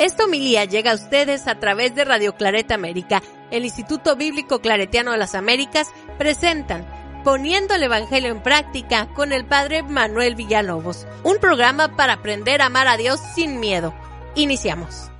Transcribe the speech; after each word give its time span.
Esta 0.00 0.24
homilía 0.24 0.64
llega 0.64 0.90
a 0.92 0.94
ustedes 0.94 1.46
a 1.46 1.56
través 1.56 1.94
de 1.94 2.06
Radio 2.06 2.34
Clareta 2.34 2.74
América. 2.74 3.22
El 3.50 3.66
Instituto 3.66 4.16
Bíblico 4.16 4.62
Claretiano 4.62 5.12
de 5.12 5.18
las 5.18 5.34
Américas 5.34 5.88
presentan 6.16 6.86
Poniendo 7.22 7.74
el 7.74 7.82
Evangelio 7.82 8.30
en 8.30 8.42
Práctica 8.42 9.12
con 9.12 9.30
el 9.30 9.44
Padre 9.44 9.82
Manuel 9.82 10.36
Villalobos, 10.36 11.06
un 11.22 11.36
programa 11.36 11.96
para 11.96 12.14
aprender 12.14 12.62
a 12.62 12.68
amar 12.68 12.88
a 12.88 12.96
Dios 12.96 13.20
sin 13.34 13.60
miedo. 13.60 13.92
Iniciamos. 14.36 15.10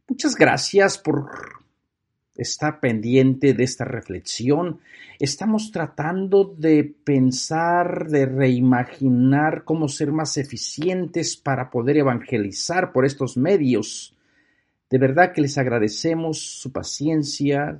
Muchas 0.10 0.36
gracias 0.36 0.98
por 0.98 1.30
estar 2.36 2.80
pendiente 2.80 3.54
de 3.54 3.64
esta 3.64 3.86
reflexión. 3.86 4.80
Estamos 5.20 5.72
tratando 5.72 6.46
de 6.58 6.84
pensar, 6.84 8.08
de 8.08 8.26
reimaginar 8.26 9.64
cómo 9.66 9.88
ser 9.88 10.12
más 10.12 10.38
eficientes 10.38 11.38
para 11.38 11.70
poder 11.70 11.98
evangelizar 11.98 12.92
por 12.92 13.06
estos 13.06 13.38
medios. 13.38 14.16
De 14.90 14.98
verdad 14.98 15.32
que 15.32 15.42
les 15.42 15.60
agradecemos 15.60 16.40
su 16.40 16.72
paciencia, 16.72 17.80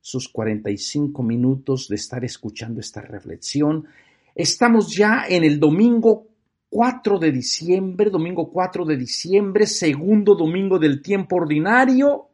sus 0.00 0.28
45 0.28 1.24
minutos 1.24 1.88
de 1.88 1.96
estar 1.96 2.24
escuchando 2.24 2.78
esta 2.78 3.00
reflexión. 3.00 3.84
Estamos 4.32 4.94
ya 4.94 5.24
en 5.28 5.42
el 5.42 5.58
domingo 5.58 6.27
4 6.70 7.18
de 7.18 7.32
diciembre, 7.32 8.10
domingo 8.10 8.50
4 8.50 8.84
de 8.84 8.96
diciembre, 8.96 9.66
segundo 9.66 10.34
domingo 10.34 10.78
del 10.78 11.00
tiempo 11.00 11.36
ordinario, 11.36 12.28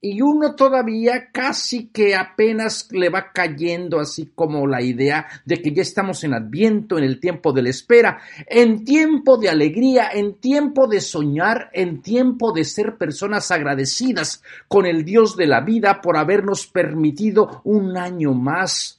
y 0.00 0.20
uno 0.20 0.54
todavía 0.54 1.30
casi 1.32 1.88
que 1.88 2.14
apenas 2.14 2.88
le 2.92 3.08
va 3.08 3.32
cayendo 3.32 3.98
así 3.98 4.30
como 4.34 4.66
la 4.66 4.80
idea 4.80 5.26
de 5.44 5.60
que 5.60 5.72
ya 5.72 5.82
estamos 5.82 6.22
en 6.22 6.34
Adviento, 6.34 6.98
en 6.98 7.04
el 7.04 7.18
tiempo 7.18 7.52
de 7.52 7.62
la 7.62 7.70
espera, 7.70 8.20
en 8.46 8.84
tiempo 8.84 9.36
de 9.38 9.48
alegría, 9.48 10.10
en 10.12 10.34
tiempo 10.34 10.86
de 10.86 11.00
soñar, 11.00 11.70
en 11.72 12.02
tiempo 12.02 12.52
de 12.52 12.64
ser 12.64 12.98
personas 12.98 13.50
agradecidas 13.50 14.42
con 14.68 14.86
el 14.86 15.04
Dios 15.04 15.36
de 15.36 15.46
la 15.46 15.62
vida 15.62 16.00
por 16.00 16.16
habernos 16.16 16.66
permitido 16.66 17.62
un 17.64 17.96
año 17.96 18.32
más 18.34 18.95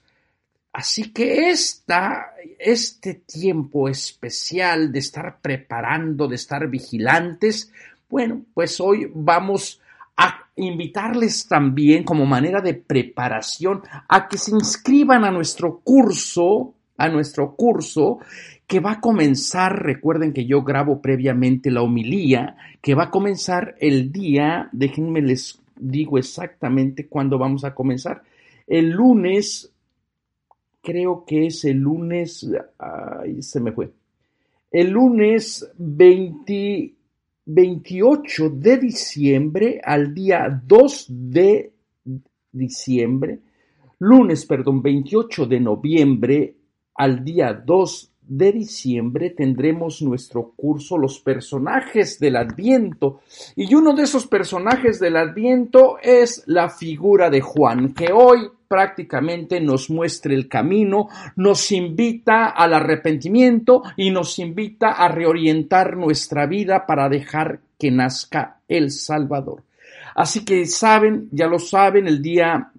Así 0.77 1.11
que 1.11 1.49
esta, 1.49 2.33
este 2.59 3.15
tiempo 3.15 3.89
especial 3.89 4.91
de 4.91 4.99
estar 4.99 5.39
preparando, 5.41 6.27
de 6.27 6.35
estar 6.35 6.69
vigilantes, 6.69 7.73
bueno, 8.07 8.43
pues 8.53 8.79
hoy 8.79 9.09
vamos 9.11 9.81
a 10.17 10.45
invitarles 10.55 11.47
también 11.47 12.03
como 12.03 12.27
manera 12.27 12.61
de 12.61 12.75
preparación 12.75 13.81
a 14.07 14.27
que 14.27 14.37
se 14.37 14.51
inscriban 14.51 15.25
a 15.25 15.31
nuestro 15.31 15.79
curso, 15.79 16.75
a 16.95 17.09
nuestro 17.09 17.55
curso 17.55 18.19
que 18.67 18.79
va 18.79 18.91
a 18.91 19.01
comenzar, 19.01 19.81
recuerden 19.81 20.31
que 20.31 20.45
yo 20.45 20.61
grabo 20.61 21.01
previamente 21.01 21.71
la 21.71 21.81
homilía, 21.81 22.55
que 22.83 22.93
va 22.93 23.05
a 23.05 23.09
comenzar 23.09 23.73
el 23.79 24.11
día, 24.11 24.69
déjenme 24.73 25.23
les 25.23 25.59
digo 25.75 26.19
exactamente 26.19 27.07
cuándo 27.07 27.39
vamos 27.39 27.63
a 27.63 27.73
comenzar, 27.73 28.21
el 28.67 28.91
lunes 28.91 29.71
creo 30.87 31.25
que 31.25 31.47
es 31.47 31.65
el 31.65 31.79
lunes, 31.79 32.49
ay, 32.79 33.41
se 33.41 33.59
me 33.59 33.73
fue, 33.73 33.91
el 34.71 34.89
lunes 34.89 35.69
28 35.75 38.49
de 38.51 38.77
diciembre 38.77 39.81
al 39.83 40.13
día 40.13 40.61
2 40.65 41.07
de 41.09 41.73
diciembre, 42.53 43.41
lunes, 43.99 44.45
perdón, 44.45 44.81
28 44.81 45.47
de 45.47 45.59
noviembre 45.59 46.55
al 46.95 47.21
día 47.21 47.51
2 47.51 48.13
de 48.27 48.51
diciembre 48.51 49.29
tendremos 49.31 50.01
nuestro 50.01 50.51
curso 50.55 50.97
Los 50.97 51.19
personajes 51.19 52.19
del 52.19 52.35
Adviento. 52.35 53.21
Y 53.55 53.73
uno 53.73 53.93
de 53.93 54.03
esos 54.03 54.27
personajes 54.27 54.99
del 54.99 55.15
Adviento 55.15 55.97
es 56.01 56.43
la 56.45 56.69
figura 56.69 57.29
de 57.29 57.41
Juan, 57.41 57.93
que 57.93 58.11
hoy 58.11 58.49
prácticamente 58.67 59.61
nos 59.61 59.89
muestra 59.89 60.33
el 60.33 60.47
camino, 60.49 61.07
nos 61.35 61.71
invita 61.71 62.47
al 62.47 62.73
arrepentimiento 62.73 63.83
y 63.95 64.11
nos 64.11 64.39
invita 64.39 64.91
a 64.91 65.07
reorientar 65.07 65.95
nuestra 65.95 66.45
vida 66.45 66.85
para 66.85 67.07
dejar 67.09 67.59
que 67.79 67.91
nazca 67.91 68.59
el 68.67 68.91
Salvador. 68.91 69.63
Así 70.15 70.43
que 70.43 70.65
saben, 70.65 71.29
ya 71.31 71.47
lo 71.47 71.59
saben, 71.59 72.07
el 72.07 72.21
día 72.21 72.71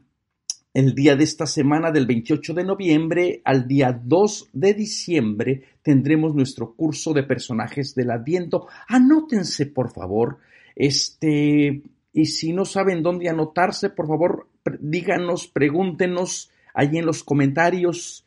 el 0.78 0.94
día 0.94 1.16
de 1.16 1.24
esta 1.24 1.44
semana 1.44 1.90
del 1.90 2.06
28 2.06 2.54
de 2.54 2.62
noviembre 2.62 3.42
al 3.44 3.66
día 3.66 4.00
2 4.00 4.50
de 4.52 4.74
diciembre 4.74 5.64
tendremos 5.82 6.36
nuestro 6.36 6.72
curso 6.72 7.12
de 7.12 7.24
personajes 7.24 7.96
del 7.96 8.12
Adviento. 8.12 8.68
Anótense, 8.86 9.66
por 9.66 9.90
favor. 9.90 10.38
Este, 10.76 11.82
y 12.12 12.26
si 12.26 12.52
no 12.52 12.64
saben 12.64 13.02
dónde 13.02 13.28
anotarse, 13.28 13.90
por 13.90 14.06
favor, 14.06 14.46
díganos, 14.78 15.48
pregúntenos 15.48 16.52
allí 16.72 16.98
en 16.98 17.06
los 17.06 17.24
comentarios 17.24 18.24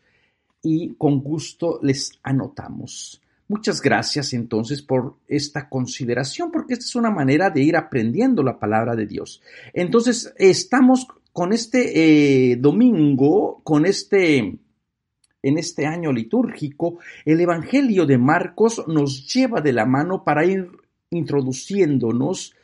y 0.61 0.95
con 0.95 1.21
gusto 1.21 1.79
les 1.81 2.19
anotamos. 2.21 3.21
Muchas 3.47 3.81
gracias 3.81 4.33
entonces 4.33 4.81
por 4.81 5.15
esta 5.29 5.69
consideración, 5.69 6.51
porque 6.51 6.73
esta 6.73 6.85
es 6.85 6.95
una 6.95 7.11
manera 7.11 7.49
de 7.49 7.61
ir 7.61 7.77
aprendiendo 7.77 8.43
la 8.43 8.59
palabra 8.59 8.93
de 8.95 9.05
Dios. 9.05 9.41
Entonces, 9.73 10.33
estamos 10.37 11.07
con 11.33 11.53
este 11.53 12.51
eh, 12.51 12.55
domingo, 12.57 13.61
con 13.63 13.85
este, 13.85 14.37
en 14.37 15.57
este 15.57 15.85
año 15.85 16.11
litúrgico, 16.11 16.99
el 17.25 17.39
Evangelio 17.39 18.05
de 18.05 18.17
Marcos 18.17 18.83
nos 18.87 19.31
lleva 19.33 19.61
de 19.61 19.73
la 19.73 19.85
mano 19.85 20.23
para 20.23 20.45
ir 20.45 20.69
introduciéndonos 21.09 22.55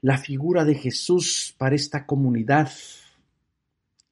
la 0.00 0.18
figura 0.18 0.64
de 0.64 0.74
Jesús 0.74 1.54
para 1.56 1.76
esta 1.76 2.06
comunidad 2.06 2.70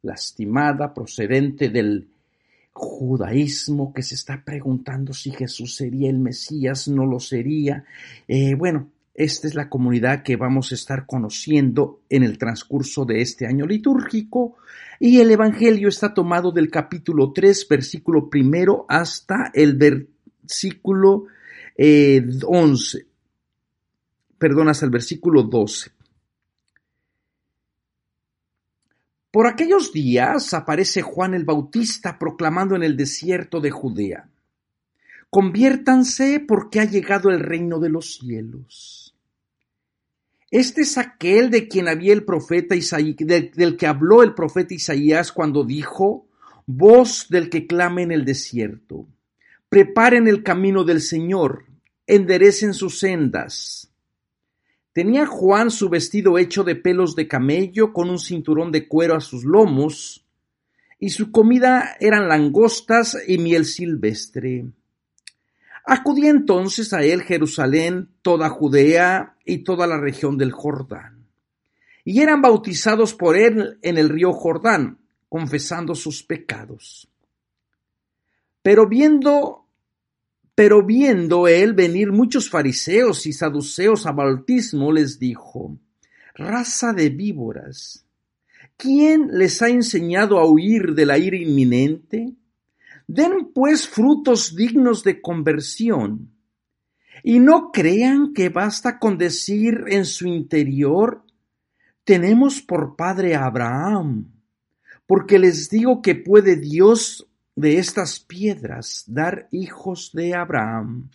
lastimada 0.03 0.95
procedente 0.95 1.69
del 1.69 2.09
judaísmo 2.73 3.93
que 3.93 4.03
se 4.03 4.15
está 4.15 4.43
preguntando 4.45 5.13
si 5.13 5.33
Jesús 5.33 5.75
sería 5.75 6.09
el 6.09 6.19
Mesías, 6.19 6.89
no 6.89 7.07
lo 7.07 7.21
sería. 7.21 7.85
Eh, 8.29 8.55
bueno, 8.55 8.89
esta 9.15 9.49
es 9.49 9.55
la 9.55 9.69
comunidad 9.69 10.23
que 10.23 10.37
vamos 10.37 10.73
a 10.73 10.75
estar 10.75 11.07
conociendo 11.07 12.03
en 12.09 12.23
el 12.23 12.39
transcurso 12.39 13.05
de 13.05 13.21
este 13.21 13.47
año 13.47 13.67
litúrgico 13.67 14.57
y 14.99 15.21
el 15.21 15.31
Evangelio 15.31 15.89
está 15.89 16.15
tomado 16.15 16.53
del 16.53 16.71
capítulo 16.71 17.33
3, 17.33 17.67
versículo 17.69 18.29
primero 18.29 18.87
hasta 18.89 19.51
el 19.55 19.77
versículo 19.77 21.27
11. 21.77 22.99
Eh, 22.99 23.07
Perdón, 24.39 24.69
hasta 24.71 24.87
el 24.87 24.91
versículo 24.91 25.43
12. 25.43 25.91
Por 29.31 29.47
aquellos 29.47 29.93
días 29.93 30.55
aparece 30.55 31.03
Juan 31.03 31.35
el 31.35 31.45
Bautista 31.45 32.19
proclamando 32.19 32.75
en 32.75 32.83
el 32.83 32.97
desierto 32.97 33.61
de 33.61 33.71
Judea. 33.71 34.29
Conviértanse 35.29 36.45
porque 36.47 36.81
ha 36.81 36.85
llegado 36.85 37.31
el 37.31 37.41
reino 37.41 37.79
de 37.79 37.91
los 37.91 38.17
cielos. 38.17 39.00
Este 40.51 40.81
es 40.81 40.99
aquel 40.99 41.51
de 41.51 41.69
quien 41.69 41.87
había 41.87 42.13
el 42.13 42.25
profeta 42.25 42.75
Isaías, 42.75 43.17
del, 43.19 43.77
que 43.77 43.87
habló 43.87 44.25
el 44.25 44.35
profeta 44.35 44.75
Isaías 44.75 45.31
cuando 45.31 45.65
dijo, 45.65 46.27
voz 46.67 47.29
del 47.29 47.49
que 47.51 47.69
clame 47.69 48.03
en 48.03 48.11
el 48.11 48.25
desierto, 48.25 49.07
preparen 49.69 50.27
el 50.27 50.43
camino 50.43 50.83
del 50.83 51.01
Señor, 51.01 51.67
enderecen 52.07 52.75
sus 52.75 52.99
sendas. 52.99 53.93
Tenía 54.93 55.25
Juan 55.25 55.71
su 55.71 55.89
vestido 55.89 56.37
hecho 56.37 56.65
de 56.65 56.75
pelos 56.75 57.15
de 57.15 57.29
camello 57.29 57.93
con 57.93 58.11
un 58.11 58.19
cinturón 58.19 58.73
de 58.73 58.89
cuero 58.89 59.15
a 59.15 59.21
sus 59.21 59.45
lomos, 59.45 60.27
y 60.99 61.11
su 61.11 61.31
comida 61.31 61.97
eran 62.01 62.29
langostas 62.29 63.17
y 63.27 63.39
miel 63.39 63.65
silvestre. 63.65 64.67
Acudía 65.85 66.31
entonces 66.31 66.93
a 66.93 67.03
él 67.03 67.23
Jerusalén, 67.23 68.11
toda 68.23 68.49
Judea 68.51 69.37
y 69.45 69.59
toda 69.59 69.87
la 69.87 69.99
región 69.99 70.37
del 70.37 70.53
Jordán. 70.53 71.27
Y 72.05 72.21
eran 72.21 72.43
bautizados 72.43 73.15
por 73.15 73.37
él 73.37 73.79
en 73.83 73.99
el 73.99 74.09
río 74.09 74.33
Jordán, 74.33 74.99
confesando 75.29 75.95
sus 75.95 76.23
pecados. 76.23 77.09
Pero 78.63 78.89
viendo, 78.89 79.67
pero 80.55 80.85
viendo 80.85 81.49
él 81.49 81.73
venir 81.73 82.13
muchos 82.13 82.51
fariseos 82.51 83.27
y 83.27 83.33
saduceos 83.33 84.07
a 84.07 84.13
bautismo, 84.13 84.93
les 84.93 85.19
dijo, 85.19 85.79
raza 86.35 86.93
de 86.93 87.09
víboras, 87.11 88.05
¿quién 88.77 89.29
les 89.33 89.63
ha 89.63 89.69
enseñado 89.69 90.39
a 90.39 90.47
huir 90.47 90.95
de 90.95 91.07
la 91.07 91.19
ira 91.19 91.37
inminente? 91.37 92.35
Den 93.13 93.51
pues 93.53 93.89
frutos 93.89 94.55
dignos 94.55 95.03
de 95.03 95.21
conversión. 95.21 96.31
Y 97.25 97.41
no 97.41 97.73
crean 97.73 98.33
que 98.33 98.51
basta 98.51 99.01
con 99.01 99.19
decir 99.19 99.83
en 99.89 100.05
su 100.05 100.29
interior, 100.29 101.25
tenemos 102.05 102.63
por 102.63 102.95
padre 102.95 103.35
a 103.35 103.47
Abraham, 103.47 104.31
porque 105.09 105.41
les 105.41 105.69
digo 105.69 106.03
que 106.03 106.15
puede 106.15 106.55
Dios 106.55 107.27
de 107.57 107.79
estas 107.79 108.21
piedras 108.21 109.03
dar 109.09 109.49
hijos 109.51 110.13
de 110.15 110.37
Abraham. 110.37 111.11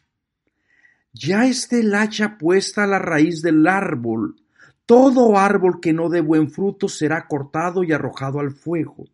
Ya 1.14 1.46
esté 1.46 1.80
el 1.80 1.96
hacha 1.96 2.38
puesta 2.38 2.84
a 2.84 2.88
la 2.88 3.00
raíz 3.00 3.42
del 3.42 3.66
árbol, 3.66 4.36
todo 4.86 5.38
árbol 5.38 5.80
que 5.80 5.94
no 5.94 6.10
dé 6.10 6.20
buen 6.20 6.52
fruto 6.52 6.90
será 6.90 7.26
cortado 7.26 7.86
y 7.86 7.94
arrojado 7.94 8.42
al 8.42 8.52
fuego. 8.52 9.06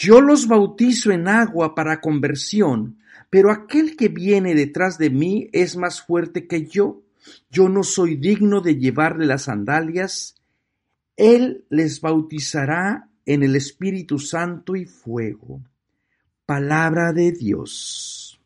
Yo 0.00 0.20
los 0.20 0.46
bautizo 0.46 1.10
en 1.10 1.26
agua 1.26 1.74
para 1.74 2.00
conversión, 2.00 3.00
pero 3.30 3.50
aquel 3.50 3.96
que 3.96 4.06
viene 4.06 4.54
detrás 4.54 4.96
de 4.96 5.10
mí 5.10 5.50
es 5.52 5.76
más 5.76 6.00
fuerte 6.00 6.46
que 6.46 6.66
yo. 6.66 7.02
Yo 7.50 7.68
no 7.68 7.82
soy 7.82 8.14
digno 8.14 8.60
de 8.60 8.76
llevarle 8.76 9.26
las 9.26 9.42
sandalias. 9.42 10.36
Él 11.16 11.64
les 11.68 12.00
bautizará 12.00 13.08
en 13.26 13.42
el 13.42 13.56
Espíritu 13.56 14.20
Santo 14.20 14.76
y 14.76 14.84
fuego. 14.84 15.62
Palabra 16.46 17.12
de 17.12 17.32
Dios. 17.32 18.40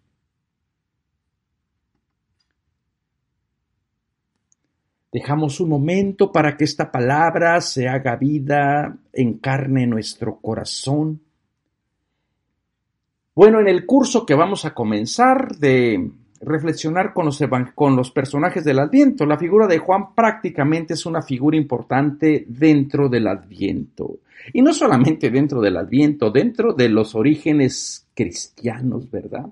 Dejamos 5.13 5.61
un 5.61 5.69
momento 5.69 6.33
para 6.33 6.57
que 6.57 6.65
esta 6.65 6.91
palabra 6.91 7.61
se 7.61 7.89
haga 7.89 8.17
vida, 8.17 8.97
encarne 9.13 9.87
nuestro 9.87 10.41
corazón 10.41 11.21
bueno, 13.35 13.61
en 13.61 13.69
el 13.69 13.87
curso 13.87 14.27
que 14.27 14.35
vamos 14.35 14.65
a 14.65 14.75
comenzar 14.75 15.57
de 15.57 16.11
reflexionar 16.41 17.15
con 17.15 17.27
los, 17.27 17.41
con 17.75 17.97
los 17.97 18.11
personajes 18.11 18.65
del 18.65 18.81
Adviento, 18.81 19.25
la 19.25 19.39
figura 19.39 19.67
de 19.67 19.79
Juan 19.79 20.15
prácticamente 20.15 20.95
es 20.95 21.07
una 21.07 21.23
figura 21.23 21.57
importante 21.57 22.45
dentro 22.49 23.09
del 23.09 23.29
Adviento. 23.29 24.19
Y 24.53 24.61
no 24.61 24.73
solamente 24.73 25.31
dentro 25.31 25.61
del 25.61 25.77
Adviento, 25.77 26.31
dentro 26.31 26.73
de 26.73 26.89
los 26.89 27.15
orígenes 27.15 28.09
cristianos, 28.15 29.09
¿verdad? 29.11 29.47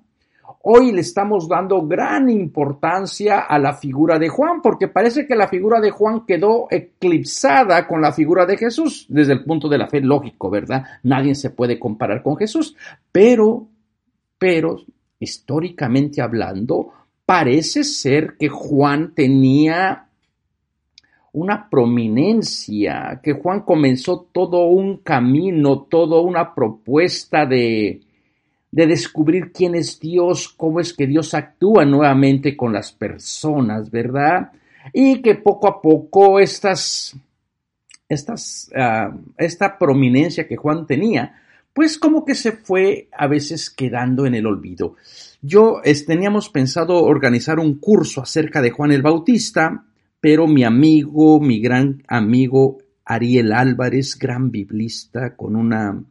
Hoy 0.63 0.93
le 0.93 1.01
estamos 1.01 1.49
dando 1.49 1.87
gran 1.87 2.29
importancia 2.29 3.39
a 3.39 3.59
la 3.59 3.73
figura 3.73 4.19
de 4.19 4.29
Juan, 4.29 4.61
porque 4.61 4.89
parece 4.89 5.27
que 5.27 5.35
la 5.35 5.49
figura 5.49 5.81
de 5.81 5.91
Juan 5.91 6.27
quedó 6.27 6.67
eclipsada 6.71 7.87
con 7.87 8.03
la 8.03 8.13
figura 8.13 8.45
de 8.45 8.59
Jesús, 8.59 9.07
desde 9.09 9.33
el 9.33 9.45
punto 9.45 9.71
de 9.71 9.79
la 9.79 9.89
fe 9.89 10.03
lógico, 10.03 10.51
¿verdad? 10.51 10.85
Nadie 11.03 11.35
se 11.35 11.49
puede 11.49 11.79
comparar 11.79 12.23
con 12.23 12.37
Jesús, 12.37 12.77
pero, 13.11 13.69
pero, 14.37 14.77
históricamente 15.19 16.21
hablando, 16.21 16.93
parece 17.25 17.83
ser 17.83 18.37
que 18.39 18.51
Juan 18.51 19.15
tenía 19.15 20.09
una 21.33 21.71
prominencia, 21.71 23.19
que 23.23 23.33
Juan 23.33 23.61
comenzó 23.63 24.29
todo 24.31 24.67
un 24.67 24.99
camino, 24.99 25.87
toda 25.89 26.21
una 26.21 26.55
propuesta 26.55 27.47
de, 27.47 28.03
de 28.71 28.87
descubrir 28.87 29.53
quién 29.53 29.75
es 29.75 29.99
Dios, 29.99 30.49
cómo 30.49 30.81
es 30.81 30.93
que 30.93 31.07
Dios 31.07 31.35
actúa 31.35 31.85
nuevamente 31.85 32.57
con 32.57 32.73
las 32.73 32.93
personas, 32.93 33.91
¿verdad? 33.91 34.53
Y 34.93 35.21
que 35.23 35.35
poco 35.35 35.69
a 35.69 35.83
poco 35.83 36.39
estas, 36.39 37.17
ah, 38.77 39.17
esta 39.37 39.79
prominencia 39.79 40.47
que 40.47 40.57
Juan 40.57 40.87
tenía, 40.87 41.35
pues 41.73 41.99
como 41.99 42.25
que 42.25 42.35
se 42.35 42.53
fue 42.53 43.09
a 43.13 43.27
veces 43.27 43.71
quedando 43.71 44.27
en 44.27 44.35
el 44.35 44.47
olvido. 44.47 44.97
Yo 45.43 45.81
teníamos 46.07 46.49
pensado 46.49 47.03
organizar 47.03 47.59
un 47.59 47.79
curso 47.79 48.23
acerca 48.23 48.61
de 48.61 48.71
Juan 48.71 48.93
el 48.93 49.03
Bautista, 49.03 49.85
pero 50.21 50.47
mi 50.47 50.65
amigo, 50.65 51.41
mi 51.41 51.61
gran 51.61 52.03
amigo 52.07 52.79
Ariel 53.05 53.53
Álvarez, 53.53 54.19
gran 54.19 54.51
biblista, 54.51 55.35
con 55.37 55.57
una 55.57 56.03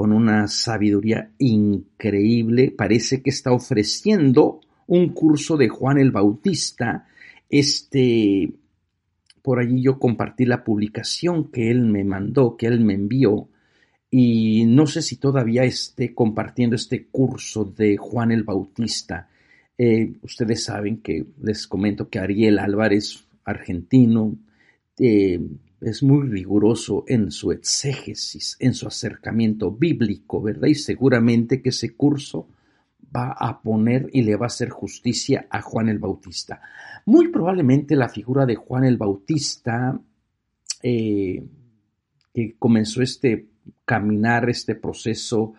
con 0.00 0.12
una 0.12 0.48
sabiduría 0.48 1.30
increíble, 1.36 2.72
parece 2.74 3.20
que 3.20 3.28
está 3.28 3.52
ofreciendo 3.52 4.62
un 4.86 5.10
curso 5.10 5.58
de 5.58 5.68
Juan 5.68 5.98
el 5.98 6.10
Bautista. 6.10 7.06
Este, 7.50 8.50
por 9.42 9.58
allí 9.58 9.82
yo 9.82 9.98
compartí 9.98 10.46
la 10.46 10.64
publicación 10.64 11.50
que 11.50 11.70
él 11.70 11.82
me 11.82 12.02
mandó, 12.02 12.56
que 12.56 12.66
él 12.66 12.80
me 12.80 12.94
envió, 12.94 13.50
y 14.10 14.64
no 14.64 14.86
sé 14.86 15.02
si 15.02 15.16
todavía 15.16 15.64
esté 15.64 16.14
compartiendo 16.14 16.76
este 16.76 17.08
curso 17.08 17.66
de 17.66 17.98
Juan 17.98 18.32
el 18.32 18.42
Bautista. 18.42 19.28
Eh, 19.76 20.14
ustedes 20.22 20.64
saben 20.64 21.02
que 21.02 21.26
les 21.42 21.66
comento 21.66 22.08
que 22.08 22.20
Ariel 22.20 22.58
Álvarez, 22.58 23.28
argentino, 23.44 24.34
eh, 24.98 25.38
es 25.80 26.02
muy 26.02 26.28
riguroso 26.28 27.04
en 27.06 27.30
su 27.30 27.52
exégesis, 27.52 28.56
en 28.60 28.74
su 28.74 28.86
acercamiento 28.86 29.70
bíblico, 29.70 30.42
¿verdad? 30.42 30.68
Y 30.68 30.74
seguramente 30.74 31.62
que 31.62 31.70
ese 31.70 31.94
curso 31.96 32.48
va 33.14 33.32
a 33.32 33.60
poner 33.60 34.08
y 34.12 34.22
le 34.22 34.36
va 34.36 34.46
a 34.46 34.48
hacer 34.48 34.68
justicia 34.68 35.46
a 35.50 35.62
Juan 35.62 35.88
el 35.88 35.98
Bautista. 35.98 36.60
Muy 37.06 37.28
probablemente 37.28 37.96
la 37.96 38.08
figura 38.08 38.46
de 38.46 38.56
Juan 38.56 38.84
el 38.84 38.98
Bautista, 38.98 39.98
eh, 40.82 41.42
que 42.32 42.54
comenzó 42.58 43.02
este 43.02 43.46
caminar, 43.84 44.48
este 44.48 44.74
proceso 44.74 45.54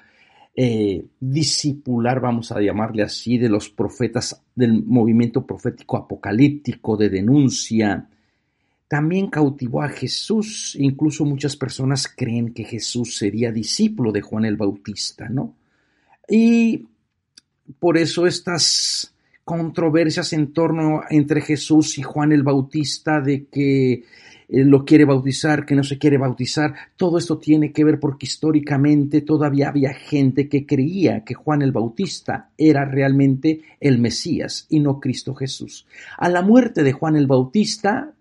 eh, 0.55 1.05
discipular, 1.19 2.19
vamos 2.19 2.51
a 2.51 2.61
llamarle 2.61 3.03
así, 3.03 3.37
de 3.37 3.49
los 3.49 3.69
profetas 3.69 4.43
del 4.55 4.83
movimiento 4.83 5.45
profético 5.45 5.97
apocalíptico 5.97 6.97
de 6.97 7.09
denuncia, 7.09 8.09
también 8.91 9.27
cautivó 9.27 9.83
a 9.83 9.87
Jesús. 9.87 10.75
Incluso 10.77 11.23
muchas 11.23 11.55
personas 11.55 12.13
creen 12.13 12.53
que 12.53 12.65
Jesús 12.65 13.15
sería 13.15 13.49
discípulo 13.49 14.11
de 14.11 14.19
Juan 14.19 14.43
el 14.43 14.57
Bautista, 14.57 15.29
¿no? 15.29 15.55
Y 16.27 16.89
por 17.79 17.97
eso 17.97 18.27
estas 18.27 19.15
controversias 19.45 20.33
en 20.33 20.51
torno 20.51 21.03
entre 21.09 21.39
Jesús 21.39 21.97
y 21.99 22.01
Juan 22.01 22.33
el 22.33 22.43
Bautista 22.43 23.21
de 23.21 23.45
que 23.45 23.93
eh, 23.93 24.03
lo 24.49 24.83
quiere 24.83 25.05
bautizar, 25.05 25.65
que 25.65 25.75
no 25.75 25.85
se 25.85 25.97
quiere 25.97 26.17
bautizar, 26.17 26.75
todo 26.97 27.17
esto 27.17 27.37
tiene 27.37 27.71
que 27.71 27.85
ver 27.85 27.97
porque 27.97 28.25
históricamente 28.25 29.21
todavía 29.21 29.69
había 29.69 29.93
gente 29.93 30.49
que 30.49 30.65
creía 30.65 31.23
que 31.23 31.33
Juan 31.33 31.61
el 31.61 31.71
Bautista 31.71 32.49
era 32.57 32.83
realmente 32.83 33.61
el 33.79 33.99
Mesías 33.99 34.65
y 34.67 34.81
no 34.81 34.99
Cristo 34.99 35.33
Jesús. 35.33 35.87
A 36.17 36.27
la 36.27 36.41
muerte 36.41 36.83
de 36.83 36.91
Juan 36.91 37.15
el 37.15 37.27
Bautista, 37.27 38.15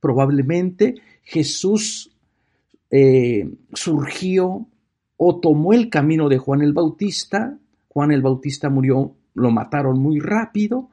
probablemente 0.00 0.96
Jesús 1.22 2.10
eh, 2.90 3.50
surgió 3.72 4.66
o 5.16 5.40
tomó 5.40 5.72
el 5.72 5.90
camino 5.90 6.28
de 6.28 6.38
Juan 6.38 6.62
el 6.62 6.72
Bautista. 6.72 7.58
Juan 7.88 8.12
el 8.12 8.22
Bautista 8.22 8.70
murió, 8.70 9.14
lo 9.34 9.50
mataron 9.50 9.98
muy 9.98 10.20
rápido, 10.20 10.88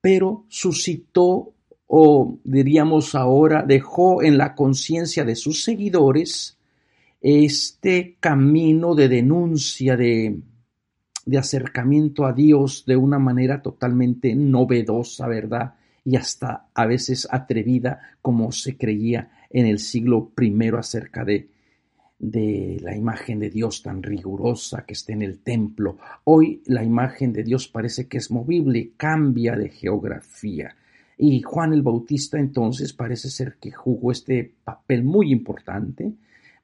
pero 0.00 0.44
suscitó 0.48 1.52
o 1.86 2.38
diríamos 2.44 3.14
ahora 3.14 3.62
dejó 3.62 4.22
en 4.22 4.36
la 4.36 4.54
conciencia 4.54 5.24
de 5.24 5.36
sus 5.36 5.64
seguidores 5.64 6.58
este 7.20 8.16
camino 8.20 8.94
de 8.94 9.08
denuncia, 9.08 9.96
de, 9.96 10.40
de 11.24 11.38
acercamiento 11.38 12.26
a 12.26 12.32
Dios 12.32 12.84
de 12.86 12.96
una 12.96 13.18
manera 13.18 13.62
totalmente 13.62 14.34
novedosa, 14.34 15.26
¿verdad? 15.26 15.74
Y 16.04 16.16
hasta 16.16 16.66
a 16.74 16.86
veces 16.86 17.28
atrevida 17.30 18.00
como 18.22 18.52
se 18.52 18.76
creía 18.76 19.30
en 19.50 19.66
el 19.66 19.78
siglo 19.78 20.32
I 20.40 20.70
acerca 20.76 21.24
de, 21.24 21.48
de 22.18 22.78
la 22.82 22.96
imagen 22.96 23.38
de 23.38 23.50
Dios 23.50 23.82
tan 23.82 24.02
rigurosa 24.02 24.84
que 24.86 24.94
está 24.94 25.12
en 25.12 25.22
el 25.22 25.38
templo. 25.40 25.98
Hoy 26.24 26.62
la 26.66 26.84
imagen 26.84 27.32
de 27.32 27.44
Dios 27.44 27.68
parece 27.68 28.08
que 28.08 28.18
es 28.18 28.30
movible, 28.30 28.92
cambia 28.96 29.56
de 29.56 29.68
geografía. 29.70 30.74
Y 31.16 31.42
Juan 31.42 31.72
el 31.72 31.82
Bautista 31.82 32.38
entonces 32.38 32.92
parece 32.92 33.28
ser 33.30 33.56
que 33.60 33.72
jugó 33.72 34.12
este 34.12 34.52
papel 34.64 35.02
muy 35.02 35.32
importante 35.32 36.14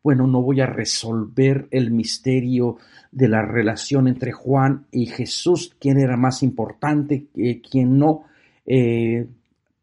bueno, 0.04 0.26
no 0.26 0.42
voy 0.42 0.60
a 0.60 0.66
resolver 0.66 1.66
el 1.70 1.90
misterio 1.90 2.76
de 3.10 3.26
la 3.26 3.40
relación 3.40 4.06
entre 4.06 4.32
Juan 4.32 4.84
y 4.92 5.06
Jesús, 5.06 5.74
quién 5.80 5.98
era 5.98 6.18
más 6.18 6.42
importante, 6.42 7.28
quién 7.68 7.96
no. 7.98 8.24
Eh, 8.66 9.26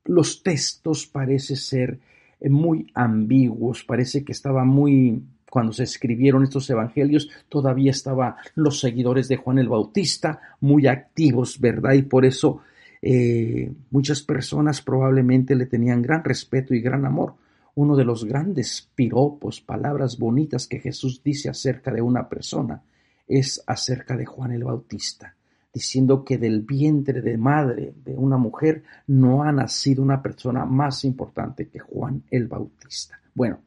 los 0.06 0.44
textos 0.44 1.08
parece 1.08 1.56
ser 1.56 2.00
eh, 2.40 2.50
muy 2.50 2.88
ambiguos, 2.94 3.84
parece 3.84 4.24
que 4.24 4.32
estaba 4.32 4.64
muy 4.64 5.22
cuando 5.52 5.74
se 5.74 5.84
escribieron 5.84 6.44
estos 6.44 6.70
evangelios, 6.70 7.30
todavía 7.50 7.92
estaban 7.92 8.36
los 8.56 8.80
seguidores 8.80 9.28
de 9.28 9.36
Juan 9.36 9.60
el 9.60 9.68
Bautista 9.68 10.40
muy 10.62 10.88
activos, 10.88 11.60
¿verdad? 11.60 11.92
Y 11.92 12.04
por 12.04 12.24
eso 12.24 12.62
eh, 13.02 13.70
muchas 13.90 14.22
personas 14.22 14.82
probablemente 14.82 15.54
le 15.56 15.66
tenían 15.66 16.02
gran 16.02 16.24
respeto 16.24 16.74
y 16.74 16.80
gran 16.80 17.06
amor. 17.06 17.36
Uno 17.76 17.98
de 17.98 18.06
los 18.06 18.24
grandes 18.24 18.90
piropos, 18.96 19.60
palabras 19.60 20.18
bonitas 20.18 20.68
que 20.68 20.80
Jesús 20.80 21.22
dice 21.22 21.50
acerca 21.50 21.92
de 21.92 22.02
una 22.02 22.30
persona 22.30 22.82
es 23.28 23.62
acerca 23.68 24.16
de 24.16 24.26
Juan 24.26 24.52
el 24.52 24.64
Bautista, 24.64 25.36
diciendo 25.74 26.24
que 26.24 26.38
del 26.38 26.62
vientre 26.62 27.22
de 27.22 27.38
madre 27.38 27.94
de 28.04 28.16
una 28.16 28.38
mujer 28.38 28.84
no 29.08 29.44
ha 29.44 29.52
nacido 29.52 30.04
una 30.04 30.22
persona 30.22 30.66
más 30.66 31.04
importante 31.06 31.68
que 31.70 31.80
Juan 31.80 32.24
el 32.30 32.48
Bautista. 32.48 33.20
Bueno, 33.34 33.60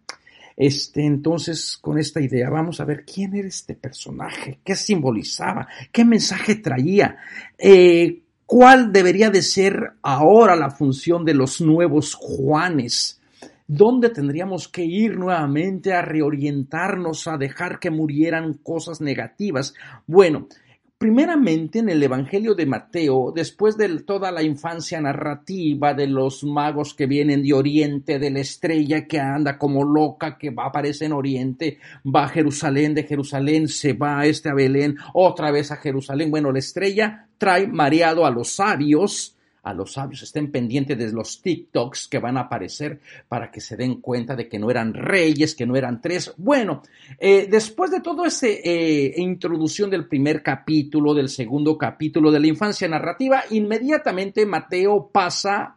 este, 0.56 1.04
entonces, 1.04 1.78
con 1.80 1.98
esta 1.98 2.20
idea, 2.20 2.48
vamos 2.48 2.80
a 2.80 2.84
ver 2.84 3.04
quién 3.04 3.34
era 3.34 3.48
este 3.48 3.74
personaje, 3.74 4.60
qué 4.64 4.76
simbolizaba, 4.76 5.66
qué 5.90 6.04
mensaje 6.04 6.56
traía, 6.56 7.16
eh, 7.58 8.22
cuál 8.46 8.92
debería 8.92 9.30
de 9.30 9.42
ser 9.42 9.94
ahora 10.02 10.54
la 10.54 10.70
función 10.70 11.24
de 11.24 11.34
los 11.34 11.60
nuevos 11.60 12.14
Juanes. 12.14 13.20
¿Dónde 13.66 14.10
tendríamos 14.10 14.68
que 14.68 14.84
ir 14.84 15.16
nuevamente 15.16 15.94
a 15.94 16.02
reorientarnos, 16.02 17.26
a 17.26 17.38
dejar 17.38 17.80
que 17.80 17.90
murieran 17.90 18.54
cosas 18.54 19.00
negativas? 19.00 19.74
Bueno, 20.06 20.48
Primeramente 21.04 21.80
en 21.80 21.90
el 21.90 22.02
Evangelio 22.02 22.54
de 22.54 22.64
Mateo, 22.64 23.30
después 23.30 23.76
de 23.76 24.00
toda 24.04 24.32
la 24.32 24.42
infancia 24.42 24.98
narrativa 25.02 25.92
de 25.92 26.06
los 26.06 26.44
magos 26.44 26.94
que 26.94 27.04
vienen 27.04 27.42
de 27.42 27.52
Oriente, 27.52 28.18
de 28.18 28.30
la 28.30 28.40
estrella 28.40 29.06
que 29.06 29.20
anda 29.20 29.58
como 29.58 29.84
loca, 29.84 30.38
que 30.38 30.48
va, 30.48 30.64
aparece 30.64 31.04
en 31.04 31.12
Oriente, 31.12 31.76
va 32.06 32.24
a 32.24 32.28
Jerusalén, 32.28 32.94
de 32.94 33.02
Jerusalén 33.02 33.68
se 33.68 33.92
va 33.92 34.20
a 34.20 34.24
este 34.24 34.48
a 34.48 34.54
Belén, 34.54 34.96
otra 35.12 35.50
vez 35.50 35.70
a 35.72 35.76
Jerusalén. 35.76 36.30
Bueno, 36.30 36.50
la 36.50 36.60
estrella 36.60 37.28
trae 37.36 37.66
mareado 37.66 38.24
a 38.24 38.30
los 38.30 38.54
sabios, 38.54 39.33
a 39.64 39.72
los 39.72 39.94
sabios, 39.94 40.22
estén 40.22 40.52
pendientes 40.52 40.96
de 40.98 41.10
los 41.10 41.40
TikToks 41.40 42.08
que 42.08 42.18
van 42.18 42.36
a 42.36 42.42
aparecer 42.42 43.00
para 43.28 43.50
que 43.50 43.60
se 43.60 43.76
den 43.76 44.00
cuenta 44.00 44.36
de 44.36 44.48
que 44.48 44.58
no 44.58 44.70
eran 44.70 44.92
reyes, 44.92 45.54
que 45.54 45.66
no 45.66 45.74
eran 45.74 46.00
tres. 46.00 46.32
Bueno, 46.36 46.82
eh, 47.18 47.48
después 47.50 47.90
de 47.90 48.00
todo 48.00 48.24
ese 48.26 48.60
eh, 48.62 49.14
introducción 49.16 49.90
del 49.90 50.06
primer 50.06 50.42
capítulo, 50.42 51.14
del 51.14 51.28
segundo 51.28 51.78
capítulo 51.78 52.30
de 52.30 52.40
la 52.40 52.46
infancia 52.46 52.86
narrativa, 52.88 53.42
inmediatamente 53.50 54.44
Mateo 54.46 55.08
pasa 55.10 55.76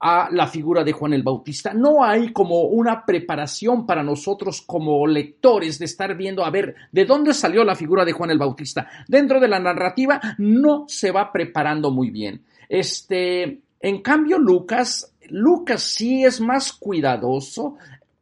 a 0.00 0.28
la 0.30 0.46
figura 0.46 0.84
de 0.84 0.92
Juan 0.92 1.12
el 1.12 1.22
Bautista. 1.22 1.72
No 1.74 2.04
hay 2.04 2.32
como 2.32 2.62
una 2.62 3.04
preparación 3.04 3.86
para 3.86 4.02
nosotros 4.02 4.62
como 4.62 5.06
lectores 5.06 5.78
de 5.78 5.86
estar 5.86 6.16
viendo 6.16 6.44
a 6.44 6.50
ver 6.50 6.74
de 6.92 7.04
dónde 7.04 7.34
salió 7.34 7.64
la 7.64 7.74
figura 7.74 8.04
de 8.04 8.12
Juan 8.12 8.30
el 8.30 8.38
Bautista. 8.38 8.88
Dentro 9.08 9.40
de 9.40 9.48
la 9.48 9.58
narrativa 9.58 10.20
no 10.38 10.84
se 10.86 11.10
va 11.10 11.32
preparando 11.32 11.90
muy 11.90 12.10
bien. 12.10 12.42
Este, 12.68 13.60
en 13.80 14.02
cambio, 14.02 14.38
Lucas, 14.38 15.14
Lucas 15.28 15.82
sí 15.82 16.24
es 16.24 16.40
más 16.40 16.72
cuidadoso 16.72 17.76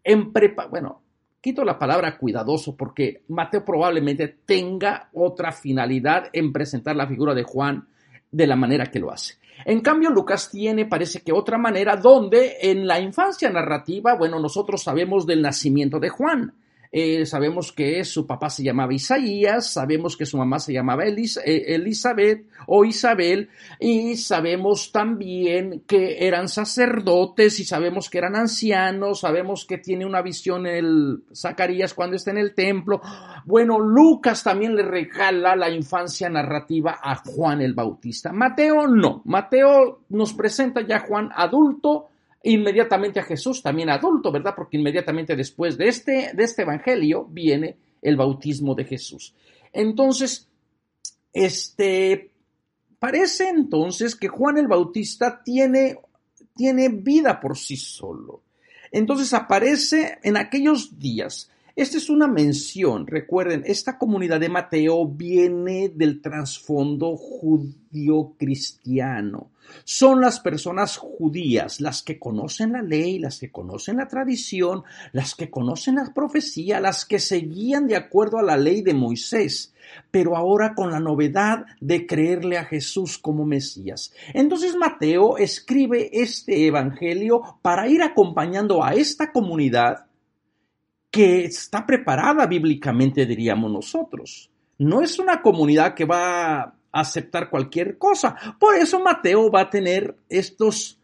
en 0.04 0.32
prepa, 0.32 0.66
bueno, 0.66 1.02
quito 1.40 1.64
la 1.64 1.78
palabra 1.78 2.18
cuidadoso 2.18 2.76
porque 2.76 3.22
Mateo 3.28 3.64
probablemente 3.64 4.28
tenga 4.44 5.10
otra 5.12 5.52
finalidad 5.52 6.28
en 6.32 6.52
presentar 6.52 6.96
la 6.96 7.06
figura 7.06 7.34
de 7.34 7.44
Juan 7.44 7.88
de 8.30 8.46
la 8.46 8.56
manera 8.56 8.86
que 8.86 9.00
lo 9.00 9.10
hace. 9.12 9.34
En 9.64 9.80
cambio, 9.80 10.10
Lucas 10.10 10.50
tiene, 10.50 10.84
parece 10.84 11.22
que 11.22 11.32
otra 11.32 11.56
manera, 11.56 11.96
donde 11.96 12.56
en 12.60 12.86
la 12.86 13.00
infancia 13.00 13.48
narrativa, 13.50 14.14
bueno, 14.14 14.38
nosotros 14.38 14.82
sabemos 14.82 15.26
del 15.26 15.42
nacimiento 15.42 15.98
de 15.98 16.10
Juan. 16.10 16.52
Eh, 16.98 17.26
sabemos 17.26 17.72
que 17.72 18.02
su 18.04 18.26
papá 18.26 18.48
se 18.48 18.62
llamaba 18.62 18.94
Isaías, 18.94 19.70
sabemos 19.70 20.16
que 20.16 20.24
su 20.24 20.38
mamá 20.38 20.58
se 20.58 20.72
llamaba 20.72 21.04
eh, 21.04 21.74
Elizabeth 21.74 22.46
o 22.68 22.86
Isabel, 22.86 23.50
y 23.78 24.16
sabemos 24.16 24.92
también 24.92 25.82
que 25.86 26.26
eran 26.26 26.48
sacerdotes, 26.48 27.60
y 27.60 27.64
sabemos 27.64 28.08
que 28.08 28.16
eran 28.16 28.34
ancianos, 28.34 29.20
sabemos 29.20 29.66
que 29.66 29.76
tiene 29.76 30.06
una 30.06 30.22
visión 30.22 30.66
el 30.66 31.22
Zacarías 31.34 31.92
cuando 31.92 32.16
está 32.16 32.30
en 32.30 32.38
el 32.38 32.54
templo. 32.54 33.02
Bueno, 33.44 33.78
Lucas 33.78 34.42
también 34.42 34.74
le 34.74 34.82
regala 34.82 35.54
la 35.54 35.68
infancia 35.68 36.30
narrativa 36.30 36.98
a 37.02 37.16
Juan 37.16 37.60
el 37.60 37.74
Bautista. 37.74 38.32
Mateo 38.32 38.86
no, 38.86 39.20
Mateo 39.26 40.00
nos 40.08 40.32
presenta 40.32 40.80
ya 40.80 40.96
a 40.96 41.00
Juan 41.00 41.28
adulto, 41.36 42.08
inmediatamente 42.52 43.20
a 43.20 43.24
Jesús, 43.24 43.62
también 43.62 43.90
adulto, 43.90 44.30
¿verdad? 44.30 44.54
Porque 44.54 44.76
inmediatamente 44.76 45.34
después 45.34 45.76
de 45.76 45.88
este, 45.88 46.30
de 46.34 46.44
este 46.44 46.62
evangelio 46.62 47.24
viene 47.24 47.76
el 48.02 48.16
bautismo 48.16 48.74
de 48.74 48.84
Jesús. 48.84 49.34
Entonces, 49.72 50.48
este, 51.32 52.30
parece 52.98 53.48
entonces 53.48 54.14
que 54.14 54.28
Juan 54.28 54.58
el 54.58 54.68
Bautista 54.68 55.42
tiene, 55.42 55.98
tiene 56.54 56.88
vida 56.88 57.40
por 57.40 57.56
sí 57.56 57.76
solo. 57.76 58.42
Entonces 58.92 59.34
aparece 59.34 60.18
en 60.22 60.36
aquellos 60.36 60.98
días. 60.98 61.50
Esta 61.76 61.98
es 61.98 62.08
una 62.08 62.26
mención, 62.26 63.06
recuerden, 63.06 63.62
esta 63.66 63.98
comunidad 63.98 64.40
de 64.40 64.48
Mateo 64.48 65.06
viene 65.06 65.90
del 65.90 66.22
trasfondo 66.22 67.16
judío 67.16 68.32
cristiano 68.38 69.50
son 69.84 70.20
las 70.20 70.40
personas 70.40 70.96
judías, 70.96 71.80
las 71.80 72.02
que 72.02 72.18
conocen 72.18 72.72
la 72.72 72.82
ley, 72.82 73.18
las 73.18 73.38
que 73.38 73.50
conocen 73.50 73.96
la 73.96 74.08
tradición, 74.08 74.84
las 75.12 75.34
que 75.34 75.50
conocen 75.50 75.96
la 75.96 76.12
profecía, 76.14 76.80
las 76.80 77.04
que 77.04 77.18
seguían 77.18 77.86
de 77.86 77.96
acuerdo 77.96 78.38
a 78.38 78.42
la 78.42 78.56
ley 78.56 78.82
de 78.82 78.94
Moisés 78.94 79.72
pero 80.10 80.36
ahora 80.36 80.74
con 80.74 80.90
la 80.90 80.98
novedad 80.98 81.64
de 81.80 82.06
creerle 82.06 82.58
a 82.58 82.64
Jesús 82.64 83.18
como 83.18 83.44
Mesías. 83.44 84.12
Entonces 84.34 84.74
Mateo 84.74 85.38
escribe 85.38 86.10
este 86.12 86.66
Evangelio 86.66 87.58
para 87.62 87.88
ir 87.88 88.02
acompañando 88.02 88.82
a 88.82 88.94
esta 88.94 89.30
comunidad 89.30 90.05
que 91.16 91.46
está 91.46 91.86
preparada 91.86 92.46
bíblicamente, 92.46 93.24
diríamos 93.24 93.72
nosotros. 93.72 94.50
No 94.76 95.00
es 95.00 95.18
una 95.18 95.40
comunidad 95.40 95.94
que 95.94 96.04
va 96.04 96.76
aceptar 97.00 97.50
cualquier 97.50 97.98
cosa. 97.98 98.36
Por 98.58 98.74
eso 98.74 99.00
Mateo 99.00 99.50
va 99.50 99.62
a 99.62 99.70
tener 99.70 100.16
estos, 100.28 100.98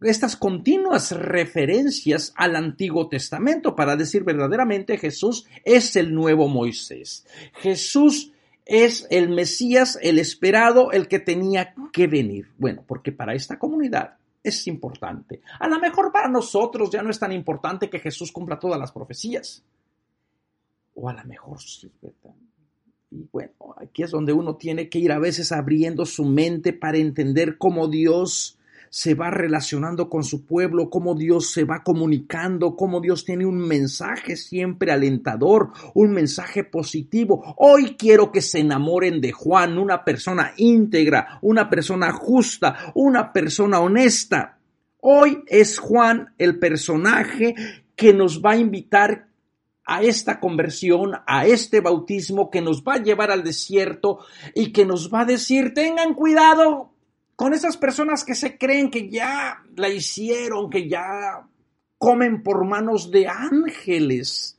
estas 0.00 0.36
continuas 0.36 1.12
referencias 1.12 2.32
al 2.36 2.56
Antiguo 2.56 3.08
Testamento 3.08 3.74
para 3.74 3.96
decir 3.96 4.24
verdaderamente 4.24 4.98
Jesús 4.98 5.46
es 5.64 5.96
el 5.96 6.14
nuevo 6.14 6.48
Moisés. 6.48 7.26
Jesús 7.54 8.32
es 8.66 9.06
el 9.10 9.30
Mesías, 9.30 9.98
el 10.00 10.18
esperado, 10.18 10.92
el 10.92 11.08
que 11.08 11.18
tenía 11.18 11.74
que 11.92 12.06
venir. 12.06 12.48
Bueno, 12.56 12.84
porque 12.86 13.12
para 13.12 13.34
esta 13.34 13.58
comunidad 13.58 14.19
es 14.42 14.66
importante. 14.66 15.42
A 15.58 15.68
lo 15.68 15.78
mejor 15.78 16.12
para 16.12 16.28
nosotros 16.28 16.90
ya 16.90 17.02
no 17.02 17.10
es 17.10 17.18
tan 17.18 17.32
importante 17.32 17.90
que 17.90 17.98
Jesús 17.98 18.32
cumpla 18.32 18.58
todas 18.58 18.78
las 18.78 18.92
profecías. 18.92 19.62
O 20.94 21.08
a 21.08 21.12
lo 21.12 21.24
mejor 21.24 21.60
sí, 21.60 21.90
¿verdad? 22.00 22.34
Y 23.10 23.26
bueno, 23.32 23.52
aquí 23.76 24.04
es 24.04 24.10
donde 24.12 24.32
uno 24.32 24.56
tiene 24.56 24.88
que 24.88 24.98
ir 24.98 25.10
a 25.12 25.18
veces 25.18 25.50
abriendo 25.50 26.06
su 26.06 26.24
mente 26.24 26.72
para 26.72 26.98
entender 26.98 27.58
cómo 27.58 27.88
Dios 27.88 28.56
se 28.90 29.14
va 29.14 29.30
relacionando 29.30 30.10
con 30.10 30.24
su 30.24 30.44
pueblo, 30.44 30.90
cómo 30.90 31.14
Dios 31.14 31.52
se 31.52 31.62
va 31.62 31.84
comunicando, 31.84 32.74
cómo 32.74 33.00
Dios 33.00 33.24
tiene 33.24 33.46
un 33.46 33.56
mensaje 33.56 34.36
siempre 34.36 34.90
alentador, 34.90 35.70
un 35.94 36.10
mensaje 36.10 36.64
positivo. 36.64 37.54
Hoy 37.56 37.94
quiero 37.96 38.32
que 38.32 38.42
se 38.42 38.58
enamoren 38.58 39.20
de 39.20 39.30
Juan, 39.30 39.78
una 39.78 40.04
persona 40.04 40.52
íntegra, 40.56 41.38
una 41.40 41.70
persona 41.70 42.12
justa, 42.12 42.92
una 42.94 43.32
persona 43.32 43.78
honesta. 43.78 44.58
Hoy 44.98 45.44
es 45.46 45.78
Juan 45.78 46.34
el 46.36 46.58
personaje 46.58 47.54
que 47.94 48.12
nos 48.12 48.42
va 48.42 48.52
a 48.52 48.56
invitar 48.56 49.28
a 49.84 50.02
esta 50.02 50.40
conversión, 50.40 51.12
a 51.26 51.46
este 51.46 51.80
bautismo 51.80 52.50
que 52.50 52.60
nos 52.60 52.82
va 52.82 52.94
a 52.94 53.02
llevar 53.02 53.30
al 53.30 53.44
desierto 53.44 54.18
y 54.54 54.72
que 54.72 54.84
nos 54.84 55.12
va 55.14 55.20
a 55.20 55.26
decir, 55.26 55.74
tengan 55.74 56.14
cuidado 56.14 56.90
con 57.40 57.54
esas 57.54 57.78
personas 57.78 58.22
que 58.22 58.34
se 58.34 58.58
creen 58.58 58.90
que 58.90 59.08
ya 59.08 59.62
la 59.74 59.88
hicieron, 59.88 60.68
que 60.68 60.86
ya 60.90 61.48
comen 61.96 62.42
por 62.42 62.66
manos 62.66 63.10
de 63.10 63.28
ángeles. 63.28 64.58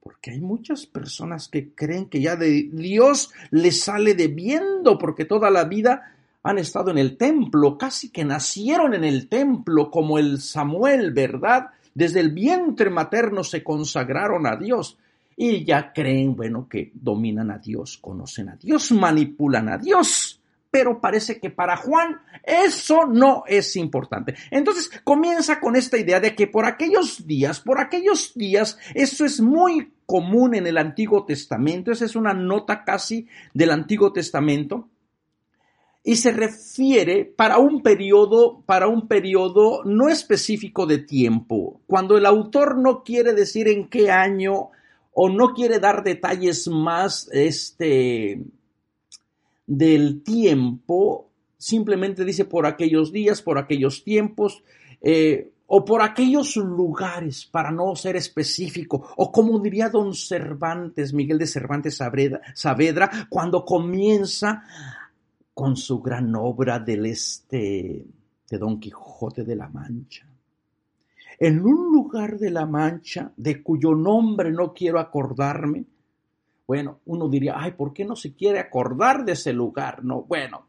Porque 0.00 0.32
hay 0.32 0.40
muchas 0.40 0.84
personas 0.84 1.46
que 1.46 1.72
creen 1.76 2.08
que 2.08 2.20
ya 2.20 2.34
de 2.34 2.70
Dios 2.72 3.30
les 3.52 3.82
sale 3.82 4.14
debiendo, 4.14 4.98
porque 4.98 5.26
toda 5.26 5.48
la 5.48 5.62
vida 5.62 6.16
han 6.42 6.58
estado 6.58 6.90
en 6.90 6.98
el 6.98 7.16
templo, 7.16 7.78
casi 7.78 8.10
que 8.10 8.24
nacieron 8.24 8.94
en 8.94 9.04
el 9.04 9.28
templo, 9.28 9.88
como 9.88 10.18
el 10.18 10.40
Samuel, 10.40 11.12
¿verdad? 11.12 11.68
desde 11.94 12.18
el 12.18 12.32
vientre 12.32 12.90
materno 12.90 13.44
se 13.44 13.62
consagraron 13.62 14.44
a 14.44 14.56
Dios 14.56 14.98
y 15.36 15.64
ya 15.64 15.92
creen, 15.92 16.34
bueno, 16.34 16.66
que 16.68 16.90
dominan 16.94 17.52
a 17.52 17.58
Dios, 17.58 17.96
conocen 17.98 18.48
a 18.48 18.56
Dios, 18.56 18.90
manipulan 18.90 19.68
a 19.68 19.78
Dios. 19.78 20.37
Pero 20.70 21.00
parece 21.00 21.40
que 21.40 21.50
para 21.50 21.76
Juan 21.76 22.20
eso 22.42 23.06
no 23.06 23.44
es 23.46 23.74
importante. 23.76 24.34
Entonces 24.50 24.90
comienza 25.04 25.60
con 25.60 25.76
esta 25.76 25.96
idea 25.96 26.20
de 26.20 26.34
que 26.34 26.46
por 26.46 26.66
aquellos 26.66 27.26
días, 27.26 27.60
por 27.60 27.80
aquellos 27.80 28.34
días, 28.34 28.78
eso 28.94 29.24
es 29.24 29.40
muy 29.40 29.92
común 30.04 30.54
en 30.54 30.66
el 30.66 30.78
Antiguo 30.78 31.24
Testamento, 31.24 31.92
esa 31.92 32.04
es 32.04 32.16
una 32.16 32.32
nota 32.32 32.84
casi 32.84 33.28
del 33.52 33.70
Antiguo 33.70 34.12
Testamento, 34.12 34.88
y 36.02 36.16
se 36.16 36.30
refiere 36.30 37.26
para 37.26 37.58
un 37.58 37.82
periodo, 37.82 38.62
para 38.64 38.88
un 38.88 39.08
periodo 39.08 39.84
no 39.84 40.08
específico 40.08 40.86
de 40.86 40.98
tiempo. 40.98 41.82
Cuando 41.86 42.16
el 42.16 42.24
autor 42.24 42.78
no 42.78 43.04
quiere 43.04 43.34
decir 43.34 43.68
en 43.68 43.88
qué 43.88 44.10
año 44.10 44.70
o 45.12 45.28
no 45.28 45.52
quiere 45.52 45.78
dar 45.80 46.02
detalles 46.02 46.68
más 46.68 47.28
este, 47.32 48.40
del 49.68 50.22
tiempo, 50.22 51.28
simplemente 51.58 52.24
dice 52.24 52.46
por 52.46 52.66
aquellos 52.66 53.12
días, 53.12 53.42
por 53.42 53.58
aquellos 53.58 54.02
tiempos, 54.02 54.64
eh, 55.02 55.52
o 55.66 55.84
por 55.84 56.00
aquellos 56.00 56.56
lugares, 56.56 57.44
para 57.44 57.70
no 57.70 57.94
ser 57.94 58.16
específico, 58.16 59.10
o 59.18 59.30
como 59.30 59.60
diría 59.60 59.90
don 59.90 60.14
Cervantes, 60.14 61.12
Miguel 61.12 61.38
de 61.38 61.46
Cervantes 61.46 62.00
Saavedra, 62.54 63.10
cuando 63.28 63.66
comienza 63.66 64.64
con 65.52 65.76
su 65.76 66.00
gran 66.00 66.34
obra 66.34 66.78
del 66.78 67.04
este 67.04 68.06
de 68.50 68.58
Don 68.58 68.80
Quijote 68.80 69.44
de 69.44 69.56
la 69.56 69.68
Mancha. 69.68 70.26
En 71.38 71.60
un 71.60 71.92
lugar 71.92 72.38
de 72.38 72.50
la 72.50 72.64
Mancha, 72.64 73.30
de 73.36 73.62
cuyo 73.62 73.94
nombre 73.94 74.50
no 74.50 74.72
quiero 74.72 74.98
acordarme, 74.98 75.84
bueno, 76.68 77.00
uno 77.06 77.30
diría, 77.30 77.54
ay, 77.56 77.70
¿por 77.72 77.94
qué 77.94 78.04
no 78.04 78.14
se 78.14 78.34
quiere 78.34 78.58
acordar 78.58 79.24
de 79.24 79.32
ese 79.32 79.54
lugar? 79.54 80.04
No, 80.04 80.24
bueno, 80.24 80.66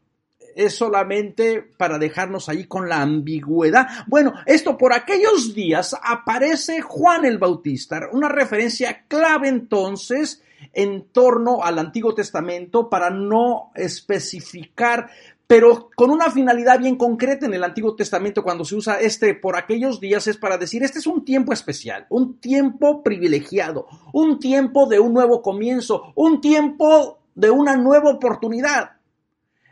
es 0.56 0.74
solamente 0.74 1.60
para 1.76 1.98
dejarnos 1.98 2.48
ahí 2.48 2.64
con 2.64 2.88
la 2.88 3.02
ambigüedad. 3.02 3.86
Bueno, 4.06 4.32
esto 4.46 4.78
por 4.78 4.94
aquellos 4.94 5.54
días 5.54 5.94
aparece 6.02 6.80
Juan 6.80 7.26
el 7.26 7.36
Bautista, 7.36 8.08
una 8.12 8.30
referencia 8.30 9.04
clave 9.08 9.48
entonces 9.48 10.42
en 10.72 11.04
torno 11.12 11.62
al 11.62 11.78
Antiguo 11.78 12.14
Testamento 12.14 12.88
para 12.88 13.10
no 13.10 13.70
especificar 13.74 15.10
pero 15.50 15.90
con 15.96 16.10
una 16.10 16.30
finalidad 16.30 16.78
bien 16.78 16.94
concreta 16.94 17.44
en 17.44 17.54
el 17.54 17.64
Antiguo 17.64 17.96
Testamento 17.96 18.44
cuando 18.44 18.64
se 18.64 18.76
usa 18.76 19.00
este 19.00 19.34
por 19.34 19.56
aquellos 19.56 19.98
días 19.98 20.28
es 20.28 20.36
para 20.36 20.56
decir, 20.56 20.84
este 20.84 21.00
es 21.00 21.08
un 21.08 21.24
tiempo 21.24 21.52
especial, 21.52 22.06
un 22.08 22.38
tiempo 22.38 23.02
privilegiado, 23.02 23.88
un 24.12 24.38
tiempo 24.38 24.86
de 24.86 25.00
un 25.00 25.12
nuevo 25.12 25.42
comienzo, 25.42 26.12
un 26.14 26.40
tiempo 26.40 27.18
de 27.34 27.50
una 27.50 27.76
nueva 27.76 28.10
oportunidad. 28.10 28.92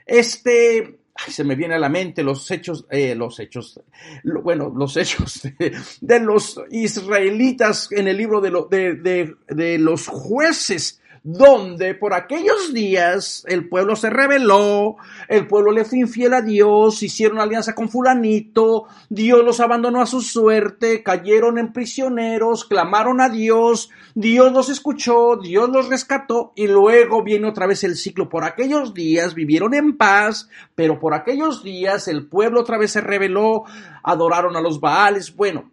Este, 0.04 0.98
se 1.28 1.44
me 1.44 1.54
viene 1.54 1.76
a 1.76 1.78
la 1.78 1.88
mente 1.88 2.24
los 2.24 2.50
hechos, 2.50 2.84
eh, 2.90 3.14
los 3.14 3.38
hechos, 3.38 3.80
bueno, 4.24 4.72
los 4.76 4.96
hechos 4.96 5.42
de, 6.00 6.18
los 6.18 6.60
israelitas 6.72 7.92
en 7.92 8.08
el 8.08 8.16
libro 8.16 8.40
de, 8.40 9.36
de 9.46 9.78
los 9.78 10.08
jueces 10.08 11.00
donde 11.22 11.94
por 11.94 12.14
aquellos 12.14 12.72
días 12.72 13.44
el 13.48 13.68
pueblo 13.68 13.96
se 13.96 14.10
rebeló, 14.10 14.96
el 15.28 15.46
pueblo 15.46 15.72
le 15.72 15.84
fue 15.84 15.98
infiel 15.98 16.34
a 16.34 16.42
Dios, 16.42 17.02
hicieron 17.02 17.38
alianza 17.38 17.74
con 17.74 17.88
fulanito, 17.88 18.86
Dios 19.08 19.44
los 19.44 19.60
abandonó 19.60 20.00
a 20.00 20.06
su 20.06 20.20
suerte, 20.20 21.02
cayeron 21.02 21.58
en 21.58 21.72
prisioneros, 21.72 22.64
clamaron 22.64 23.20
a 23.20 23.28
Dios, 23.28 23.90
Dios 24.14 24.52
los 24.52 24.68
escuchó, 24.68 25.36
Dios 25.36 25.68
los 25.68 25.88
rescató 25.88 26.52
y 26.54 26.66
luego 26.66 27.22
viene 27.22 27.48
otra 27.48 27.66
vez 27.66 27.84
el 27.84 27.96
ciclo. 27.96 28.28
Por 28.28 28.44
aquellos 28.44 28.94
días 28.94 29.34
vivieron 29.34 29.74
en 29.74 29.96
paz, 29.96 30.48
pero 30.74 30.98
por 30.98 31.14
aquellos 31.14 31.62
días 31.62 32.08
el 32.08 32.26
pueblo 32.26 32.60
otra 32.60 32.78
vez 32.78 32.92
se 32.92 33.00
rebeló, 33.00 33.64
adoraron 34.02 34.56
a 34.56 34.60
los 34.60 34.80
Baales. 34.80 35.34
Bueno, 35.34 35.70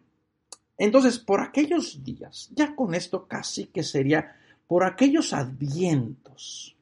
entonces 0.77 1.19
por 1.19 1.41
aquellos 1.41 2.03
días, 2.03 2.49
ya 2.53 2.75
con 2.75 2.93
esto 2.93 3.27
casi 3.27 3.67
que 3.67 3.83
sería 3.83 4.35
por 4.67 4.83
aquellos 4.83 5.33
advientos. 5.33 6.75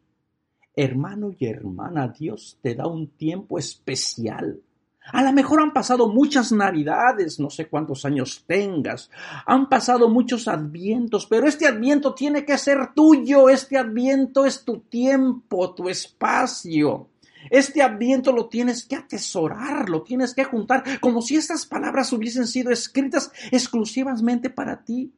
Hermano 0.75 1.31
y 1.37 1.45
hermana, 1.45 2.07
Dios 2.07 2.57
te 2.61 2.73
da 2.75 2.87
un 2.87 3.09
tiempo 3.09 3.59
especial. 3.59 4.61
A 5.11 5.21
lo 5.21 5.33
mejor 5.33 5.61
han 5.61 5.73
pasado 5.73 6.07
muchas 6.07 6.51
navidades, 6.51 7.39
no 7.39 7.49
sé 7.49 7.67
cuántos 7.67 8.05
años 8.05 8.45
tengas, 8.47 9.11
han 9.45 9.67
pasado 9.67 10.07
muchos 10.07 10.47
advientos, 10.47 11.25
pero 11.25 11.45
este 11.45 11.67
adviento 11.67 12.13
tiene 12.13 12.45
que 12.45 12.57
ser 12.57 12.93
tuyo, 12.95 13.49
este 13.49 13.77
adviento 13.77 14.45
es 14.45 14.63
tu 14.63 14.79
tiempo, 14.79 15.73
tu 15.73 15.89
espacio. 15.89 17.09
Este 17.49 17.81
adviento 17.81 18.31
lo 18.31 18.47
tienes 18.47 18.85
que 18.85 18.95
atesorar, 18.95 19.89
lo 19.89 20.03
tienes 20.03 20.33
que 20.33 20.45
juntar, 20.45 21.01
como 21.01 21.21
si 21.21 21.35
estas 21.35 21.65
palabras 21.65 22.13
hubiesen 22.13 22.47
sido 22.47 22.71
escritas 22.71 23.31
exclusivamente 23.51 24.49
para 24.49 24.85
ti. 24.85 25.11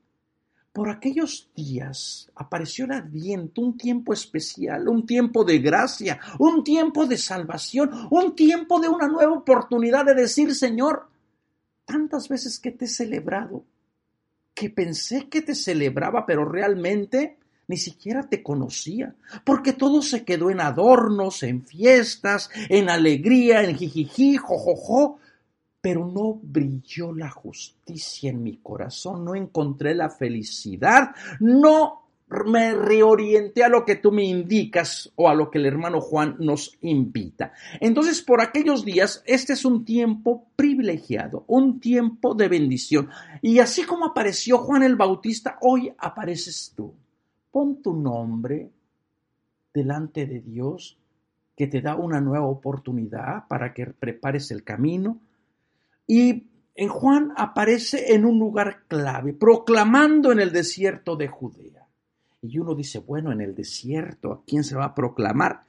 Por 0.76 0.90
aquellos 0.90 1.48
días 1.56 2.30
apareció 2.36 2.84
el 2.84 2.92
Adviento, 2.92 3.62
un 3.62 3.78
tiempo 3.78 4.12
especial, 4.12 4.90
un 4.90 5.06
tiempo 5.06 5.46
de 5.46 5.60
gracia, 5.60 6.20
un 6.38 6.66
tiempo 6.66 7.06
de 7.06 7.18
salvación, 7.18 8.10
un 8.12 8.36
tiempo 8.36 8.82
de 8.82 8.90
una 8.90 9.08
nueva 9.08 9.32
oportunidad 9.32 10.04
de 10.04 10.16
decir, 10.16 10.54
Señor, 10.54 11.08
tantas 11.86 12.28
veces 12.28 12.60
que 12.60 12.72
te 12.72 12.84
he 12.84 12.88
celebrado, 12.90 13.64
que 14.54 14.70
pensé 14.70 15.30
que 15.30 15.42
te 15.42 15.56
celebraba, 15.56 16.26
pero 16.26 16.44
realmente 16.44 17.38
ni 17.68 17.78
siquiera 17.78 18.24
te 18.28 18.44
conocía, 18.44 19.16
porque 19.46 19.72
todo 19.72 20.02
se 20.02 20.26
quedó 20.26 20.50
en 20.50 20.60
adornos, 20.60 21.42
en 21.44 21.64
fiestas, 21.64 22.50
en 22.68 22.90
alegría, 22.90 23.64
en 23.64 23.78
jijiji, 23.78 24.36
jojojo, 24.36 25.20
pero 25.86 26.08
no 26.08 26.39
brilló 26.41 27.13
la 27.13 27.30
justicia 27.30 28.32
en 28.32 28.41
mi 28.41 28.58
corazón, 28.58 29.24
no 29.24 29.36
encontré 29.36 29.93
la 29.93 30.10
felicidad, 30.10 31.12
no 31.39 32.08
me 32.48 32.74
reorienté 32.74 33.63
a 33.63 33.69
lo 33.69 33.86
que 33.86 33.98
tú 33.98 34.12
me 34.12 34.24
indicas 34.24 35.12
o 35.13 35.30
a 35.30 35.36
lo 35.36 35.52
que 35.52 35.60
el 35.60 35.67
hermano 35.67 36.02
Juan 36.02 36.38
nos 36.39 36.76
invita. 36.82 37.54
Entonces, 37.80 38.24
por 38.24 38.41
aquellos 38.41 38.84
días, 38.84 39.21
este 39.28 39.54
es 39.54 39.63
un 39.63 39.86
tiempo 39.86 40.48
privilegiado, 40.56 41.43
un 41.45 41.80
tiempo 41.80 42.34
de 42.34 42.48
bendición. 42.48 43.12
Y 43.43 43.60
así 43.60 43.84
como 43.84 44.08
apareció 44.08 44.58
Juan 44.58 44.82
el 44.82 44.95
Bautista, 44.95 45.60
hoy 45.62 45.93
apareces 46.00 46.74
tú. 46.76 46.95
Pon 47.52 47.84
tu 47.84 47.93
nombre 47.93 48.71
delante 49.71 50.26
de 50.26 50.39
Dios, 50.39 50.98
que 51.56 51.67
te 51.67 51.82
da 51.82 51.95
una 51.95 52.19
nueva 52.21 52.48
oportunidad 52.48 53.48
para 53.48 53.71
que 53.71 53.86
prepares 53.86 54.50
el 54.50 54.63
camino 54.63 55.19
y 56.08 56.48
en 56.76 56.89
Juan 56.89 57.32
aparece 57.38 58.13
en 58.13 58.26
un 58.26 58.38
lugar 58.38 58.84
clave, 58.88 59.34
proclamando 59.34 60.32
en 60.32 60.39
el 60.39 60.52
desierto 60.52 61.15
de 61.15 61.28
Judea. 61.28 61.88
Y 62.41 62.60
uno 62.60 62.76
dice, 62.76 63.00
bueno, 63.00 63.32
en 63.32 63.41
el 63.41 63.56
desierto, 63.56 64.32
¿a 64.34 64.44
quién 64.46 64.63
se 64.63 64.76
va 64.76 64.86
a 64.86 64.96
proclamar? 64.96 65.63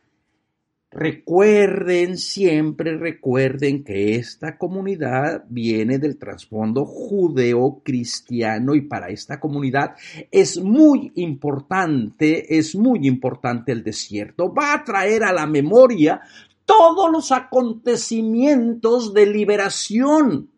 Recuerden, 0.90 2.16
siempre 2.16 2.96
recuerden 2.96 3.84
que 3.84 4.14
esta 4.14 4.56
comunidad 4.56 5.44
viene 5.48 5.98
del 5.98 6.16
trasfondo 6.16 6.86
judeo-cristiano 6.86 8.74
y 8.74 8.82
para 8.82 9.08
esta 9.08 9.38
comunidad 9.38 9.94
es 10.30 10.58
muy 10.58 11.12
importante, 11.16 12.56
es 12.56 12.74
muy 12.74 13.06
importante 13.06 13.72
el 13.72 13.82
desierto. 13.82 14.54
Va 14.54 14.74
a 14.74 14.84
traer 14.84 15.24
a 15.24 15.32
la 15.32 15.46
memoria 15.46 16.20
todos 16.66 17.10
los 17.10 17.32
acontecimientos 17.32 19.14
de 19.14 19.24
liberación, 19.26 20.50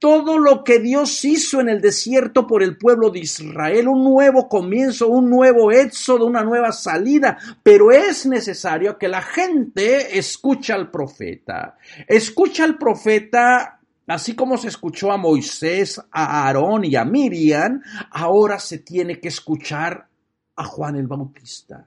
todo 0.00 0.38
lo 0.38 0.64
que 0.64 0.78
Dios 0.78 1.24
hizo 1.24 1.60
en 1.60 1.68
el 1.68 1.80
desierto 1.80 2.46
por 2.46 2.62
el 2.62 2.76
pueblo 2.78 3.10
de 3.10 3.20
Israel, 3.20 3.88
un 3.88 4.04
nuevo 4.04 4.48
comienzo, 4.48 5.08
un 5.08 5.28
nuevo 5.28 5.70
éxodo, 5.70 6.26
una 6.26 6.42
nueva 6.42 6.72
salida, 6.72 7.38
pero 7.62 7.92
es 7.92 8.26
necesario 8.26 8.98
que 8.98 9.08
la 9.08 9.22
gente 9.22 10.18
escuche 10.18 10.72
al 10.72 10.90
profeta, 10.90 11.76
escucha 12.08 12.64
al 12.64 12.78
profeta 12.78 13.78
Así 14.08 14.34
como 14.34 14.56
se 14.56 14.68
escuchó 14.68 15.12
a 15.12 15.18
Moisés, 15.18 16.00
a 16.10 16.46
Aarón 16.46 16.82
y 16.86 16.96
a 16.96 17.04
Miriam, 17.04 17.82
ahora 18.10 18.58
se 18.58 18.78
tiene 18.78 19.20
que 19.20 19.28
escuchar 19.28 20.08
a 20.56 20.64
Juan 20.64 20.96
el 20.96 21.06
Bautista. 21.06 21.86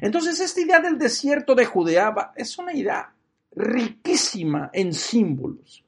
Entonces, 0.00 0.40
esta 0.40 0.60
idea 0.60 0.80
del 0.80 0.98
desierto 0.98 1.54
de 1.54 1.64
Judea 1.64 2.32
es 2.36 2.58
una 2.58 2.74
idea 2.74 3.12
riquísima 3.54 4.70
en 4.72 4.92
símbolos. 4.92 5.84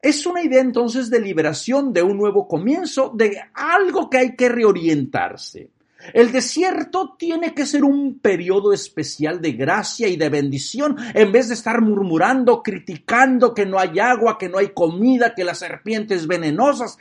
Es 0.00 0.26
una 0.26 0.42
idea 0.42 0.60
entonces 0.60 1.10
de 1.10 1.20
liberación, 1.20 1.92
de 1.92 2.02
un 2.02 2.16
nuevo 2.16 2.46
comienzo, 2.46 3.12
de 3.14 3.40
algo 3.54 4.08
que 4.08 4.18
hay 4.18 4.36
que 4.36 4.48
reorientarse. 4.48 5.70
El 6.14 6.30
desierto 6.30 7.16
tiene 7.18 7.54
que 7.54 7.66
ser 7.66 7.82
un 7.82 8.20
periodo 8.20 8.72
especial 8.72 9.40
de 9.40 9.52
gracia 9.52 10.06
y 10.06 10.16
de 10.16 10.28
bendición, 10.28 10.96
en 11.12 11.32
vez 11.32 11.48
de 11.48 11.54
estar 11.54 11.80
murmurando, 11.82 12.62
criticando 12.62 13.52
que 13.52 13.66
no 13.66 13.80
hay 13.80 13.98
agua, 13.98 14.38
que 14.38 14.48
no 14.48 14.58
hay 14.58 14.68
comida, 14.68 15.34
que 15.34 15.42
las 15.42 15.58
serpientes 15.58 16.28
venenosas. 16.28 16.98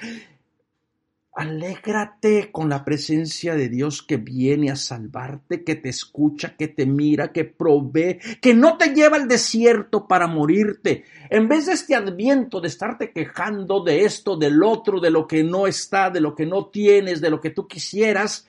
Alégrate 1.37 2.51
con 2.51 2.67
la 2.67 2.83
presencia 2.83 3.53
de 3.53 3.69
Dios 3.69 4.01
que 4.01 4.17
viene 4.17 4.71
a 4.71 4.75
salvarte, 4.75 5.63
que 5.63 5.75
te 5.75 5.89
escucha, 5.89 6.57
que 6.57 6.67
te 6.67 6.87
mira, 6.87 7.31
que 7.31 7.45
provee, 7.45 8.17
que 8.41 8.55
no 8.55 8.75
te 8.75 8.87
lleva 8.95 9.17
al 9.17 9.27
desierto 9.27 10.07
para 10.07 10.25
morirte. 10.25 11.03
En 11.29 11.47
vez 11.47 11.67
de 11.67 11.73
este 11.73 11.93
adviento 11.93 12.59
de 12.59 12.69
estarte 12.69 13.11
quejando 13.11 13.83
de 13.83 14.05
esto, 14.05 14.35
del 14.35 14.63
otro, 14.63 14.99
de 14.99 15.11
lo 15.11 15.27
que 15.27 15.43
no 15.43 15.67
está, 15.67 16.09
de 16.09 16.21
lo 16.21 16.33
que 16.33 16.47
no 16.47 16.69
tienes, 16.69 17.21
de 17.21 17.29
lo 17.29 17.39
que 17.39 17.51
tú 17.51 17.67
quisieras, 17.67 18.47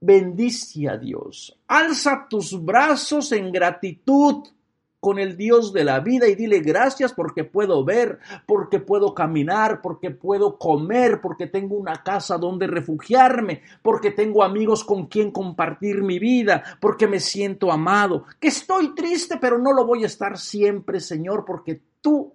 bendice 0.00 0.88
a 0.88 0.96
Dios. 0.96 1.58
Alza 1.66 2.26
tus 2.26 2.64
brazos 2.64 3.32
en 3.32 3.52
gratitud 3.52 4.44
con 5.00 5.18
el 5.18 5.36
Dios 5.36 5.72
de 5.72 5.84
la 5.84 6.00
vida 6.00 6.26
y 6.28 6.34
dile 6.34 6.60
gracias 6.60 7.12
porque 7.12 7.44
puedo 7.44 7.84
ver, 7.84 8.18
porque 8.46 8.80
puedo 8.80 9.14
caminar, 9.14 9.80
porque 9.82 10.10
puedo 10.10 10.58
comer, 10.58 11.20
porque 11.20 11.46
tengo 11.46 11.76
una 11.76 12.02
casa 12.02 12.38
donde 12.38 12.66
refugiarme, 12.66 13.62
porque 13.82 14.10
tengo 14.10 14.42
amigos 14.42 14.84
con 14.84 15.06
quien 15.06 15.30
compartir 15.30 16.02
mi 16.02 16.18
vida, 16.18 16.62
porque 16.80 17.06
me 17.06 17.20
siento 17.20 17.70
amado, 17.70 18.24
que 18.40 18.48
estoy 18.48 18.94
triste, 18.94 19.38
pero 19.40 19.58
no 19.58 19.72
lo 19.72 19.86
voy 19.86 20.04
a 20.04 20.06
estar 20.06 20.38
siempre, 20.38 21.00
Señor, 21.00 21.44
porque 21.44 21.80
tú 22.00 22.32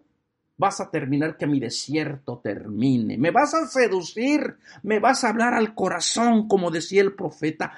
vas 0.61 0.79
a 0.79 0.91
terminar 0.91 1.37
que 1.37 1.47
mi 1.47 1.59
desierto 1.59 2.39
termine, 2.43 3.17
me 3.17 3.31
vas 3.31 3.55
a 3.55 3.65
seducir, 3.65 4.57
me 4.83 4.99
vas 4.99 5.23
a 5.23 5.29
hablar 5.29 5.55
al 5.55 5.73
corazón, 5.73 6.47
como 6.47 6.69
decía 6.69 7.01
el 7.01 7.15
profeta, 7.15 7.73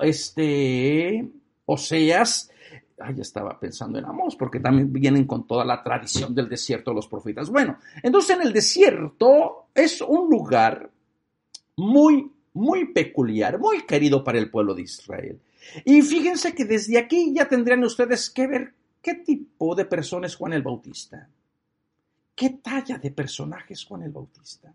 este, 0.00 1.28
Oseas, 1.66 2.50
ay, 2.98 3.20
estaba 3.20 3.58
pensando 3.58 3.98
en 3.98 4.04
Amos, 4.04 4.36
porque 4.36 4.60
también 4.60 4.92
vienen 4.92 5.26
con 5.26 5.46
toda 5.46 5.64
la 5.64 5.82
tradición 5.82 6.34
del 6.34 6.48
desierto 6.48 6.90
de 6.90 6.96
los 6.96 7.08
profetas. 7.08 7.50
Bueno, 7.50 7.78
entonces 8.02 8.36
en 8.36 8.42
el 8.42 8.52
desierto 8.52 9.66
es 9.74 10.00
un 10.00 10.28
lugar 10.30 10.90
muy, 11.76 12.30
muy 12.54 12.92
peculiar, 12.92 13.58
muy 13.58 13.86
querido 13.86 14.22
para 14.22 14.38
el 14.38 14.50
pueblo 14.50 14.74
de 14.74 14.82
Israel. 14.82 15.40
Y 15.84 16.02
fíjense 16.02 16.54
que 16.54 16.64
desde 16.64 16.98
aquí 16.98 17.32
ya 17.34 17.48
tendrían 17.48 17.84
ustedes 17.84 18.30
que 18.30 18.46
ver 18.46 18.74
qué 19.00 19.14
tipo 19.14 19.74
de 19.74 19.84
persona 19.84 20.26
es 20.26 20.36
Juan 20.36 20.52
el 20.52 20.62
Bautista. 20.62 21.28
¿Qué 22.34 22.50
talla 22.50 22.98
de 22.98 23.10
personaje 23.10 23.74
es 23.74 23.84
Juan 23.84 24.02
el 24.02 24.10
Bautista? 24.10 24.74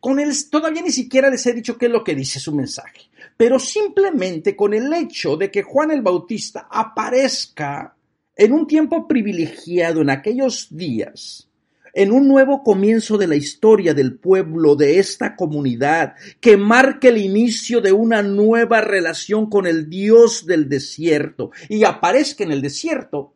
Con 0.00 0.20
él 0.20 0.32
todavía 0.50 0.82
ni 0.82 0.90
siquiera 0.90 1.30
les 1.30 1.46
he 1.46 1.52
dicho 1.52 1.78
qué 1.78 1.86
es 1.86 1.92
lo 1.92 2.04
que 2.04 2.14
dice 2.14 2.40
su 2.40 2.54
mensaje, 2.54 3.02
pero 3.36 3.58
simplemente 3.58 4.56
con 4.56 4.74
el 4.74 4.92
hecho 4.92 5.36
de 5.36 5.50
que 5.50 5.62
Juan 5.62 5.90
el 5.90 6.02
Bautista 6.02 6.68
aparezca 6.70 7.96
en 8.34 8.52
un 8.52 8.66
tiempo 8.66 9.08
privilegiado 9.08 10.02
en 10.02 10.10
aquellos 10.10 10.68
días, 10.70 11.48
en 11.94 12.12
un 12.12 12.28
nuevo 12.28 12.62
comienzo 12.62 13.16
de 13.16 13.26
la 13.26 13.36
historia 13.36 13.94
del 13.94 14.18
pueblo, 14.18 14.76
de 14.76 14.98
esta 14.98 15.34
comunidad, 15.34 16.14
que 16.40 16.58
marque 16.58 17.08
el 17.08 17.16
inicio 17.16 17.80
de 17.80 17.92
una 17.92 18.22
nueva 18.22 18.82
relación 18.82 19.48
con 19.48 19.66
el 19.66 19.88
Dios 19.88 20.44
del 20.44 20.68
desierto, 20.68 21.52
y 21.70 21.84
aparezca 21.84 22.44
en 22.44 22.52
el 22.52 22.60
desierto, 22.60 23.32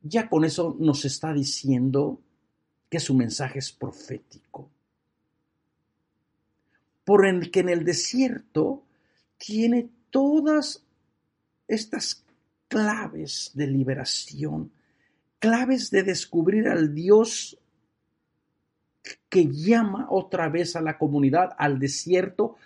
ya 0.00 0.28
con 0.28 0.44
eso 0.44 0.76
nos 0.78 1.04
está 1.04 1.32
diciendo 1.32 2.20
que 2.88 3.00
su 3.00 3.14
mensaje 3.14 3.58
es 3.58 3.72
profético 3.72 4.71
por 7.04 7.26
el 7.26 7.50
que 7.50 7.60
en 7.60 7.68
el 7.68 7.84
desierto 7.84 8.82
tiene 9.38 9.88
todas 10.10 10.84
estas 11.68 12.24
claves 12.68 13.50
de 13.54 13.66
liberación, 13.66 14.70
claves 15.38 15.90
de 15.90 16.02
descubrir 16.02 16.68
al 16.68 16.94
Dios 16.94 17.58
que 19.28 19.46
llama 19.46 20.06
otra 20.10 20.48
vez 20.48 20.76
a 20.76 20.80
la 20.80 20.96
comunidad 20.96 21.54
al 21.58 21.78
desierto 21.78 22.56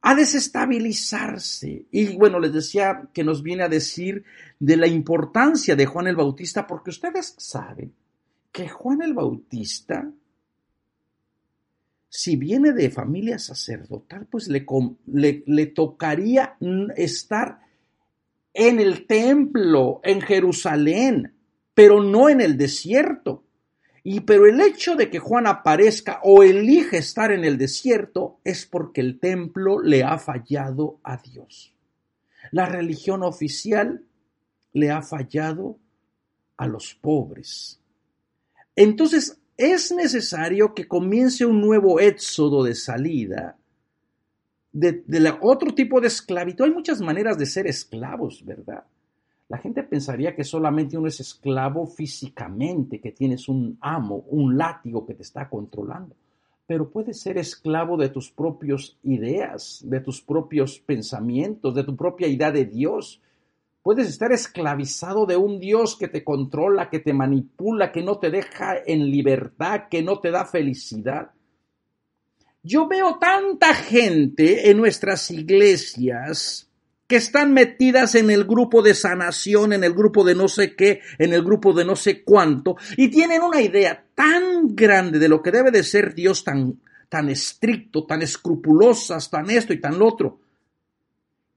a 0.00 0.14
desestabilizarse. 0.16 1.86
Y 1.92 2.16
bueno, 2.16 2.40
les 2.40 2.52
decía 2.52 3.08
que 3.12 3.22
nos 3.22 3.42
viene 3.42 3.62
a 3.62 3.68
decir 3.68 4.24
de 4.58 4.76
la 4.76 4.88
importancia 4.88 5.76
de 5.76 5.86
Juan 5.86 6.08
el 6.08 6.16
Bautista, 6.16 6.66
porque 6.66 6.90
ustedes 6.90 7.34
saben 7.38 7.92
que 8.50 8.68
Juan 8.68 9.02
el 9.02 9.14
Bautista 9.14 10.10
si 12.14 12.36
viene 12.36 12.72
de 12.72 12.90
familia 12.90 13.38
sacerdotal, 13.38 14.26
pues 14.30 14.46
le, 14.46 14.66
le, 15.46 15.66
tocaría 15.66 16.58
estar 16.94 17.60
en 18.52 18.80
el 18.80 19.06
templo, 19.06 20.02
en 20.04 20.20
Jerusalén, 20.20 21.32
pero 21.72 22.02
no 22.02 22.28
en 22.28 22.42
el 22.42 22.58
desierto. 22.58 23.44
Y 24.04 24.20
pero 24.20 24.46
el 24.46 24.60
hecho 24.60 24.94
de 24.94 25.08
que 25.08 25.20
Juan 25.20 25.46
aparezca 25.46 26.20
o 26.22 26.42
elige 26.42 26.98
estar 26.98 27.32
en 27.32 27.46
el 27.46 27.56
desierto 27.56 28.40
es 28.44 28.66
porque 28.66 29.00
el 29.00 29.18
templo 29.18 29.80
le 29.80 30.04
ha 30.04 30.18
fallado 30.18 31.00
a 31.02 31.16
Dios. 31.16 31.74
La 32.50 32.66
religión 32.66 33.22
oficial 33.22 34.04
le 34.74 34.90
ha 34.90 35.00
fallado 35.00 35.78
a 36.58 36.66
los 36.66 36.94
pobres. 36.94 37.80
Entonces, 38.76 39.38
es 39.56 39.92
necesario 39.92 40.74
que 40.74 40.88
comience 40.88 41.44
un 41.46 41.60
nuevo 41.60 42.00
éxodo 42.00 42.64
de 42.64 42.74
salida 42.74 43.56
de, 44.72 45.34
otro 45.40 45.74
tipo 45.74 46.00
de 46.00 46.08
esclavitud. 46.08 46.64
Hay 46.64 46.70
muchas 46.72 47.00
maneras 47.00 47.38
de 47.38 47.46
ser 47.46 47.66
esclavos, 47.66 48.44
¿verdad? 48.44 48.84
La 49.48 49.58
gente 49.58 49.82
pensaría 49.82 50.34
que 50.34 50.44
solamente 50.44 50.96
uno 50.96 51.08
es 51.08 51.20
esclavo 51.20 51.86
físicamente, 51.86 53.00
que 53.00 53.12
tienes 53.12 53.48
un 53.48 53.76
amo, 53.80 54.24
un 54.28 54.56
látigo 54.56 55.04
que 55.04 55.14
te 55.14 55.22
está 55.22 55.48
controlando, 55.48 56.16
pero 56.66 56.90
puedes 56.90 57.20
ser 57.20 57.36
esclavo 57.36 57.98
de 57.98 58.08
tus 58.08 58.30
propias 58.30 58.96
ideas, 59.02 59.82
de 59.84 60.00
tus 60.00 60.22
propios 60.22 60.78
pensamientos, 60.78 61.74
de 61.74 61.84
tu 61.84 61.94
propia 61.94 62.28
idea 62.28 62.50
de 62.50 62.64
Dios. 62.64 63.20
Puedes 63.82 64.08
estar 64.08 64.30
esclavizado 64.30 65.26
de 65.26 65.36
un 65.36 65.58
Dios 65.58 65.96
que 65.96 66.06
te 66.06 66.22
controla, 66.22 66.88
que 66.88 67.00
te 67.00 67.12
manipula, 67.12 67.90
que 67.90 68.02
no 68.02 68.18
te 68.18 68.30
deja 68.30 68.76
en 68.86 69.10
libertad, 69.10 69.88
que 69.90 70.02
no 70.02 70.20
te 70.20 70.30
da 70.30 70.44
felicidad. 70.44 71.32
Yo 72.62 72.86
veo 72.86 73.18
tanta 73.18 73.74
gente 73.74 74.70
en 74.70 74.76
nuestras 74.76 75.32
iglesias 75.32 76.70
que 77.08 77.16
están 77.16 77.52
metidas 77.52 78.14
en 78.14 78.30
el 78.30 78.44
grupo 78.44 78.82
de 78.82 78.94
sanación, 78.94 79.72
en 79.72 79.82
el 79.82 79.92
grupo 79.92 80.22
de 80.22 80.36
no 80.36 80.46
sé 80.46 80.76
qué, 80.76 81.00
en 81.18 81.32
el 81.32 81.42
grupo 81.42 81.72
de 81.72 81.84
no 81.84 81.96
sé 81.96 82.22
cuánto, 82.22 82.76
y 82.96 83.08
tienen 83.08 83.42
una 83.42 83.60
idea 83.60 84.06
tan 84.14 84.76
grande 84.76 85.18
de 85.18 85.28
lo 85.28 85.42
que 85.42 85.50
debe 85.50 85.72
de 85.72 85.82
ser 85.82 86.14
Dios 86.14 86.44
tan, 86.44 86.80
tan 87.08 87.28
estricto, 87.28 88.06
tan 88.06 88.22
escrupulosas, 88.22 89.28
tan 89.28 89.50
esto 89.50 89.72
y 89.72 89.80
tan 89.80 89.98
lo 89.98 90.06
otro, 90.06 90.38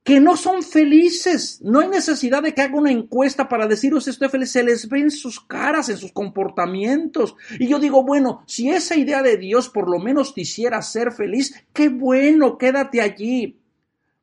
que 0.05 0.19
no 0.19 0.37
son 0.37 0.61
felices. 0.61 1.59
No 1.63 1.79
hay 1.79 1.87
necesidad 1.87 2.43
de 2.43 2.53
que 2.53 2.61
haga 2.61 2.77
una 2.77 2.91
encuesta 2.91 3.49
para 3.49 3.67
deciros 3.67 4.07
estoy 4.07 4.29
feliz. 4.29 4.51
Se 4.51 4.63
les 4.63 4.87
ve 4.87 4.99
en 4.99 5.09
sus 5.09 5.39
caras, 5.39 5.89
en 5.89 5.97
sus 5.97 6.11
comportamientos. 6.11 7.35
Y 7.59 7.67
yo 7.67 7.79
digo, 7.79 8.03
bueno, 8.03 8.43
si 8.45 8.69
esa 8.69 8.95
idea 8.95 9.23
de 9.23 9.37
Dios 9.37 9.67
por 9.67 9.89
lo 9.89 9.97
menos 9.97 10.35
te 10.35 10.41
hiciera 10.41 10.79
ser 10.83 11.11
feliz, 11.11 11.55
qué 11.73 11.89
bueno, 11.89 12.59
quédate 12.59 13.01
allí. 13.01 13.57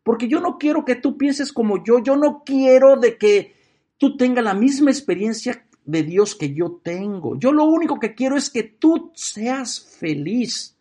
Porque 0.04 0.28
yo 0.28 0.38
no 0.38 0.56
quiero 0.56 0.84
que 0.84 0.94
tú 0.94 1.18
pienses 1.18 1.52
como 1.52 1.82
yo. 1.82 1.98
Yo 1.98 2.14
no 2.14 2.44
quiero 2.46 2.96
de 2.96 3.18
que 3.18 3.56
tú 3.98 4.16
tengas 4.16 4.44
la 4.44 4.54
misma 4.54 4.92
experiencia 4.92 5.66
de 5.84 6.04
Dios 6.04 6.36
que 6.36 6.54
yo 6.54 6.80
tengo. 6.80 7.36
Yo 7.40 7.52
lo 7.52 7.64
único 7.64 7.98
que 7.98 8.14
quiero 8.14 8.36
es 8.36 8.50
que 8.50 8.62
tú 8.62 9.10
seas 9.16 9.80
feliz 9.98 10.76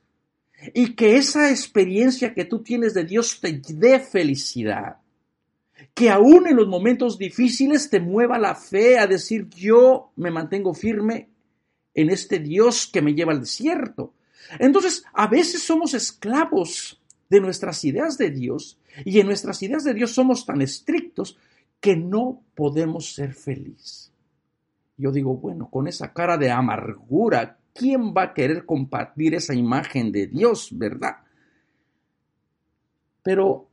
y 0.74 0.93
que 0.95 1.17
esa 1.17 1.50
experiencia 1.50 2.34
que 2.34 2.45
tú 2.45 2.62
tienes 2.62 2.93
de 2.93 3.04
Dios 3.04 3.39
te 3.41 3.62
dé 3.74 4.00
felicidad. 4.00 4.97
Que 5.93 6.10
aún 6.10 6.47
en 6.47 6.56
los 6.56 6.67
momentos 6.67 7.17
difíciles 7.17 7.89
te 7.89 8.00
mueva 8.00 8.38
la 8.38 8.56
fe 8.56 9.00
a 9.00 9.08
decir 9.08 9.47
yo 9.50 10.12
me 10.15 10.32
mantengo 10.32 10.74
firme 10.74 11.30
en 11.93 12.10
este 12.10 12.39
Dios 12.39 12.88
que 12.91 13.02
me 13.02 13.13
lleva 13.13 13.34
al 13.34 13.41
desierto. 13.41 14.13
Entonces, 14.60 15.04
a 15.13 15.28
veces 15.28 15.63
somos 15.63 15.93
esclavos 15.93 17.02
de 17.30 17.41
nuestras 17.41 17.84
ideas 17.84 18.17
de 18.17 18.30
Dios 18.30 18.78
y 19.06 19.19
en 19.19 19.28
nuestras 19.28 19.62
ideas 19.63 19.84
de 19.84 19.93
Dios 19.93 20.12
somos 20.12 20.45
tan 20.45 20.62
estrictos 20.62 21.38
que 21.80 21.95
no 21.95 22.43
podemos 22.56 23.13
ser 23.13 23.34
felices. 23.34 24.12
Yo 24.97 25.12
digo, 25.12 25.36
bueno, 25.36 25.69
con 25.69 25.88
esa 25.88 26.13
cara 26.13 26.38
de 26.38 26.52
amargura 26.52 27.58
¿quién 27.73 28.13
va 28.13 28.23
a 28.23 28.34
querer 28.34 28.65
compartir 28.65 29.36
esa 29.36 29.53
imagen 29.53 30.12
de 30.12 30.27
Dios, 30.27 30.69
verdad? 30.71 31.17
Pero 33.23 33.69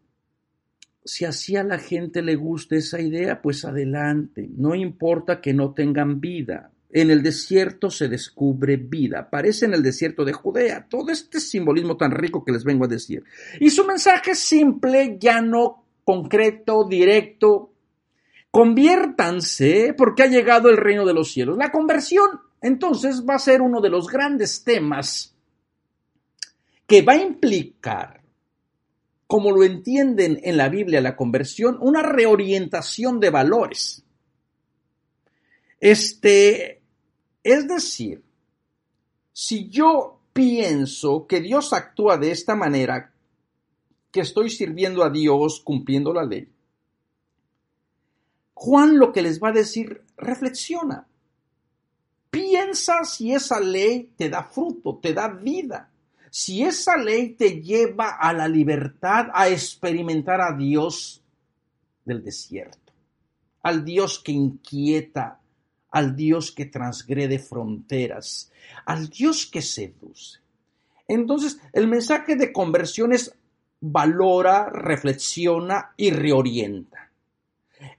si 1.04 1.24
así 1.24 1.56
a 1.56 1.64
la 1.64 1.78
gente 1.78 2.22
le 2.22 2.36
gusta 2.36 2.76
esa 2.76 3.00
idea, 3.00 3.40
pues 3.40 3.64
adelante, 3.64 4.48
no 4.56 4.74
importa 4.74 5.40
que 5.40 5.54
no 5.54 5.72
tengan 5.72 6.20
vida, 6.20 6.70
en 6.90 7.10
el 7.10 7.22
desierto 7.22 7.90
se 7.90 8.08
descubre 8.08 8.76
vida. 8.76 9.20
Aparece 9.20 9.66
en 9.66 9.74
el 9.74 9.82
desierto 9.82 10.24
de 10.24 10.32
Judea. 10.32 10.86
Todo 10.88 11.12
este 11.12 11.38
simbolismo 11.38 11.96
tan 11.96 12.12
rico 12.12 12.44
que 12.44 12.52
les 12.52 12.64
vengo 12.64 12.86
a 12.86 12.88
decir. 12.88 13.24
Y 13.60 13.70
su 13.70 13.84
mensaje 13.84 14.30
es 14.30 14.38
simple, 14.38 15.18
llano, 15.20 15.84
concreto, 16.04 16.86
directo. 16.88 17.72
Conviértanse 18.50 19.94
porque 19.96 20.22
ha 20.22 20.28
llegado 20.28 20.70
el 20.70 20.78
reino 20.78 21.04
de 21.04 21.12
los 21.12 21.30
cielos. 21.30 21.58
La 21.58 21.70
conversión, 21.70 22.40
entonces, 22.60 23.24
va 23.28 23.34
a 23.34 23.38
ser 23.38 23.62
uno 23.62 23.80
de 23.80 23.90
los 23.90 24.08
grandes 24.08 24.64
temas 24.64 25.34
que 26.86 27.02
va 27.02 27.12
a 27.14 27.22
implicar, 27.22 28.22
como 29.26 29.50
lo 29.52 29.62
entienden 29.62 30.40
en 30.42 30.56
la 30.56 30.68
Biblia, 30.68 31.00
la 31.00 31.16
conversión, 31.16 31.78
una 31.80 32.02
reorientación 32.02 33.20
de 33.20 33.30
valores. 33.30 34.04
Este, 35.80 36.82
es 37.42 37.68
decir, 37.68 38.22
si 39.32 39.68
yo 39.68 40.20
pienso 40.32 41.26
que 41.26 41.40
Dios 41.40 41.72
actúa 41.72 42.16
de 42.16 42.30
esta 42.30 42.56
manera, 42.56 43.12
que 44.10 44.20
estoy 44.20 44.50
sirviendo 44.50 45.04
a 45.04 45.10
Dios 45.10 45.60
cumpliendo 45.64 46.12
la 46.12 46.24
ley, 46.24 46.48
Juan 48.54 48.98
lo 48.98 49.12
que 49.12 49.22
les 49.22 49.40
va 49.40 49.48
a 49.48 49.52
decir, 49.52 50.02
reflexiona. 50.16 51.07
Piensa 52.38 53.04
si 53.04 53.34
esa 53.34 53.58
ley 53.58 54.12
te 54.16 54.28
da 54.28 54.44
fruto, 54.44 54.98
te 55.02 55.12
da 55.12 55.28
vida. 55.28 55.90
Si 56.30 56.62
esa 56.62 56.96
ley 56.96 57.30
te 57.30 57.60
lleva 57.60 58.10
a 58.10 58.32
la 58.32 58.46
libertad, 58.46 59.26
a 59.34 59.48
experimentar 59.48 60.40
a 60.40 60.56
Dios 60.56 61.20
del 62.04 62.22
desierto, 62.22 62.92
al 63.62 63.84
Dios 63.84 64.20
que 64.20 64.30
inquieta, 64.30 65.40
al 65.90 66.14
Dios 66.14 66.52
que 66.52 66.66
transgrede 66.66 67.40
fronteras, 67.40 68.52
al 68.84 69.08
Dios 69.08 69.46
que 69.46 69.62
seduce. 69.62 70.38
Entonces, 71.08 71.58
el 71.72 71.88
mensaje 71.88 72.36
de 72.36 72.52
conversión 72.52 73.12
es 73.12 73.34
valora, 73.80 74.70
reflexiona 74.70 75.92
y 75.96 76.10
reorienta. 76.10 77.07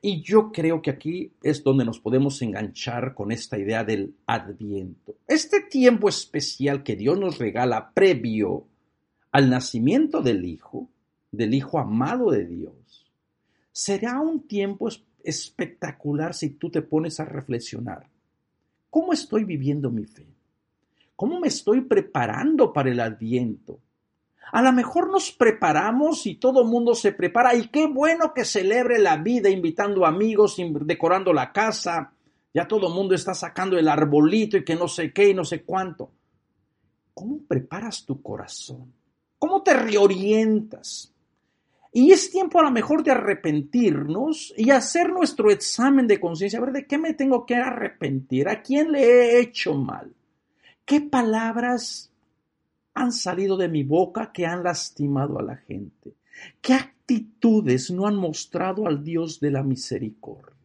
Y 0.01 0.21
yo 0.21 0.51
creo 0.51 0.81
que 0.81 0.91
aquí 0.91 1.33
es 1.41 1.63
donde 1.63 1.85
nos 1.85 1.99
podemos 1.99 2.41
enganchar 2.41 3.13
con 3.13 3.31
esta 3.31 3.57
idea 3.57 3.83
del 3.83 4.15
adviento. 4.25 5.15
Este 5.27 5.61
tiempo 5.61 6.09
especial 6.09 6.83
que 6.83 6.95
Dios 6.95 7.19
nos 7.19 7.37
regala 7.37 7.91
previo 7.93 8.65
al 9.31 9.49
nacimiento 9.49 10.21
del 10.21 10.45
Hijo, 10.45 10.89
del 11.31 11.53
Hijo 11.53 11.79
amado 11.79 12.31
de 12.31 12.45
Dios, 12.45 13.05
será 13.71 14.19
un 14.19 14.47
tiempo 14.47 14.89
espectacular 15.23 16.33
si 16.33 16.51
tú 16.51 16.69
te 16.69 16.81
pones 16.81 17.19
a 17.19 17.25
reflexionar. 17.25 18.07
¿Cómo 18.89 19.13
estoy 19.13 19.43
viviendo 19.43 19.91
mi 19.91 20.05
fe? 20.05 20.25
¿Cómo 21.15 21.39
me 21.39 21.49
estoy 21.49 21.81
preparando 21.81 22.73
para 22.73 22.89
el 22.89 22.99
adviento? 22.99 23.79
A 24.51 24.61
lo 24.61 24.71
mejor 24.71 25.11
nos 25.11 25.31
preparamos 25.31 26.25
y 26.25 26.35
todo 26.35 26.63
mundo 26.63 26.95
se 26.95 27.11
prepara 27.11 27.55
y 27.55 27.67
qué 27.67 27.87
bueno 27.87 28.33
que 28.33 28.45
celebre 28.45 28.97
la 28.99 29.17
vida 29.17 29.49
invitando 29.49 30.05
amigos, 30.05 30.57
decorando 30.85 31.33
la 31.33 31.51
casa. 31.51 32.13
Ya 32.53 32.67
todo 32.67 32.89
mundo 32.89 33.13
está 33.13 33.33
sacando 33.33 33.77
el 33.77 33.87
arbolito 33.87 34.57
y 34.57 34.63
que 34.63 34.75
no 34.75 34.87
sé 34.87 35.13
qué 35.13 35.29
y 35.29 35.33
no 35.33 35.43
sé 35.43 35.63
cuánto. 35.63 36.11
¿Cómo 37.13 37.39
preparas 37.47 38.05
tu 38.05 38.21
corazón? 38.21 38.93
¿Cómo 39.37 39.61
te 39.61 39.73
reorientas? 39.73 41.13
Y 41.91 42.11
es 42.11 42.29
tiempo 42.29 42.59
a 42.59 42.63
lo 42.63 42.71
mejor 42.71 43.03
de 43.03 43.11
arrepentirnos 43.11 44.53
y 44.55 44.69
hacer 44.69 45.09
nuestro 45.09 45.51
examen 45.51 46.07
de 46.07 46.19
conciencia, 46.19 46.59
a 46.59 46.61
ver 46.61 46.71
de 46.71 46.87
qué 46.87 46.97
me 46.97 47.13
tengo 47.13 47.45
que 47.45 47.55
arrepentir, 47.55 48.47
a 48.47 48.61
quién 48.61 48.91
le 48.91 49.01
he 49.01 49.39
hecho 49.39 49.73
mal, 49.73 50.13
qué 50.85 51.01
palabras 51.01 52.08
han 52.93 53.11
salido 53.11 53.57
de 53.57 53.69
mi 53.69 53.83
boca 53.83 54.31
que 54.31 54.45
han 54.45 54.63
lastimado 54.63 55.39
a 55.39 55.43
la 55.43 55.57
gente? 55.57 56.13
¿Qué 56.61 56.73
actitudes 56.73 57.91
no 57.91 58.07
han 58.07 58.15
mostrado 58.15 58.87
al 58.87 59.03
Dios 59.03 59.39
de 59.39 59.51
la 59.51 59.63
misericordia? 59.63 60.55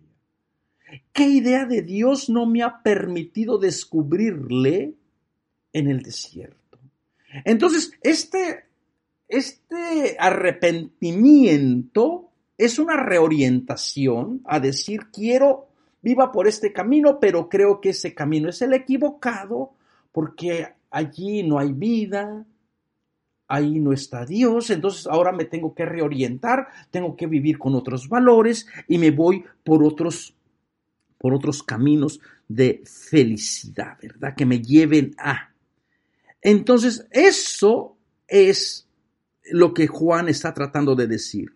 ¿Qué 1.12 1.28
idea 1.28 1.66
de 1.66 1.82
Dios 1.82 2.28
no 2.28 2.46
me 2.46 2.62
ha 2.62 2.82
permitido 2.82 3.58
descubrirle 3.58 4.94
en 5.72 5.88
el 5.88 6.02
desierto? 6.02 6.78
Entonces, 7.44 7.92
este, 8.02 8.66
este 9.28 10.16
arrepentimiento 10.18 12.30
es 12.56 12.78
una 12.78 12.96
reorientación 12.96 14.42
a 14.44 14.60
decir, 14.60 15.08
quiero, 15.12 15.68
viva 16.00 16.30
por 16.30 16.46
este 16.46 16.72
camino, 16.72 17.18
pero 17.18 17.48
creo 17.48 17.80
que 17.80 17.90
ese 17.90 18.14
camino 18.14 18.48
es 18.48 18.62
el 18.62 18.72
equivocado 18.72 19.72
porque 20.12 20.73
allí 20.94 21.42
no 21.42 21.59
hay 21.59 21.72
vida, 21.72 22.46
ahí 23.48 23.80
no 23.80 23.92
está 23.92 24.24
Dios, 24.24 24.70
entonces 24.70 25.07
ahora 25.07 25.33
me 25.33 25.44
tengo 25.44 25.74
que 25.74 25.85
reorientar, 25.85 26.68
tengo 26.90 27.16
que 27.16 27.26
vivir 27.26 27.59
con 27.59 27.74
otros 27.74 28.09
valores 28.09 28.66
y 28.88 28.98
me 28.98 29.11
voy 29.11 29.44
por 29.64 29.83
otros 29.83 30.35
por 31.18 31.33
otros 31.33 31.62
caminos 31.62 32.20
de 32.48 32.83
felicidad, 32.85 33.96
¿verdad? 34.00 34.35
Que 34.37 34.44
me 34.44 34.61
lleven 34.61 35.14
a. 35.16 35.54
Entonces, 36.42 37.07
eso 37.11 37.96
es 38.28 38.87
lo 39.50 39.72
que 39.72 39.87
Juan 39.87 40.28
está 40.28 40.52
tratando 40.52 40.94
de 40.94 41.07
decir. 41.07 41.54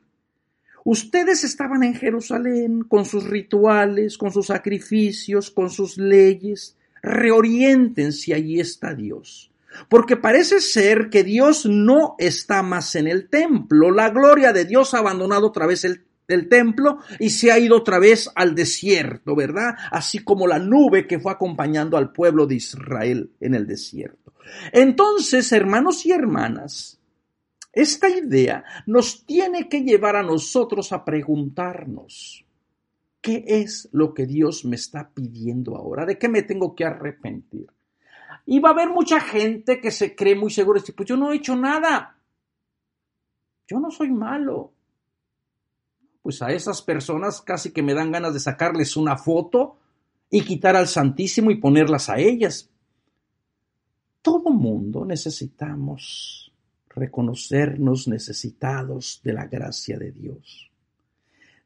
Ustedes 0.84 1.44
estaban 1.44 1.82
en 1.82 1.92
Jerusalén 1.92 2.80
con 2.80 3.04
sus 3.04 3.24
rituales, 3.24 4.16
con 4.16 4.32
sus 4.32 4.46
sacrificios, 4.46 5.50
con 5.50 5.68
sus 5.68 5.98
leyes, 5.98 6.77
reorienten 7.02 8.12
si 8.12 8.32
allí 8.32 8.60
está 8.60 8.94
Dios. 8.94 9.50
Porque 9.88 10.16
parece 10.16 10.60
ser 10.60 11.10
que 11.10 11.24
Dios 11.24 11.66
no 11.66 12.16
está 12.18 12.62
más 12.62 12.94
en 12.96 13.06
el 13.06 13.28
templo. 13.28 13.90
La 13.90 14.10
gloria 14.10 14.52
de 14.52 14.64
Dios 14.64 14.94
ha 14.94 14.98
abandonado 14.98 15.46
otra 15.46 15.66
vez 15.66 15.84
el, 15.84 16.04
templo 16.48 16.98
y 17.18 17.30
se 17.30 17.50
ha 17.50 17.58
ido 17.58 17.76
otra 17.76 17.98
vez 17.98 18.30
al 18.34 18.54
desierto, 18.54 19.34
¿verdad? 19.34 19.74
Así 19.90 20.18
como 20.18 20.46
la 20.46 20.58
nube 20.58 21.06
que 21.06 21.18
fue 21.18 21.32
acompañando 21.32 21.96
al 21.96 22.12
pueblo 22.12 22.46
de 22.46 22.56
Israel 22.56 23.30
en 23.40 23.54
el 23.54 23.66
desierto. 23.66 24.34
Entonces, 24.72 25.50
hermanos 25.52 26.04
y 26.04 26.12
hermanas, 26.12 27.00
esta 27.72 28.08
idea 28.10 28.64
nos 28.86 29.24
tiene 29.24 29.68
que 29.68 29.82
llevar 29.82 30.16
a 30.16 30.22
nosotros 30.22 30.92
a 30.92 31.04
preguntarnos, 31.04 32.44
¿Qué 33.20 33.44
es 33.46 33.88
lo 33.92 34.14
que 34.14 34.26
Dios 34.26 34.64
me 34.64 34.76
está 34.76 35.10
pidiendo 35.10 35.76
ahora? 35.76 36.06
¿De 36.06 36.18
qué 36.18 36.28
me 36.28 36.42
tengo 36.42 36.74
que 36.74 36.84
arrepentir? 36.84 37.66
Y 38.46 38.60
va 38.60 38.70
a 38.70 38.72
haber 38.72 38.88
mucha 38.88 39.20
gente 39.20 39.80
que 39.80 39.90
se 39.90 40.14
cree 40.14 40.34
muy 40.34 40.50
segura, 40.50 40.80
y 40.86 40.92
pues 40.92 41.08
yo 41.08 41.16
no 41.16 41.32
he 41.32 41.36
hecho 41.36 41.56
nada. 41.56 42.16
Yo 43.66 43.78
no 43.80 43.90
soy 43.90 44.10
malo. 44.10 44.72
Pues 46.22 46.40
a 46.42 46.52
esas 46.52 46.80
personas 46.80 47.42
casi 47.42 47.72
que 47.72 47.82
me 47.82 47.94
dan 47.94 48.12
ganas 48.12 48.34
de 48.34 48.40
sacarles 48.40 48.96
una 48.96 49.16
foto 49.16 49.78
y 50.30 50.42
quitar 50.42 50.76
al 50.76 50.86
Santísimo 50.86 51.50
y 51.50 51.56
ponerlas 51.56 52.08
a 52.08 52.18
ellas. 52.18 52.70
Todo 54.22 54.50
mundo 54.50 55.04
necesitamos 55.04 56.52
reconocernos 56.88 58.08
necesitados 58.08 59.20
de 59.22 59.32
la 59.32 59.46
gracia 59.46 59.98
de 59.98 60.12
Dios. 60.12 60.70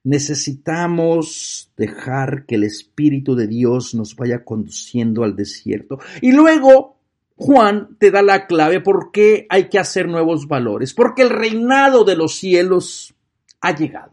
Necesitamos 0.05 1.71
dejar 1.77 2.45
que 2.47 2.57
el 2.57 2.65
Espíritu 2.65 3.37
de 3.37 3.47
Dios 3.47 3.95
nos 3.95 4.17
vaya 4.17 4.45
conduciendo 4.45 5.23
al 5.23 5.37
desierto. 5.37 5.99
Y 6.21 6.33
luego 6.33 6.97
Juan 7.37 7.97
te 7.99 8.11
da 8.11 8.23
la 8.23 8.47
clave 8.47 8.81
por 8.81 9.12
qué 9.12 9.47
hay 9.49 9.69
que 9.69 9.79
hacer 9.79 10.09
nuevos 10.09 10.49
valores. 10.49 10.93
Porque 10.95 11.23
el 11.23 11.31
reinado 11.31 12.05
de 12.05 12.17
los 12.17 12.35
cielos 12.35 13.15
ha 13.61 13.75
llegado. 13.75 14.12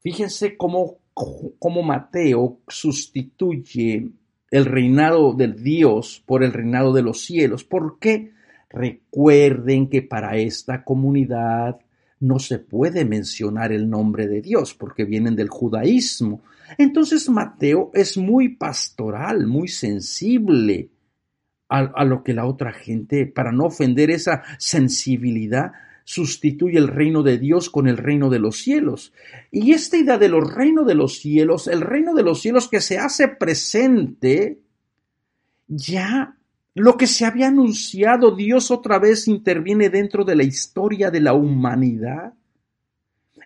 Fíjense 0.00 0.56
cómo, 0.56 0.98
cómo 1.12 1.82
Mateo 1.82 2.60
sustituye 2.68 4.10
el 4.50 4.64
reinado 4.64 5.34
de 5.34 5.48
Dios 5.48 6.22
por 6.24 6.42
el 6.42 6.52
reinado 6.52 6.92
de 6.92 7.02
los 7.02 7.20
cielos. 7.20 7.64
¿Por 7.64 7.98
qué? 7.98 8.32
Recuerden 8.70 9.88
que 9.88 10.02
para 10.02 10.36
esta 10.36 10.84
comunidad 10.84 11.78
no 12.20 12.38
se 12.38 12.58
puede 12.58 13.04
mencionar 13.04 13.72
el 13.72 13.88
nombre 13.88 14.26
de 14.26 14.42
Dios 14.42 14.74
porque 14.74 15.04
vienen 15.04 15.36
del 15.36 15.48
judaísmo. 15.48 16.42
Entonces 16.76 17.28
Mateo 17.28 17.90
es 17.94 18.16
muy 18.16 18.50
pastoral, 18.50 19.46
muy 19.46 19.68
sensible 19.68 20.90
a, 21.68 22.04
lo 22.04 22.24
que 22.24 22.32
la 22.32 22.46
otra 22.46 22.72
gente, 22.72 23.26
para 23.26 23.52
no 23.52 23.66
ofender 23.66 24.10
esa 24.10 24.42
sensibilidad, 24.58 25.72
sustituye 26.04 26.78
el 26.78 26.88
reino 26.88 27.22
de 27.22 27.36
Dios 27.36 27.68
con 27.68 27.86
el 27.86 27.98
reino 27.98 28.30
de 28.30 28.38
los 28.38 28.56
cielos. 28.56 29.12
Y 29.50 29.72
esta 29.72 29.98
idea 29.98 30.16
de 30.16 30.30
los 30.30 30.50
reinos 30.50 30.86
de 30.86 30.94
los 30.94 31.18
cielos, 31.18 31.68
el 31.68 31.82
reino 31.82 32.14
de 32.14 32.22
los 32.22 32.40
cielos 32.40 32.68
que 32.68 32.80
se 32.80 32.98
hace 32.98 33.28
presente, 33.28 34.60
ya 35.66 36.37
lo 36.78 36.96
que 36.96 37.06
se 37.06 37.24
había 37.24 37.48
anunciado, 37.48 38.34
Dios 38.34 38.70
otra 38.70 38.98
vez 38.98 39.28
interviene 39.28 39.88
dentro 39.90 40.24
de 40.24 40.36
la 40.36 40.44
historia 40.44 41.10
de 41.10 41.20
la 41.20 41.32
humanidad. 41.32 42.34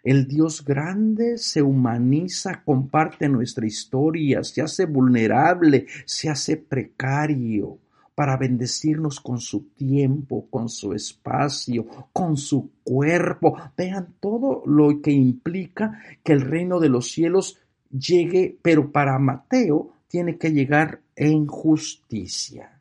El 0.03 0.27
Dios 0.27 0.65
grande 0.65 1.39
se 1.39 1.63
humaniza, 1.63 2.63
comparte 2.65 3.29
nuestra 3.29 3.67
historia, 3.67 4.43
se 4.43 4.63
hace 4.63 4.87
vulnerable, 4.87 5.87
se 6.05 6.29
hace 6.29 6.57
precario 6.57 7.79
para 8.15 8.37
bendecirnos 8.37 9.21
con 9.21 9.39
su 9.39 9.69
tiempo, 9.75 10.47
con 10.51 10.69
su 10.69 10.93
espacio, 10.93 11.87
con 12.13 12.37
su 12.37 12.71
cuerpo. 12.83 13.57
Vean 13.77 14.15
todo 14.21 14.63
lo 14.67 15.01
que 15.01 15.13
implica 15.13 16.01
que 16.23 16.33
el 16.33 16.43
reino 16.43 16.81
de 16.81 16.89
los 16.89 17.11
cielos 17.11 17.59
llegue, 17.91 18.59
pero 18.63 18.91
para 18.91 19.19
Mateo 19.19 19.93
tiene 20.09 20.37
que 20.37 20.53
llegar 20.53 21.01
en 21.17 21.47
justicia, 21.47 22.72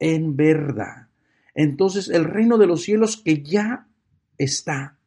en 0.00 0.36
verdad. 0.36 1.06
Entonces 1.54 2.08
el 2.08 2.24
reino 2.24 2.58
de 2.58 2.66
los 2.66 2.82
cielos 2.82 3.16
que 3.16 3.42
ya 3.42 3.86
está 4.36 4.98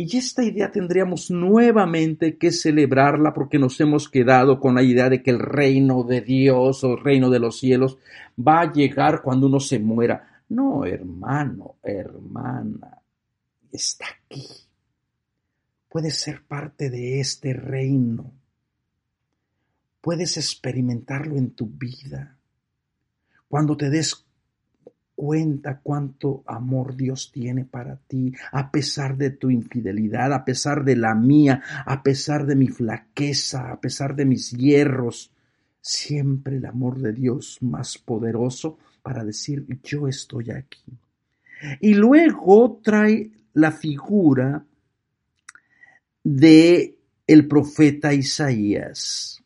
y 0.00 0.16
esta 0.16 0.44
idea 0.44 0.70
tendríamos 0.70 1.28
nuevamente 1.28 2.38
que 2.38 2.52
celebrarla 2.52 3.34
porque 3.34 3.58
nos 3.58 3.80
hemos 3.80 4.08
quedado 4.08 4.60
con 4.60 4.76
la 4.76 4.82
idea 4.84 5.08
de 5.08 5.24
que 5.24 5.32
el 5.32 5.40
reino 5.40 6.04
de 6.04 6.20
Dios 6.20 6.84
o 6.84 6.92
el 6.92 7.02
reino 7.02 7.30
de 7.30 7.40
los 7.40 7.58
cielos 7.58 7.98
va 8.38 8.60
a 8.60 8.72
llegar 8.72 9.22
cuando 9.22 9.48
uno 9.48 9.58
se 9.58 9.80
muera. 9.80 10.42
No, 10.50 10.84
hermano, 10.84 11.78
hermana, 11.82 13.02
está 13.72 14.04
aquí. 14.24 14.46
Puedes 15.88 16.14
ser 16.14 16.44
parte 16.46 16.90
de 16.90 17.18
este 17.18 17.52
reino. 17.52 18.30
Puedes 20.00 20.36
experimentarlo 20.36 21.36
en 21.36 21.50
tu 21.50 21.66
vida. 21.66 22.37
Cuando 23.48 23.76
te 23.76 23.90
des 23.90 24.26
cuenta 25.18 25.80
cuánto 25.82 26.44
amor 26.46 26.94
Dios 26.94 27.32
tiene 27.32 27.64
para 27.64 27.96
ti, 27.96 28.32
a 28.52 28.70
pesar 28.70 29.16
de 29.16 29.30
tu 29.30 29.50
infidelidad, 29.50 30.32
a 30.32 30.44
pesar 30.44 30.84
de 30.84 30.94
la 30.94 31.16
mía, 31.16 31.60
a 31.84 32.04
pesar 32.04 32.46
de 32.46 32.54
mi 32.54 32.68
flaqueza, 32.68 33.72
a 33.72 33.80
pesar 33.80 34.14
de 34.14 34.24
mis 34.26 34.52
hierros. 34.52 35.32
Siempre 35.80 36.58
el 36.58 36.66
amor 36.66 37.00
de 37.00 37.12
Dios 37.12 37.58
más 37.62 37.98
poderoso 37.98 38.78
para 39.02 39.24
decir 39.24 39.66
yo 39.82 40.06
estoy 40.06 40.52
aquí. 40.52 40.96
Y 41.80 41.94
luego 41.94 42.80
trae 42.84 43.32
la 43.54 43.72
figura 43.72 44.64
de 46.22 46.96
el 47.26 47.48
profeta 47.48 48.14
Isaías. 48.14 49.42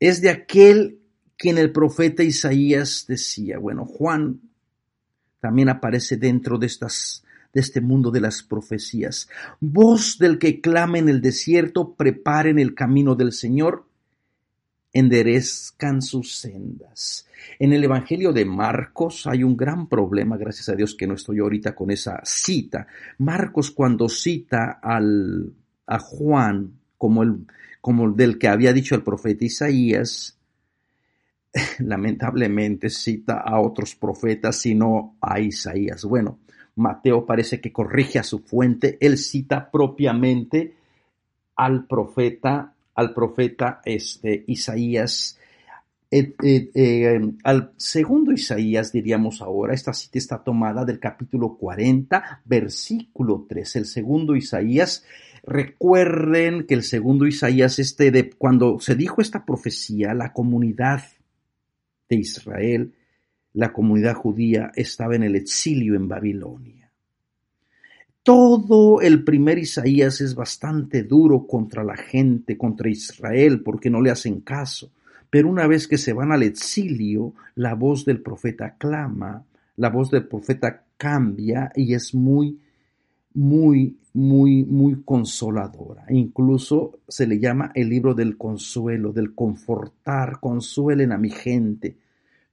Es 0.00 0.20
de 0.20 0.30
aquel 0.30 0.97
quien 1.38 1.56
el 1.56 1.72
profeta 1.72 2.22
Isaías 2.22 3.06
decía, 3.08 3.58
bueno, 3.58 3.86
Juan 3.86 4.40
también 5.40 5.68
aparece 5.68 6.16
dentro 6.16 6.58
de 6.58 6.66
estas 6.66 7.24
de 7.52 7.60
este 7.60 7.80
mundo 7.80 8.10
de 8.10 8.20
las 8.20 8.42
profecías. 8.42 9.28
Voz 9.60 10.18
del 10.18 10.38
que 10.38 10.60
clama 10.60 10.98
en 10.98 11.08
el 11.08 11.22
desierto, 11.22 11.94
preparen 11.94 12.58
el 12.58 12.74
camino 12.74 13.14
del 13.14 13.32
Señor, 13.32 13.86
enderezcan 14.92 16.02
sus 16.02 16.36
sendas. 16.36 17.26
En 17.58 17.72
el 17.72 17.84
Evangelio 17.84 18.32
de 18.32 18.44
Marcos 18.44 19.26
hay 19.26 19.44
un 19.44 19.56
gran 19.56 19.88
problema, 19.88 20.36
gracias 20.36 20.68
a 20.68 20.74
Dios 20.74 20.94
que 20.94 21.06
no 21.06 21.14
estoy 21.14 21.38
ahorita 21.38 21.74
con 21.74 21.90
esa 21.90 22.20
cita. 22.24 22.86
Marcos 23.18 23.70
cuando 23.70 24.08
cita 24.08 24.80
al, 24.82 25.52
a 25.86 25.98
Juan 25.98 26.72
como 26.96 27.22
el, 27.22 27.46
como 27.80 28.10
del 28.10 28.38
que 28.38 28.48
había 28.48 28.72
dicho 28.72 28.94
el 28.94 29.02
profeta 29.02 29.44
Isaías, 29.44 30.37
lamentablemente 31.78 32.90
cita 32.90 33.40
a 33.40 33.60
otros 33.60 33.94
profetas, 33.94 34.56
sino 34.56 35.16
a 35.20 35.40
Isaías. 35.40 36.04
Bueno, 36.04 36.38
Mateo 36.76 37.26
parece 37.26 37.60
que 37.60 37.72
corrige 37.72 38.18
a 38.18 38.22
su 38.24 38.40
fuente, 38.40 38.98
él 39.00 39.18
cita 39.18 39.70
propiamente 39.70 40.74
al 41.56 41.86
profeta, 41.86 42.74
al 42.94 43.14
profeta 43.14 43.80
este, 43.84 44.44
Isaías. 44.46 45.38
Eh, 46.10 46.34
eh, 46.42 46.70
eh, 46.74 47.20
al 47.44 47.72
segundo 47.76 48.32
Isaías, 48.32 48.92
diríamos 48.92 49.42
ahora, 49.42 49.74
esta 49.74 49.92
cita 49.92 50.18
está 50.18 50.42
tomada 50.42 50.86
del 50.86 51.00
capítulo 51.00 51.56
40, 51.58 52.42
versículo 52.46 53.44
3. 53.46 53.76
El 53.76 53.84
segundo 53.84 54.34
Isaías, 54.34 55.04
recuerden 55.44 56.66
que 56.66 56.74
el 56.74 56.82
segundo 56.82 57.26
Isaías, 57.26 57.78
este 57.78 58.10
de 58.10 58.30
cuando 58.30 58.80
se 58.80 58.94
dijo 58.94 59.20
esta 59.20 59.44
profecía, 59.44 60.14
la 60.14 60.32
comunidad 60.32 61.02
de 62.08 62.16
Israel, 62.16 62.92
la 63.54 63.72
comunidad 63.72 64.14
judía 64.14 64.70
estaba 64.74 65.16
en 65.16 65.22
el 65.22 65.36
exilio 65.36 65.94
en 65.94 66.08
Babilonia. 66.08 66.90
Todo 68.22 69.00
el 69.00 69.24
primer 69.24 69.58
Isaías 69.58 70.20
es 70.20 70.34
bastante 70.34 71.02
duro 71.02 71.46
contra 71.46 71.82
la 71.82 71.96
gente, 71.96 72.58
contra 72.58 72.90
Israel, 72.90 73.62
porque 73.62 73.90
no 73.90 74.02
le 74.02 74.10
hacen 74.10 74.40
caso. 74.40 74.92
Pero 75.30 75.48
una 75.48 75.66
vez 75.66 75.88
que 75.88 75.98
se 75.98 76.12
van 76.12 76.32
al 76.32 76.42
exilio, 76.42 77.34
la 77.54 77.74
voz 77.74 78.04
del 78.04 78.20
profeta 78.20 78.76
clama, 78.76 79.44
la 79.76 79.90
voz 79.90 80.10
del 80.10 80.26
profeta 80.26 80.84
cambia 80.96 81.72
y 81.74 81.94
es 81.94 82.14
muy, 82.14 82.58
muy, 83.34 83.98
muy, 84.14 84.64
muy 84.64 85.02
consoladora. 85.04 86.04
Incluso 86.08 86.98
se 87.06 87.26
le 87.26 87.38
llama 87.38 87.70
el 87.74 87.88
libro 87.88 88.14
del 88.14 88.36
consuelo, 88.36 89.12
del 89.12 89.34
confortar, 89.34 90.40
consuelen 90.40 91.12
a 91.12 91.18
mi 91.18 91.30
gente. 91.30 91.96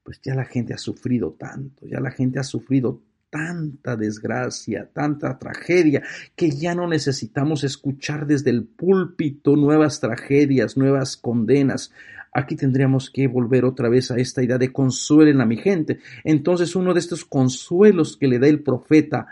Pues 0.03 0.21
ya 0.21 0.35
la 0.35 0.45
gente 0.45 0.73
ha 0.73 0.77
sufrido 0.77 1.31
tanto, 1.31 1.87
ya 1.87 1.99
la 1.99 2.11
gente 2.11 2.39
ha 2.39 2.43
sufrido 2.43 3.01
tanta 3.31 3.97
desgracia, 3.97 4.89
tanta 4.93 5.37
tragedia, 5.37 6.03
que 6.35 6.51
ya 6.51 6.75
no 6.75 6.87
necesitamos 6.87 7.63
escuchar 7.63 8.27
desde 8.27 8.51
el 8.51 8.63
púlpito 8.63 9.55
nuevas 9.55 9.99
tragedias, 9.99 10.77
nuevas 10.77 11.17
condenas. 11.17 11.91
Aquí 12.31 12.55
tendríamos 12.55 13.09
que 13.09 13.27
volver 13.27 13.65
otra 13.65 13.89
vez 13.89 14.11
a 14.11 14.17
esta 14.17 14.43
idea 14.43 14.57
de 14.57 14.71
consuelen 14.71 15.41
a 15.41 15.45
mi 15.45 15.57
gente. 15.57 15.99
Entonces 16.23 16.75
uno 16.75 16.93
de 16.93 16.99
estos 16.99 17.25
consuelos 17.25 18.15
que 18.15 18.27
le 18.27 18.39
da 18.39 18.47
el 18.47 18.61
profeta 18.61 19.27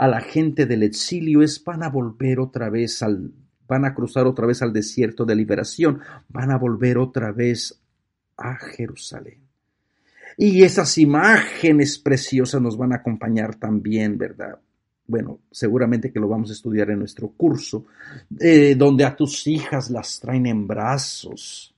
a 0.00 0.08
la 0.08 0.22
gente 0.22 0.64
del 0.64 0.82
exilio 0.82 1.42
es 1.42 1.62
van 1.62 1.82
a 1.82 1.90
volver 1.90 2.40
otra 2.40 2.70
vez 2.70 3.02
al, 3.02 3.32
van 3.68 3.84
a 3.84 3.92
cruzar 3.92 4.26
otra 4.26 4.46
vez 4.46 4.62
al 4.62 4.72
desierto 4.72 5.26
de 5.26 5.36
liberación, 5.36 6.00
van 6.30 6.50
a 6.50 6.56
volver 6.56 6.96
otra 6.96 7.32
vez 7.32 7.78
a 8.38 8.54
Jerusalén. 8.56 9.40
Y 10.38 10.62
esas 10.62 10.96
imágenes 10.96 11.98
preciosas 11.98 12.62
nos 12.62 12.78
van 12.78 12.94
a 12.94 12.96
acompañar 12.96 13.56
también, 13.56 14.16
¿verdad? 14.16 14.58
Bueno, 15.06 15.40
seguramente 15.50 16.10
que 16.10 16.18
lo 16.18 16.28
vamos 16.28 16.48
a 16.48 16.54
estudiar 16.54 16.88
en 16.88 17.00
nuestro 17.00 17.28
curso, 17.28 17.84
eh, 18.38 18.74
donde 18.76 19.04
a 19.04 19.14
tus 19.14 19.46
hijas 19.48 19.90
las 19.90 20.18
traen 20.18 20.46
en 20.46 20.66
brazos, 20.66 21.69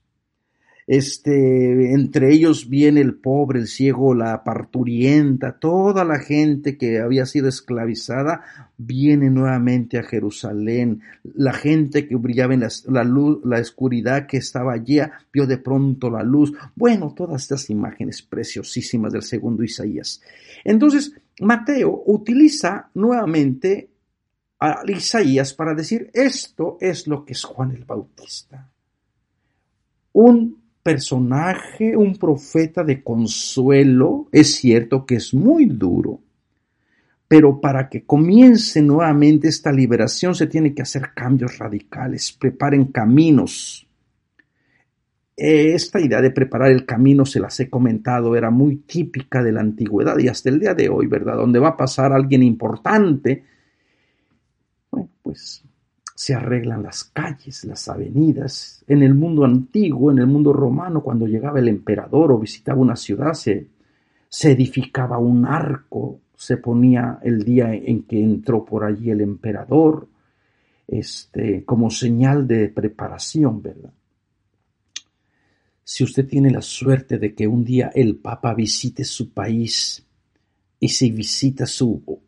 este, 0.86 1.92
entre 1.92 2.32
ellos 2.32 2.68
viene 2.68 3.00
el 3.00 3.14
pobre, 3.14 3.60
el 3.60 3.68
ciego, 3.68 4.14
la 4.14 4.42
parturienta, 4.42 5.58
toda 5.58 6.04
la 6.04 6.18
gente 6.18 6.76
que 6.76 7.00
había 7.00 7.24
sido 7.26 7.48
esclavizada 7.48 8.72
viene 8.76 9.30
nuevamente 9.30 9.98
a 9.98 10.02
Jerusalén. 10.02 11.02
La 11.22 11.52
gente 11.52 12.08
que 12.08 12.16
brillaba 12.16 12.54
en 12.54 12.64
la, 12.88 13.04
luz, 13.04 13.40
la 13.44 13.60
oscuridad 13.60 14.26
que 14.26 14.38
estaba 14.38 14.72
allí, 14.72 14.98
vio 15.32 15.46
de 15.46 15.58
pronto 15.58 16.10
la 16.10 16.22
luz. 16.22 16.52
Bueno, 16.74 17.14
todas 17.16 17.42
estas 17.42 17.70
imágenes 17.70 18.22
preciosísimas 18.22 19.12
del 19.12 19.22
segundo 19.22 19.62
Isaías. 19.62 20.20
Entonces, 20.64 21.14
Mateo 21.40 22.02
utiliza 22.06 22.90
nuevamente 22.94 23.88
a 24.58 24.82
Isaías 24.86 25.54
para 25.54 25.74
decir 25.74 26.10
esto 26.12 26.76
es 26.80 27.06
lo 27.06 27.24
que 27.24 27.32
es 27.32 27.42
Juan 27.42 27.72
el 27.72 27.84
Bautista. 27.84 28.70
Un 30.12 30.61
personaje, 30.82 31.96
un 31.96 32.16
profeta 32.16 32.82
de 32.82 33.02
consuelo, 33.02 34.28
es 34.32 34.56
cierto 34.56 35.06
que 35.06 35.16
es 35.16 35.32
muy 35.32 35.66
duro, 35.66 36.20
pero 37.28 37.60
para 37.60 37.88
que 37.88 38.04
comience 38.04 38.82
nuevamente 38.82 39.48
esta 39.48 39.72
liberación 39.72 40.34
se 40.34 40.48
tiene 40.48 40.74
que 40.74 40.82
hacer 40.82 41.12
cambios 41.14 41.58
radicales, 41.58 42.32
preparen 42.32 42.86
caminos. 42.86 43.86
Esta 45.34 45.98
idea 45.98 46.20
de 46.20 46.30
preparar 46.30 46.70
el 46.70 46.84
camino, 46.84 47.24
se 47.24 47.40
las 47.40 47.58
he 47.60 47.70
comentado, 47.70 48.36
era 48.36 48.50
muy 48.50 48.76
típica 48.76 49.42
de 49.42 49.52
la 49.52 49.60
antigüedad 49.60 50.18
y 50.18 50.28
hasta 50.28 50.50
el 50.50 50.60
día 50.60 50.74
de 50.74 50.88
hoy, 50.88 51.06
¿verdad? 51.06 51.36
Donde 51.36 51.58
va 51.58 51.68
a 51.68 51.76
pasar 51.76 52.12
alguien 52.12 52.42
importante, 52.42 53.44
bueno, 54.90 55.08
pues 55.22 55.64
se 56.14 56.34
arreglan 56.34 56.82
las 56.82 57.04
calles, 57.04 57.64
las 57.64 57.88
avenidas. 57.88 58.84
En 58.86 59.02
el 59.02 59.14
mundo 59.14 59.44
antiguo, 59.44 60.10
en 60.10 60.18
el 60.18 60.26
mundo 60.26 60.52
romano, 60.52 61.02
cuando 61.02 61.26
llegaba 61.26 61.58
el 61.58 61.68
emperador 61.68 62.32
o 62.32 62.38
visitaba 62.38 62.80
una 62.80 62.96
ciudad, 62.96 63.32
se, 63.32 63.68
edificaba 64.42 65.18
un 65.18 65.46
arco, 65.46 66.20
se 66.36 66.56
ponía 66.56 67.18
el 67.22 67.44
día 67.44 67.74
en 67.74 68.02
que 68.04 68.22
entró 68.22 68.64
por 68.64 68.84
allí 68.84 69.10
el 69.10 69.20
emperador, 69.20 70.08
este, 70.86 71.64
como 71.64 71.90
señal 71.90 72.46
de 72.46 72.68
preparación, 72.68 73.62
¿verdad? 73.62 73.92
Si 75.84 76.04
usted 76.04 76.26
tiene 76.26 76.50
la 76.50 76.62
suerte 76.62 77.18
de 77.18 77.34
que 77.34 77.46
un 77.46 77.64
día 77.64 77.90
el 77.94 78.16
Papa 78.16 78.54
visite 78.54 79.04
su 79.04 79.32
país 79.32 80.06
y 80.78 80.88
si 80.88 81.10
visita 81.10 81.66
su, 81.66 82.20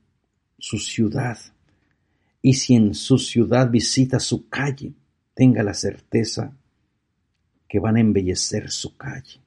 su 0.58 0.78
ciudad, 0.78 1.38
Y 2.46 2.52
si 2.52 2.74
en 2.74 2.92
su 2.92 3.16
ciudad 3.16 3.70
visita 3.70 4.20
su 4.20 4.50
calle, 4.50 4.92
tenga 5.32 5.62
la 5.62 5.72
certeza 5.72 6.54
que 7.66 7.78
van 7.78 7.96
a 7.96 8.00
embellecer 8.00 8.70
su 8.70 8.98
calle. 8.98 9.40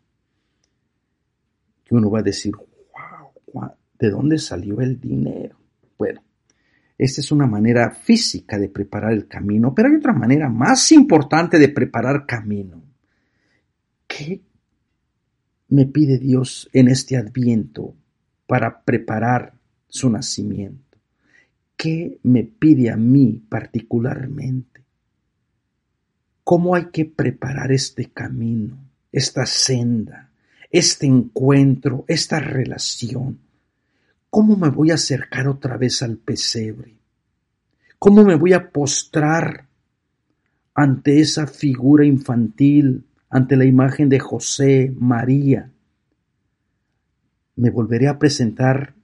Que 1.86 1.94
uno 1.94 2.10
va 2.10 2.22
a 2.22 2.24
decir, 2.24 2.54
wow, 3.54 3.70
¿de 4.00 4.10
dónde 4.10 4.40
salió 4.40 4.82
el 4.82 5.00
dinero? 5.00 5.60
Bueno, 5.96 6.24
esta 6.98 7.22
es 7.22 7.32
una 7.32 7.46
manera 7.46 7.92
física 7.92 8.58
de 8.58 8.68
preparar 8.68 9.14
el 9.14 9.28
camino, 9.28 9.76
pero 9.76 9.90
hay 9.90 9.96
otra 9.98 10.14
manera 10.14 10.50
más 10.50 10.92
importante 10.92 11.60
de 11.60 11.70
preparar 11.70 12.26
camino. 12.26 12.82
¿Qué 14.08 14.42
me 15.68 15.86
pide 15.86 16.18
Dios 16.18 16.68
en 16.74 16.88
este 16.88 17.16
adviento 17.16 17.94
para 18.48 18.82
preparar 18.82 19.54
su 19.88 20.10
nacimiento? 20.10 20.87
¿Qué 21.78 22.20
me 22.24 22.44
pide 22.44 22.90
a 22.90 22.98
mí 22.98 23.40
particularmente? 23.48 24.84
¿Cómo 26.44 26.74
hay 26.74 26.86
que 26.86 27.06
preparar 27.06 27.72
este 27.72 28.10
camino, 28.10 28.80
esta 29.12 29.46
senda, 29.46 30.32
este 30.72 31.06
encuentro, 31.06 32.04
esta 32.08 32.40
relación? 32.40 33.38
¿Cómo 34.32 34.58
me 34.58 34.70
voy 34.70 34.90
a 34.90 34.96
acercar 34.96 35.48
otra 35.48 35.78
vez 35.78 36.02
al 36.02 36.18
pesebre? 36.18 36.96
¿Cómo 38.00 38.24
me 38.24 38.36
voy 38.36 38.54
a 38.54 38.72
postrar 38.72 39.68
ante 40.74 41.20
esa 41.20 41.46
figura 41.46 42.06
infantil, 42.06 43.06
ante 43.30 43.56
la 43.56 43.66
imagen 43.66 44.10
de 44.10 44.20
José, 44.20 44.92
María? 44.98 45.72
¿Me 47.56 47.70
volveré 47.70 48.08
a 48.08 48.18
presentar 48.18 48.97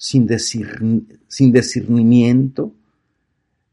sin, 0.00 0.26
sin 1.28 1.52
discernimiento, 1.52 2.72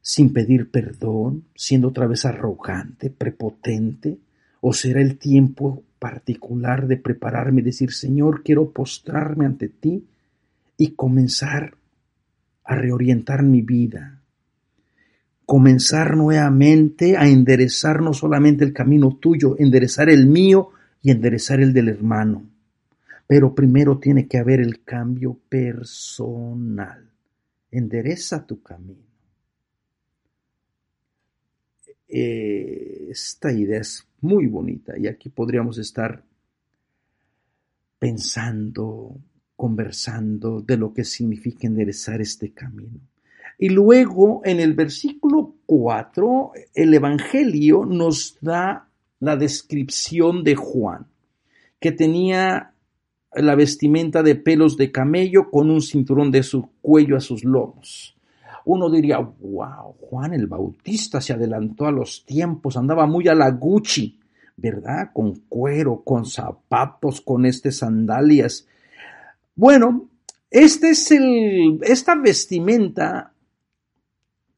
sin 0.02 0.34
pedir 0.34 0.70
perdón, 0.70 1.46
siendo 1.56 1.88
otra 1.88 2.06
vez 2.06 2.26
arrogante, 2.26 3.10
prepotente? 3.10 4.18
¿O 4.60 4.74
será 4.74 5.02
el 5.02 5.18
tiempo 5.18 5.84
particular 6.00 6.88
de 6.88 6.98
prepararme 6.98 7.62
y 7.62 7.66
decir, 7.66 7.94
Señor, 7.94 8.44
quiero 8.44 8.72
postrarme 8.72 9.46
ante 9.46 9.70
ti? 9.70 10.04
y 10.78 10.92
comenzar 10.92 11.76
a 12.64 12.76
reorientar 12.76 13.44
mi 13.44 13.62
vida, 13.62 14.22
comenzar 15.46 16.16
nuevamente 16.16 17.18
a 17.18 17.28
enderezar 17.28 18.02
no 18.02 18.14
solamente 18.14 18.64
el 18.64 18.74
camino 18.74 19.18
tuyo, 19.20 19.56
enderezar 19.58 20.10
el 20.10 20.28
mío 20.28 20.70
y 21.02 21.12
enderezar 21.12 21.60
el 21.60 21.74
del 21.74 21.90
hermano. 21.90 22.44
Pero 23.28 23.54
primero 23.54 24.00
tiene 24.00 24.28
que 24.28 24.38
haber 24.38 24.62
el 24.62 24.84
cambio 24.84 25.38
personal. 25.50 27.12
Endereza 27.70 28.48
tu 28.48 28.64
camino. 28.64 29.06
Esta 32.08 33.52
idea 33.52 33.82
es 33.82 34.08
muy 34.22 34.48
bonita 34.48 34.98
y 34.98 35.08
aquí 35.08 35.28
podríamos 35.28 35.78
estar 35.78 36.24
pensando, 38.00 39.18
conversando 39.58 40.62
de 40.62 40.78
lo 40.78 40.94
que 40.94 41.04
significa 41.04 41.68
enderezar 41.68 42.22
este 42.22 42.54
camino. 42.54 43.00
Y 43.58 43.70
luego 43.70 44.42
en 44.46 44.62
el 44.62 44.74
versículo 44.74 45.56
4, 45.66 46.52
el 46.76 46.94
Evangelio 46.94 47.86
nos 47.86 48.38
da 48.40 48.88
la 49.20 49.36
descripción 49.36 50.44
de 50.44 50.56
Juan, 50.56 51.08
que 51.80 51.92
tenía 51.92 52.74
la 53.34 53.56
vestimenta 53.56 54.24
de 54.24 54.36
pelos 54.36 54.78
de 54.78 54.92
camello 54.92 55.50
con 55.50 55.70
un 55.70 55.82
cinturón 55.82 56.32
de 56.32 56.44
su 56.44 56.70
cuello 56.82 57.18
a 57.18 57.22
sus 57.22 57.44
lomos. 57.44 58.16
Uno 58.66 58.90
diría, 58.90 59.20
wow, 59.20 59.96
Juan 60.00 60.34
el 60.34 60.48
Bautista 60.48 61.22
se 61.22 61.34
adelantó 61.34 61.86
a 61.86 61.92
los 61.92 62.26
tiempos, 62.26 62.76
andaba 62.76 63.06
muy 63.06 63.28
a 63.28 63.36
la 63.36 63.50
Gucci, 63.52 64.20
¿verdad? 64.58 65.12
Con 65.14 65.42
cuero, 65.48 66.02
con 66.04 66.26
zapatos, 66.26 67.22
con 67.22 67.46
este 67.46 67.72
sandalias. 67.72 68.68
Bueno, 69.56 70.10
este 70.50 70.90
es 70.90 71.12
el, 71.12 71.80
esta 71.84 72.16
vestimenta, 72.16 73.34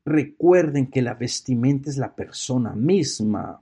recuerden 0.05 0.87
que 0.87 1.01
la 1.01 1.13
vestimenta 1.13 1.89
es 1.89 1.97
la 1.97 2.15
persona 2.15 2.73
misma. 2.73 3.61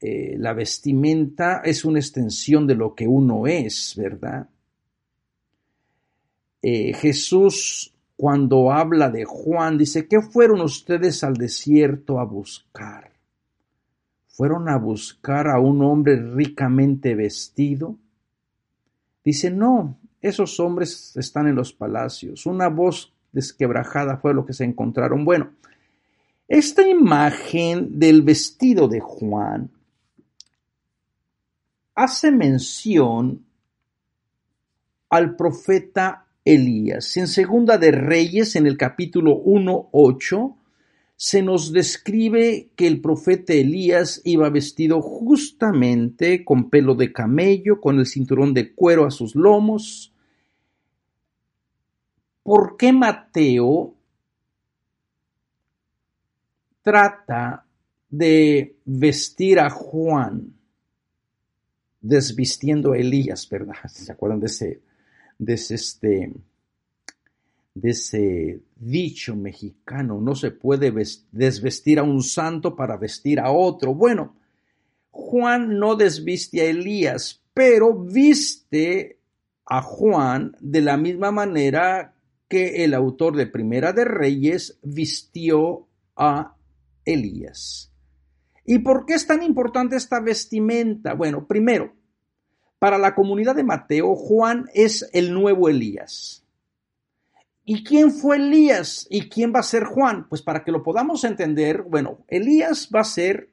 Eh, 0.00 0.36
la 0.38 0.52
vestimenta 0.52 1.60
es 1.64 1.84
una 1.84 1.98
extensión 1.98 2.66
de 2.66 2.76
lo 2.76 2.94
que 2.94 3.08
uno 3.08 3.46
es, 3.46 3.94
¿verdad? 3.96 4.48
Eh, 6.62 6.92
Jesús 6.94 7.94
cuando 8.18 8.72
habla 8.72 9.10
de 9.10 9.24
Juan 9.24 9.78
dice, 9.78 10.08
¿qué 10.08 10.20
fueron 10.20 10.60
ustedes 10.60 11.22
al 11.22 11.34
desierto 11.34 12.18
a 12.18 12.24
buscar? 12.24 13.12
¿Fueron 14.26 14.68
a 14.68 14.76
buscar 14.76 15.46
a 15.46 15.60
un 15.60 15.82
hombre 15.82 16.16
ricamente 16.16 17.14
vestido? 17.14 17.96
Dice, 19.24 19.52
no, 19.52 20.00
esos 20.20 20.58
hombres 20.58 21.16
están 21.16 21.46
en 21.46 21.54
los 21.54 21.72
palacios. 21.72 22.44
Una 22.44 22.68
voz 22.68 23.12
desquebrajada 23.30 24.16
fue 24.16 24.34
lo 24.34 24.44
que 24.44 24.52
se 24.52 24.64
encontraron. 24.64 25.24
Bueno, 25.24 25.52
esta 26.48 26.88
imagen 26.88 28.00
del 28.00 28.22
vestido 28.22 28.88
de 28.88 28.98
Juan 28.98 29.70
hace 31.98 32.30
mención 32.30 33.44
al 35.10 35.34
profeta 35.34 36.28
Elías. 36.44 37.16
En 37.16 37.26
Segunda 37.26 37.76
de 37.76 37.90
Reyes, 37.90 38.54
en 38.54 38.68
el 38.68 38.76
capítulo 38.76 39.42
1.8, 39.42 40.54
se 41.16 41.42
nos 41.42 41.72
describe 41.72 42.70
que 42.76 42.86
el 42.86 43.00
profeta 43.00 43.52
Elías 43.52 44.22
iba 44.24 44.48
vestido 44.48 45.02
justamente 45.02 46.44
con 46.44 46.70
pelo 46.70 46.94
de 46.94 47.12
camello, 47.12 47.80
con 47.80 47.98
el 47.98 48.06
cinturón 48.06 48.54
de 48.54 48.72
cuero 48.72 49.04
a 49.04 49.10
sus 49.10 49.34
lomos. 49.34 50.14
¿Por 52.44 52.76
qué 52.76 52.92
Mateo 52.92 53.96
trata 56.80 57.66
de 58.08 58.76
vestir 58.84 59.58
a 59.58 59.68
Juan 59.68 60.57
desvistiendo 62.00 62.92
a 62.92 62.98
Elías, 62.98 63.48
verdad? 63.48 63.74
¿Se 63.88 64.12
acuerdan 64.12 64.40
de 64.40 64.46
ese, 64.46 64.80
de 65.38 65.54
ese 65.54 65.74
este, 65.74 66.32
de 67.80 67.90
ese 67.90 68.60
dicho 68.76 69.36
mexicano, 69.36 70.20
no 70.20 70.34
se 70.34 70.50
puede 70.50 70.92
desvestir 71.30 71.98
a 71.98 72.02
un 72.02 72.22
santo 72.22 72.74
para 72.74 72.96
vestir 72.96 73.40
a 73.40 73.50
otro. 73.50 73.94
Bueno, 73.94 74.36
Juan 75.10 75.78
no 75.78 75.96
desviste 75.96 76.60
a 76.60 76.64
Elías, 76.64 77.42
pero 77.54 77.94
viste 77.94 79.18
a 79.64 79.82
Juan 79.82 80.56
de 80.60 80.80
la 80.80 80.96
misma 80.96 81.30
manera 81.30 82.14
que 82.48 82.84
el 82.84 82.94
autor 82.94 83.36
de 83.36 83.46
Primera 83.46 83.92
de 83.92 84.04
Reyes 84.04 84.78
vistió 84.82 85.86
a 86.16 86.56
Elías. 87.04 87.92
¿Y 88.70 88.80
por 88.80 89.06
qué 89.06 89.14
es 89.14 89.26
tan 89.26 89.42
importante 89.42 89.96
esta 89.96 90.20
vestimenta? 90.20 91.14
Bueno, 91.14 91.46
primero, 91.46 91.94
para 92.78 92.98
la 92.98 93.14
comunidad 93.14 93.56
de 93.56 93.64
Mateo, 93.64 94.14
Juan 94.14 94.66
es 94.74 95.08
el 95.14 95.32
nuevo 95.32 95.70
Elías. 95.70 96.44
¿Y 97.64 97.82
quién 97.82 98.12
fue 98.12 98.36
Elías? 98.36 99.06
¿Y 99.08 99.30
quién 99.30 99.54
va 99.54 99.60
a 99.60 99.62
ser 99.62 99.84
Juan? 99.84 100.28
Pues 100.28 100.42
para 100.42 100.64
que 100.64 100.70
lo 100.70 100.82
podamos 100.82 101.24
entender, 101.24 101.80
bueno, 101.80 102.26
Elías 102.28 102.90
va 102.94 103.00
a 103.00 103.04
ser 103.04 103.48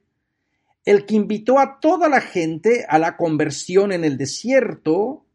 el 0.84 1.06
que 1.06 1.16
invitó 1.16 1.60
a 1.60 1.80
toda 1.80 2.10
la 2.10 2.20
gente 2.20 2.86
a 2.90 3.00
la 3.00 3.16
conversión 3.16 3.94
en 3.94 4.04
el 4.04 4.18
desierto, 4.18 5.26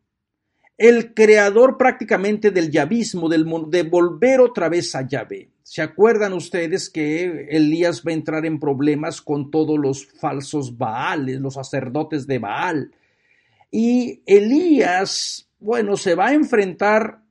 el 0.77 1.15
creador 1.15 1.79
prácticamente 1.79 2.51
del 2.51 2.71
yavismo, 2.71 3.31
del, 3.31 3.47
de 3.71 3.85
volver 3.85 4.43
otra 4.43 4.69
vez 4.69 4.95
a 4.95 5.09
Yahvé. 5.09 5.49
¿Se 5.71 5.83
acuerdan 5.83 6.33
ustedes 6.33 6.91
que 6.91 7.47
Elías 7.51 8.03
va 8.05 8.11
a 8.11 8.15
entrar 8.15 8.45
en 8.45 8.59
problemas 8.59 9.21
con 9.21 9.53
todos 9.53 9.79
los 9.79 10.05
falsos 10.05 10.77
Baales, 10.77 11.39
los 11.41 11.55
sacerdotes 11.55 12.27
de 12.27 12.41
Baal? 12.41 12.91
Y 13.71 14.21
Elías, 14.27 15.49
bueno, 15.61 15.97
se 15.97 16.17
va 16.17 16.29
a 16.29 16.35
enfrentar 16.35 17.23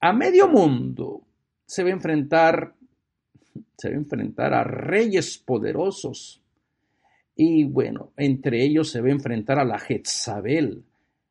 a 0.00 0.12
medio 0.12 0.46
mundo 0.46 1.24
se 1.66 1.82
va 1.82 1.88
a 1.88 1.92
enfrentar, 1.92 2.74
se 3.76 3.88
va 3.88 3.94
a 3.94 3.98
enfrentar 3.98 4.54
a 4.54 4.62
reyes 4.62 5.38
poderosos. 5.38 6.40
Y 7.34 7.64
bueno, 7.64 8.12
entre 8.16 8.62
ellos 8.62 8.90
se 8.90 9.00
va 9.00 9.08
a 9.08 9.12
enfrentar 9.12 9.58
a 9.58 9.64
la 9.64 9.80
Jezabel, 9.80 10.84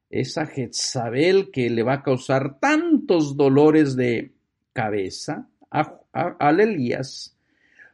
esa 0.09 0.45
Jezabel 0.45 1.49
que 1.49 1.69
le 1.69 1.83
va 1.83 1.93
a 1.93 2.03
causar 2.03 2.59
tantos 2.59 3.37
dolores 3.37 3.95
de 3.95 4.33
cabeza 4.73 5.47
a, 5.71 6.02
a 6.13 6.49
Elías 6.51 7.33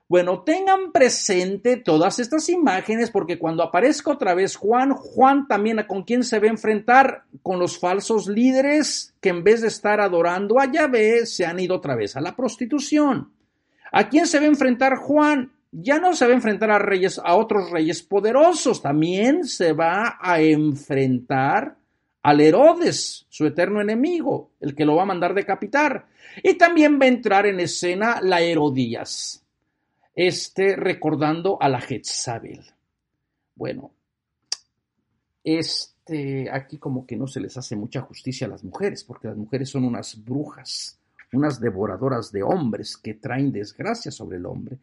bueno, 0.09 0.41
tengan 0.41 0.91
presente 0.91 1.77
todas 1.77 2.17
estas 2.17 2.49
imágenes 2.49 3.11
porque 3.11 3.37
cuando 3.37 3.61
aparezca 3.61 4.09
otra 4.09 4.33
vez 4.33 4.55
Juan, 4.55 4.95
Juan 4.95 5.47
también 5.47 5.85
con 5.87 6.01
quién 6.01 6.23
se 6.23 6.39
va 6.39 6.47
a 6.47 6.49
enfrentar 6.49 7.25
con 7.43 7.59
los 7.59 7.77
falsos 7.77 8.27
líderes 8.27 9.13
que 9.21 9.29
en 9.29 9.43
vez 9.43 9.61
de 9.61 9.67
estar 9.67 10.01
adorando 10.01 10.59
a 10.59 10.65
Yahvé 10.65 11.27
se 11.27 11.45
han 11.45 11.59
ido 11.59 11.75
otra 11.75 11.95
vez 11.95 12.15
a 12.15 12.21
la 12.21 12.35
prostitución. 12.35 13.31
¿A 13.91 14.09
quién 14.09 14.25
se 14.25 14.39
va 14.39 14.45
a 14.45 14.49
enfrentar 14.49 14.95
Juan? 14.95 15.51
Ya 15.71 15.99
no 15.99 16.15
se 16.15 16.25
va 16.25 16.31
a 16.31 16.37
enfrentar 16.37 16.71
a 16.71 16.79
reyes, 16.79 17.21
a 17.23 17.35
otros 17.35 17.69
reyes 17.69 18.01
poderosos, 18.01 18.81
también 18.81 19.43
se 19.43 19.73
va 19.73 20.17
a 20.19 20.41
enfrentar 20.41 21.77
al 22.21 22.41
Herodes, 22.41 23.25
su 23.29 23.45
eterno 23.45 23.81
enemigo, 23.81 24.51
el 24.59 24.75
que 24.75 24.85
lo 24.85 24.95
va 24.95 25.03
a 25.03 25.07
mandar 25.07 25.33
decapitar. 25.33 26.07
Y 26.43 26.55
también 26.55 26.99
va 26.99 27.05
a 27.05 27.09
entrar 27.09 27.45
en 27.45 27.59
escena 27.59 28.19
la 28.21 28.41
Herodías, 28.41 29.43
este 30.15 30.75
recordando 30.75 31.57
a 31.61 31.69
la 31.69 31.79
Jezabel. 31.79 32.65
Bueno, 33.55 33.91
este, 35.43 36.49
aquí 36.51 36.77
como 36.77 37.05
que 37.05 37.15
no 37.15 37.27
se 37.27 37.39
les 37.39 37.57
hace 37.57 37.75
mucha 37.75 38.01
justicia 38.01 38.47
a 38.47 38.49
las 38.49 38.63
mujeres, 38.63 39.03
porque 39.03 39.27
las 39.27 39.37
mujeres 39.37 39.69
son 39.69 39.85
unas 39.85 40.23
brujas, 40.23 40.99
unas 41.31 41.59
devoradoras 41.59 42.31
de 42.31 42.43
hombres 42.43 42.97
que 42.97 43.15
traen 43.15 43.51
desgracia 43.51 44.11
sobre 44.11 44.37
el 44.37 44.45
hombre. 44.45 44.77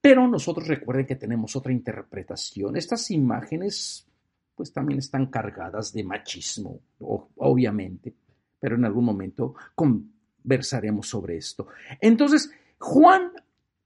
Pero 0.00 0.28
nosotros 0.28 0.68
recuerden 0.68 1.06
que 1.06 1.16
tenemos 1.16 1.56
otra 1.56 1.72
interpretación. 1.72 2.76
Estas 2.76 3.10
imágenes 3.10 4.06
pues 4.54 4.72
también 4.72 4.98
están 4.98 5.26
cargadas 5.26 5.92
de 5.92 6.04
machismo, 6.04 6.80
obviamente, 6.98 8.14
pero 8.60 8.76
en 8.76 8.84
algún 8.84 9.04
momento 9.04 9.54
conversaremos 9.74 11.08
sobre 11.08 11.36
esto. 11.36 11.66
Entonces, 12.00 12.50
Juan, 12.78 13.32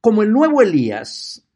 como 0.00 0.22
el 0.22 0.32
nuevo 0.32 0.62
Elías, 0.62 1.46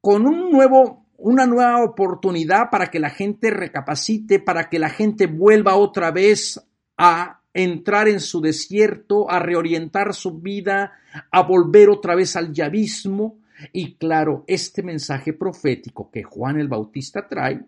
con 0.00 0.26
un 0.26 0.50
nuevo, 0.50 1.06
una 1.16 1.46
nueva 1.46 1.82
oportunidad 1.84 2.70
para 2.70 2.88
que 2.88 3.00
la 3.00 3.10
gente 3.10 3.50
recapacite, 3.50 4.40
para 4.40 4.68
que 4.68 4.78
la 4.78 4.90
gente 4.90 5.26
vuelva 5.26 5.76
otra 5.76 6.10
vez 6.10 6.60
a 6.96 7.40
entrar 7.54 8.08
en 8.08 8.20
su 8.20 8.40
desierto, 8.40 9.30
a 9.30 9.38
reorientar 9.38 10.14
su 10.14 10.40
vida, 10.40 10.92
a 11.30 11.42
volver 11.42 11.90
otra 11.90 12.14
vez 12.14 12.36
al 12.36 12.52
yavismo. 12.52 13.38
Y 13.72 13.94
claro, 13.94 14.44
este 14.46 14.82
mensaje 14.82 15.32
profético 15.32 16.10
que 16.10 16.22
Juan 16.22 16.58
el 16.58 16.68
Bautista 16.68 17.28
trae, 17.28 17.64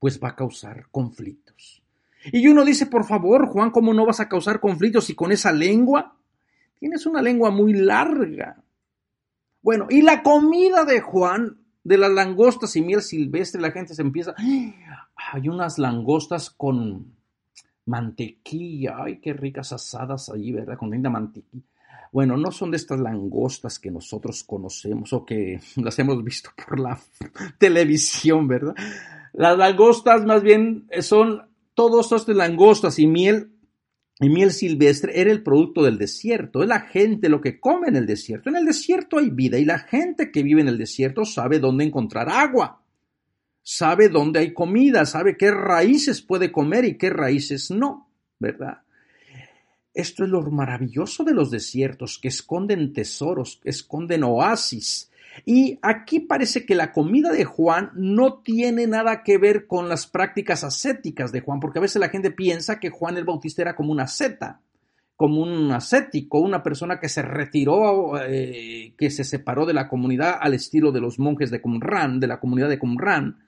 pues 0.00 0.18
va 0.18 0.30
a 0.30 0.36
causar 0.36 0.86
conflictos. 0.90 1.82
Y 2.24 2.48
uno 2.48 2.64
dice, 2.64 2.86
por 2.86 3.04
favor, 3.04 3.46
Juan, 3.46 3.70
¿cómo 3.70 3.94
no 3.94 4.04
vas 4.04 4.18
a 4.18 4.28
causar 4.28 4.58
conflictos 4.58 5.04
si 5.04 5.14
con 5.14 5.30
esa 5.30 5.52
lengua? 5.52 6.16
Tienes 6.78 7.06
una 7.06 7.22
lengua 7.22 7.50
muy 7.50 7.74
larga. 7.74 8.62
Bueno, 9.62 9.86
y 9.90 10.02
la 10.02 10.22
comida 10.22 10.84
de 10.84 11.00
Juan, 11.00 11.58
de 11.84 11.98
las 11.98 12.10
langostas 12.10 12.74
y 12.76 12.82
miel 12.82 13.02
silvestre, 13.02 13.60
la 13.60 13.70
gente 13.70 13.94
se 13.94 14.02
empieza, 14.02 14.34
hay 14.36 15.48
unas 15.48 15.78
langostas 15.78 16.50
con 16.50 17.14
mantequilla, 17.86 18.96
ay, 19.04 19.20
qué 19.20 19.34
ricas 19.34 19.72
asadas 19.72 20.30
allí, 20.30 20.52
¿verdad? 20.52 20.78
Con 20.78 20.90
linda 20.90 21.10
mantequilla. 21.10 21.64
Bueno, 22.12 22.36
no 22.36 22.50
son 22.50 22.70
de 22.70 22.76
estas 22.76 22.98
langostas 22.98 23.78
que 23.78 23.90
nosotros 23.90 24.44
conocemos 24.44 25.12
o 25.12 25.24
que 25.24 25.60
las 25.76 25.98
hemos 25.98 26.24
visto 26.24 26.50
por 26.66 26.80
la 26.80 26.98
televisión, 27.58 28.48
¿verdad? 28.48 28.74
Las 29.32 29.56
langostas 29.56 30.24
más 30.24 30.42
bien 30.42 30.88
son 31.00 31.48
todos 31.74 32.12
estos 32.12 32.36
langostas 32.36 32.98
y 32.98 33.06
miel 33.06 33.52
y 34.22 34.28
miel 34.28 34.50
silvestre 34.50 35.18
era 35.18 35.32
el 35.32 35.42
producto 35.42 35.82
del 35.82 35.96
desierto, 35.96 36.62
es 36.62 36.68
la 36.68 36.80
gente 36.80 37.30
lo 37.30 37.40
que 37.40 37.58
come 37.58 37.88
en 37.88 37.96
el 37.96 38.06
desierto. 38.06 38.50
En 38.50 38.56
el 38.56 38.66
desierto 38.66 39.16
hay 39.16 39.30
vida 39.30 39.58
y 39.58 39.64
la 39.64 39.78
gente 39.78 40.30
que 40.30 40.42
vive 40.42 40.60
en 40.60 40.68
el 40.68 40.76
desierto 40.76 41.24
sabe 41.24 41.58
dónde 41.58 41.84
encontrar 41.84 42.28
agua, 42.28 42.82
sabe 43.62 44.10
dónde 44.10 44.40
hay 44.40 44.52
comida, 44.52 45.06
sabe 45.06 45.38
qué 45.38 45.50
raíces 45.50 46.20
puede 46.20 46.52
comer 46.52 46.84
y 46.84 46.98
qué 46.98 47.08
raíces 47.08 47.70
no, 47.70 48.10
¿verdad? 48.38 48.82
Esto 49.94 50.24
es 50.24 50.30
lo 50.30 50.42
maravilloso 50.42 51.24
de 51.24 51.32
los 51.32 51.50
desiertos, 51.50 52.18
que 52.18 52.28
esconden 52.28 52.92
tesoros, 52.92 53.60
esconden 53.64 54.22
oasis, 54.22 55.09
y 55.44 55.78
aquí 55.82 56.20
parece 56.20 56.64
que 56.66 56.74
la 56.74 56.92
comida 56.92 57.32
de 57.32 57.44
Juan 57.44 57.90
no 57.94 58.40
tiene 58.42 58.86
nada 58.86 59.22
que 59.22 59.38
ver 59.38 59.66
con 59.66 59.88
las 59.88 60.06
prácticas 60.06 60.64
ascéticas 60.64 61.32
de 61.32 61.40
Juan, 61.40 61.60
porque 61.60 61.78
a 61.78 61.82
veces 61.82 62.00
la 62.00 62.08
gente 62.08 62.30
piensa 62.30 62.80
que 62.80 62.90
Juan 62.90 63.16
el 63.16 63.24
Bautista 63.24 63.62
era 63.62 63.76
como 63.76 63.92
una 63.92 64.04
asceta, 64.04 64.60
como 65.16 65.42
un 65.42 65.70
ascético, 65.72 66.40
una 66.40 66.62
persona 66.62 66.98
que 66.98 67.08
se 67.08 67.22
retiró, 67.22 68.18
eh, 68.22 68.94
que 68.96 69.10
se 69.10 69.24
separó 69.24 69.66
de 69.66 69.74
la 69.74 69.88
comunidad 69.88 70.38
al 70.40 70.54
estilo 70.54 70.92
de 70.92 71.00
los 71.00 71.18
monjes 71.18 71.50
de 71.50 71.60
Qumran, 71.60 72.20
de 72.20 72.26
la 72.26 72.40
comunidad 72.40 72.68
de 72.70 72.78
Qumran. 72.78 73.38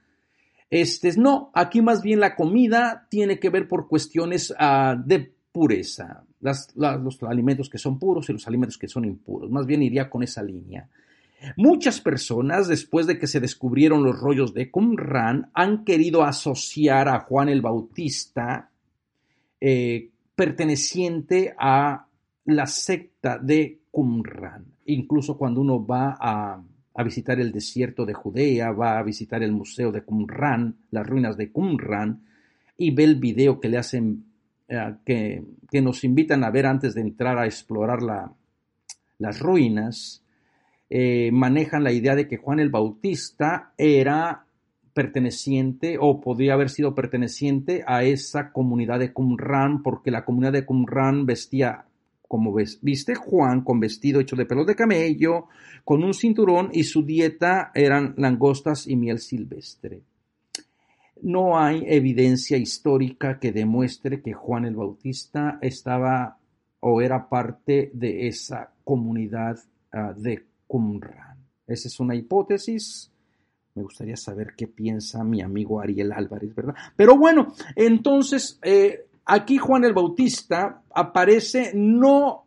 Este, 0.68 1.16
no, 1.16 1.50
aquí 1.54 1.80
más 1.80 2.02
bien 2.02 2.20
la 2.20 2.34
comida 2.34 3.06
tiene 3.10 3.38
que 3.38 3.50
ver 3.50 3.68
por 3.68 3.88
cuestiones 3.88 4.50
uh, 4.50 5.02
de 5.02 5.32
pureza, 5.52 6.24
las, 6.40 6.74
los 6.74 7.22
alimentos 7.22 7.68
que 7.68 7.78
son 7.78 7.98
puros 7.98 8.28
y 8.28 8.32
los 8.32 8.46
alimentos 8.48 8.78
que 8.78 8.88
son 8.88 9.04
impuros. 9.04 9.50
Más 9.50 9.66
bien 9.66 9.82
iría 9.82 10.08
con 10.10 10.22
esa 10.22 10.42
línea. 10.42 10.88
Muchas 11.56 12.00
personas, 12.00 12.68
después 12.68 13.06
de 13.06 13.18
que 13.18 13.26
se 13.26 13.40
descubrieron 13.40 14.04
los 14.04 14.18
rollos 14.18 14.54
de 14.54 14.70
Qumran, 14.70 15.50
han 15.54 15.84
querido 15.84 16.22
asociar 16.22 17.08
a 17.08 17.20
Juan 17.20 17.48
el 17.48 17.62
Bautista 17.62 18.70
eh, 19.60 20.10
perteneciente 20.34 21.54
a 21.58 22.06
la 22.46 22.66
secta 22.66 23.38
de 23.38 23.80
Qumran. 23.90 24.64
Incluso 24.86 25.36
cuando 25.36 25.60
uno 25.60 25.84
va 25.84 26.16
a, 26.20 26.62
visitar 27.04 27.40
el 27.40 27.52
desierto 27.52 28.04
de 28.04 28.14
Judea, 28.14 28.72
va 28.72 28.98
a 28.98 29.02
visitar 29.02 29.42
el 29.42 29.52
museo 29.52 29.90
de 29.92 30.02
Qumran, 30.02 30.76
las 30.90 31.06
ruinas 31.06 31.36
de 31.36 31.50
Qumran, 31.50 32.24
y 32.76 32.90
ve 32.90 33.04
el 33.04 33.16
video 33.16 33.60
que 33.60 33.68
le 33.68 33.78
hacen, 33.78 34.24
eh, 34.68 34.94
que, 35.04 35.80
nos 35.80 36.04
invitan 36.04 36.44
a 36.44 36.50
ver 36.50 36.66
antes 36.66 36.94
de 36.94 37.00
entrar 37.00 37.38
a 37.38 37.46
explorar 37.46 38.00
las 39.18 39.38
ruinas, 39.40 40.21
eh, 40.94 41.30
manejan 41.32 41.84
la 41.84 41.92
idea 41.92 42.14
de 42.14 42.28
que 42.28 42.36
Juan 42.36 42.60
el 42.60 42.68
Bautista 42.68 43.72
era 43.78 44.44
perteneciente 44.92 45.96
o 45.98 46.20
podría 46.20 46.52
haber 46.52 46.68
sido 46.68 46.94
perteneciente 46.94 47.82
a 47.86 48.04
esa 48.04 48.52
comunidad 48.52 48.98
de 48.98 49.10
Qumran, 49.10 49.82
porque 49.82 50.10
la 50.10 50.26
comunidad 50.26 50.52
de 50.52 50.66
Qumran 50.66 51.24
vestía 51.24 51.86
como 52.28 52.54
viste 52.82 53.14
Juan, 53.14 53.62
con 53.62 53.80
vestido 53.80 54.20
hecho 54.20 54.36
de 54.36 54.44
pelos 54.44 54.66
de 54.66 54.74
camello, 54.74 55.46
con 55.82 56.04
un 56.04 56.12
cinturón 56.12 56.68
y 56.74 56.84
su 56.84 57.02
dieta 57.06 57.72
eran 57.74 58.12
langostas 58.18 58.86
y 58.86 58.96
miel 58.96 59.18
silvestre. 59.18 60.02
No 61.22 61.58
hay 61.58 61.84
evidencia 61.86 62.58
histórica 62.58 63.38
que 63.38 63.50
demuestre 63.50 64.20
que 64.20 64.34
Juan 64.34 64.66
el 64.66 64.76
Bautista 64.76 65.58
estaba 65.62 66.36
o 66.80 67.00
era 67.00 67.30
parte 67.30 67.90
de 67.94 68.28
esa 68.28 68.74
comunidad 68.84 69.58
uh, 69.94 70.20
de 70.20 70.51
esa 71.66 71.88
es 71.88 72.00
una 72.00 72.14
hipótesis. 72.14 73.10
Me 73.74 73.82
gustaría 73.82 74.16
saber 74.16 74.54
qué 74.56 74.66
piensa 74.66 75.24
mi 75.24 75.40
amigo 75.40 75.80
Ariel 75.80 76.12
Álvarez, 76.12 76.54
¿verdad? 76.54 76.74
Pero 76.94 77.16
bueno, 77.16 77.54
entonces 77.74 78.58
eh, 78.62 79.06
aquí 79.24 79.56
Juan 79.58 79.84
el 79.84 79.94
Bautista 79.94 80.82
aparece 80.94 81.72
no, 81.74 82.44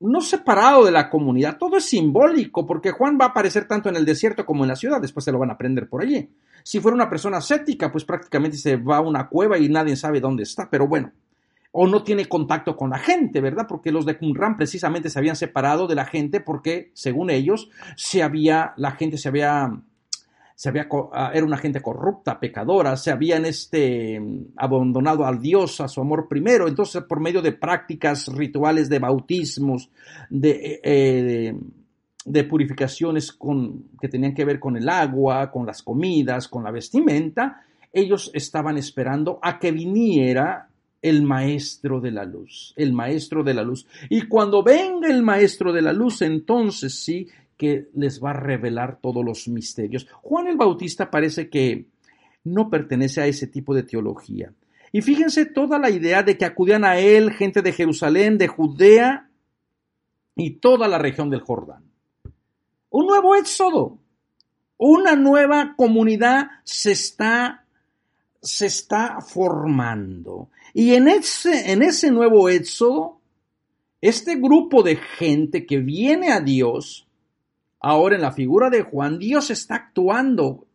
no 0.00 0.20
separado 0.20 0.84
de 0.84 0.90
la 0.90 1.08
comunidad, 1.08 1.56
todo 1.56 1.76
es 1.76 1.84
simbólico, 1.84 2.66
porque 2.66 2.90
Juan 2.90 3.16
va 3.20 3.26
a 3.26 3.28
aparecer 3.28 3.68
tanto 3.68 3.88
en 3.88 3.96
el 3.96 4.04
desierto 4.04 4.44
como 4.44 4.64
en 4.64 4.68
la 4.68 4.76
ciudad, 4.76 5.00
después 5.00 5.24
se 5.24 5.32
lo 5.32 5.38
van 5.38 5.50
a 5.50 5.54
aprender 5.54 5.88
por 5.88 6.02
allí. 6.02 6.28
Si 6.64 6.80
fuera 6.80 6.96
una 6.96 7.08
persona 7.08 7.38
ascética, 7.38 7.90
pues 7.92 8.04
prácticamente 8.04 8.56
se 8.56 8.76
va 8.76 8.96
a 8.96 9.02
una 9.02 9.28
cueva 9.28 9.56
y 9.56 9.68
nadie 9.68 9.96
sabe 9.96 10.20
dónde 10.20 10.42
está, 10.42 10.68
pero 10.68 10.88
bueno, 10.88 11.12
o 11.72 11.86
no 11.86 12.02
tiene 12.02 12.26
contacto 12.26 12.76
con 12.76 12.90
la 12.90 12.98
gente, 12.98 13.40
¿verdad? 13.40 13.66
Porque 13.68 13.92
los 13.92 14.04
de 14.04 14.18
Qumran 14.18 14.56
precisamente 14.56 15.08
se 15.08 15.18
habían 15.18 15.36
separado 15.36 15.86
de 15.86 15.94
la 15.94 16.04
gente 16.04 16.40
porque, 16.40 16.90
según 16.94 17.30
ellos, 17.30 17.70
se 17.96 18.22
había, 18.22 18.72
la 18.76 18.92
gente 18.92 19.18
se 19.18 19.28
había, 19.28 19.70
se 20.56 20.68
había, 20.68 20.88
ah, 21.12 21.30
era 21.32 21.46
una 21.46 21.58
gente 21.58 21.80
corrupta, 21.80 22.40
pecadora, 22.40 22.96
se 22.96 23.12
habían 23.12 23.44
este, 23.44 24.20
abandonado 24.56 25.24
al 25.24 25.40
Dios, 25.40 25.80
a 25.80 25.86
su 25.86 26.00
amor 26.00 26.26
primero, 26.28 26.66
entonces 26.66 27.04
por 27.04 27.20
medio 27.20 27.40
de 27.40 27.52
prácticas 27.52 28.26
rituales 28.26 28.88
de 28.88 28.98
bautismos, 28.98 29.90
de, 30.28 30.80
eh, 30.82 31.54
de 32.24 32.44
purificaciones 32.44 33.38
que 34.00 34.08
tenían 34.08 34.34
que 34.34 34.44
ver 34.44 34.58
con 34.58 34.76
el 34.76 34.88
agua, 34.88 35.52
con 35.52 35.66
las 35.66 35.84
comidas, 35.84 36.48
con 36.48 36.64
la 36.64 36.72
vestimenta, 36.72 37.62
ellos 37.92 38.30
estaban 38.34 38.76
esperando 38.76 39.38
a 39.40 39.58
que 39.58 39.70
viniera 39.72 40.69
el 41.02 41.22
maestro 41.22 42.00
de 42.00 42.10
la 42.10 42.24
luz, 42.24 42.74
el 42.76 42.92
maestro 42.92 43.42
de 43.42 43.54
la 43.54 43.62
luz. 43.62 43.86
Y 44.08 44.22
cuando 44.22 44.62
venga 44.62 45.08
el 45.08 45.22
maestro 45.22 45.72
de 45.72 45.82
la 45.82 45.92
luz, 45.92 46.22
entonces 46.22 47.02
sí 47.02 47.28
que 47.56 47.88
les 47.94 48.22
va 48.22 48.30
a 48.30 48.34
revelar 48.34 49.00
todos 49.00 49.24
los 49.24 49.48
misterios. 49.48 50.06
Juan 50.22 50.46
el 50.46 50.56
Bautista 50.56 51.10
parece 51.10 51.48
que 51.48 51.86
no 52.44 52.70
pertenece 52.70 53.20
a 53.20 53.26
ese 53.26 53.46
tipo 53.46 53.74
de 53.74 53.82
teología. 53.82 54.52
Y 54.92 55.02
fíjense 55.02 55.46
toda 55.46 55.78
la 55.78 55.90
idea 55.90 56.22
de 56.22 56.36
que 56.36 56.44
acudían 56.44 56.84
a 56.84 56.98
él 56.98 57.32
gente 57.32 57.62
de 57.62 57.72
Jerusalén, 57.72 58.38
de 58.38 58.48
Judea 58.48 59.28
y 60.36 60.52
toda 60.52 60.88
la 60.88 60.98
región 60.98 61.30
del 61.30 61.42
Jordán. 61.42 61.84
Un 62.90 63.06
nuevo 63.06 63.36
éxodo, 63.36 63.98
una 64.78 65.14
nueva 65.14 65.74
comunidad 65.76 66.48
se 66.64 66.92
está, 66.92 67.66
se 68.40 68.66
está 68.66 69.20
formando. 69.20 70.48
Y 70.74 70.94
en 70.94 71.08
ese, 71.08 71.72
en 71.72 71.82
ese 71.82 72.10
nuevo 72.10 72.48
éxodo, 72.48 73.20
este 74.00 74.36
grupo 74.36 74.82
de 74.82 74.96
gente 74.96 75.66
que 75.66 75.78
viene 75.78 76.32
a 76.32 76.40
Dios, 76.40 77.06
ahora 77.80 78.16
en 78.16 78.22
la 78.22 78.32
figura 78.32 78.70
de 78.70 78.82
Juan, 78.82 79.18
Dios 79.18 79.50
está 79.50 79.74
actuando 79.76 80.66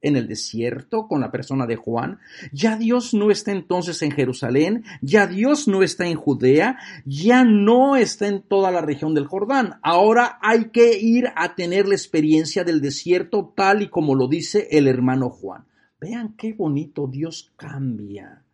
en 0.00 0.16
el 0.16 0.28
desierto 0.28 1.08
con 1.08 1.20
la 1.20 1.30
persona 1.30 1.66
de 1.66 1.76
Juan. 1.76 2.18
Ya 2.52 2.76
Dios 2.76 3.14
no 3.14 3.30
está 3.30 3.52
entonces 3.52 4.00
en 4.02 4.12
Jerusalén, 4.12 4.84
ya 5.00 5.26
Dios 5.26 5.68
no 5.68 5.82
está 5.82 6.06
en 6.06 6.16
Judea, 6.16 6.78
ya 7.04 7.44
no 7.44 7.96
está 7.96 8.28
en 8.28 8.42
toda 8.42 8.70
la 8.70 8.80
región 8.80 9.14
del 9.14 9.26
Jordán. 9.26 9.80
Ahora 9.82 10.38
hay 10.40 10.70
que 10.70 10.98
ir 10.98 11.26
a 11.36 11.54
tener 11.54 11.88
la 11.88 11.94
experiencia 11.94 12.64
del 12.64 12.80
desierto 12.80 13.52
tal 13.56 13.82
y 13.82 13.88
como 13.88 14.14
lo 14.14 14.28
dice 14.28 14.68
el 14.70 14.86
hermano 14.86 15.30
Juan. 15.30 15.66
Vean 16.00 16.34
qué 16.36 16.52
bonito 16.52 17.08
Dios 17.08 17.52
cambia. 17.56 18.44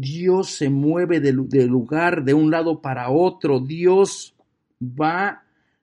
Dios 0.00 0.50
se 0.50 0.70
mueve 0.70 1.20
de, 1.20 1.32
lugar 1.32 2.24
de 2.24 2.34
un 2.34 2.50
lado 2.50 2.80
para 2.80 3.10
otro. 3.10 3.58
Dios 3.58 4.34
va 4.80 5.42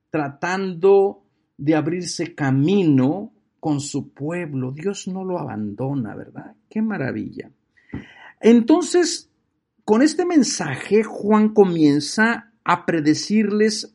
tratando 0.10 1.24
de 1.58 1.76
abrirse 1.76 2.34
camino 2.34 3.34
con 3.60 3.82
su 3.82 4.14
pueblo. 4.14 4.72
Dios 4.72 5.08
no 5.08 5.26
lo 5.26 5.38
abandona, 5.38 6.16
¿verdad? 6.16 6.56
Qué 6.70 6.82
maravilla. 6.82 7.52
Entonces, 8.40 9.30
con 9.84 10.02
este 10.02 10.26
mensaje, 10.26 11.04
Juan 11.04 11.50
comienza 11.50 12.52
a 12.64 12.86
predecirles 12.86 13.94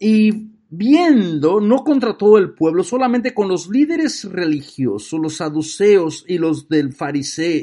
y 0.00 0.49
viendo, 0.70 1.60
no 1.60 1.82
contra 1.82 2.16
todo 2.16 2.38
el 2.38 2.54
pueblo, 2.54 2.84
solamente 2.84 3.34
con 3.34 3.48
los 3.48 3.68
líderes 3.68 4.24
religiosos, 4.24 5.20
los 5.20 5.36
saduceos 5.36 6.24
y 6.28 6.38
los 6.38 6.68
del 6.68 6.94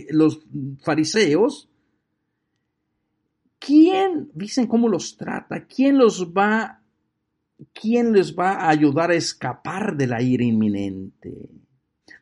los 0.09 0.41
fariseos, 0.83 1.69
¿quién, 3.59 4.29
dicen 4.33 4.67
cómo 4.67 4.89
los 4.89 5.15
trata? 5.15 5.65
¿Quién 5.65 5.97
los 5.97 6.33
va, 6.33 6.83
quién 7.73 8.11
les 8.11 8.35
va 8.35 8.51
a 8.51 8.69
ayudar 8.69 9.11
a 9.11 9.15
escapar 9.15 9.95
de 9.95 10.07
la 10.07 10.21
ira 10.21 10.43
inminente? 10.43 11.49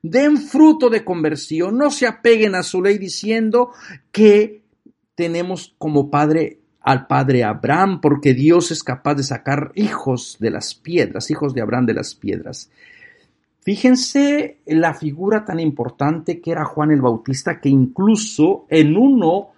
Den 0.03 0.37
fruto 0.37 0.91
de 0.91 1.03
conversión, 1.03 1.79
no 1.79 1.89
se 1.89 2.05
apeguen 2.05 2.53
a 2.53 2.61
su 2.61 2.83
ley 2.83 2.99
diciendo 2.99 3.71
que 4.11 4.63
tenemos 5.15 5.73
como 5.79 6.11
padre 6.11 6.61
al 6.85 7.07
padre 7.07 7.43
Abraham, 7.43 7.99
porque 7.99 8.35
Dios 8.35 8.69
es 8.69 8.83
capaz 8.83 9.15
de 9.15 9.23
sacar 9.23 9.71
hijos 9.73 10.37
de 10.39 10.51
las 10.51 10.75
piedras, 10.75 11.31
hijos 11.31 11.55
de 11.55 11.61
Abraham 11.61 11.87
de 11.87 11.95
las 11.95 12.13
piedras. 12.13 12.69
Fíjense 13.61 14.59
la 14.67 14.93
figura 14.93 15.43
tan 15.43 15.59
importante 15.59 16.39
que 16.39 16.51
era 16.51 16.63
Juan 16.63 16.91
el 16.91 17.01
Bautista, 17.01 17.59
que 17.59 17.69
incluso 17.69 18.67
en 18.69 18.95
uno 18.95 19.49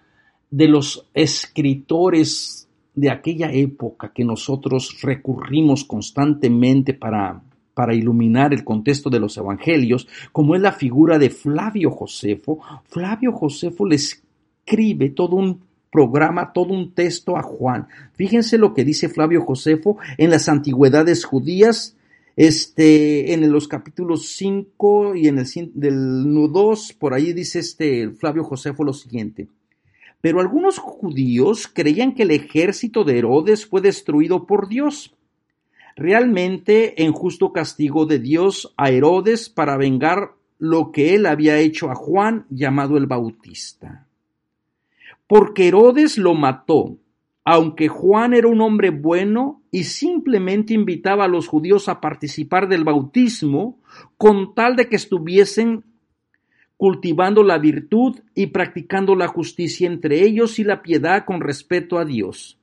de 0.49 0.69
los 0.69 1.09
escritores 1.13 2.69
de 2.95 3.11
aquella 3.11 3.51
época 3.51 4.13
que 4.15 4.23
nosotros 4.23 4.97
recurrimos 5.01 5.83
constantemente 5.83 6.93
para, 6.93 7.41
para 7.73 7.93
iluminar 7.93 8.53
el 8.53 8.63
contexto 8.63 9.09
de 9.09 9.19
los 9.19 9.35
evangelios, 9.35 10.07
como 10.31 10.55
es 10.55 10.61
la 10.61 10.71
figura 10.71 11.19
de 11.19 11.29
Flavio 11.29 11.91
Josefo, 11.91 12.59
Flavio 12.85 13.33
Josefo 13.33 13.85
le 13.85 13.97
escribe 13.97 15.09
todo 15.09 15.35
un 15.35 15.66
programa 15.91 16.53
todo 16.53 16.73
un 16.73 16.93
texto 16.93 17.37
a 17.37 17.41
Juan. 17.41 17.87
Fíjense 18.13 18.57
lo 18.57 18.73
que 18.73 18.83
dice 18.83 19.09
Flavio 19.09 19.41
Josefo 19.41 19.97
en 20.17 20.29
las 20.29 20.49
antigüedades 20.49 21.25
judías, 21.25 21.95
este, 22.35 23.33
en 23.33 23.51
los 23.51 23.67
capítulos 23.67 24.27
5 24.29 25.15
y 25.15 25.27
en 25.27 25.39
el 25.39 25.71
del 25.73 26.23
2, 26.51 26.93
por 26.93 27.13
ahí 27.13 27.33
dice 27.33 27.59
este 27.59 28.09
Flavio 28.11 28.43
Josefo 28.43 28.83
lo 28.83 28.93
siguiente. 28.93 29.47
Pero 30.21 30.39
algunos 30.39 30.77
judíos 30.77 31.67
creían 31.67 32.13
que 32.13 32.23
el 32.23 32.31
ejército 32.31 33.03
de 33.03 33.19
Herodes 33.19 33.65
fue 33.65 33.81
destruido 33.81 34.45
por 34.45 34.67
Dios. 34.67 35.15
Realmente 35.95 37.03
en 37.03 37.11
justo 37.11 37.53
castigo 37.53 38.05
de 38.05 38.19
Dios 38.19 38.73
a 38.77 38.91
Herodes 38.91 39.49
para 39.49 39.77
vengar 39.77 40.33
lo 40.59 40.91
que 40.91 41.15
él 41.15 41.25
había 41.25 41.57
hecho 41.59 41.89
a 41.89 41.95
Juan 41.95 42.45
llamado 42.49 42.97
el 42.97 43.07
Bautista 43.07 44.06
porque 45.27 45.67
Herodes 45.67 46.17
lo 46.17 46.33
mató, 46.33 46.97
aunque 47.43 47.87
Juan 47.87 48.33
era 48.33 48.47
un 48.47 48.61
hombre 48.61 48.89
bueno 48.89 49.61
y 49.71 49.83
simplemente 49.83 50.73
invitaba 50.73 51.25
a 51.25 51.29
los 51.29 51.47
judíos 51.47 51.87
a 51.89 52.01
participar 52.01 52.67
del 52.67 52.83
bautismo 52.83 53.79
con 54.17 54.55
tal 54.55 54.75
de 54.75 54.89
que 54.89 54.95
estuviesen 54.95 55.83
cultivando 56.77 57.43
la 57.43 57.57
virtud 57.57 58.19
y 58.35 58.47
practicando 58.47 59.15
la 59.15 59.27
justicia 59.27 59.87
entre 59.87 60.23
ellos 60.23 60.59
y 60.59 60.63
la 60.63 60.81
piedad 60.81 61.25
con 61.25 61.41
respeto 61.41 61.97
a 61.97 62.05
Dios. 62.05 62.59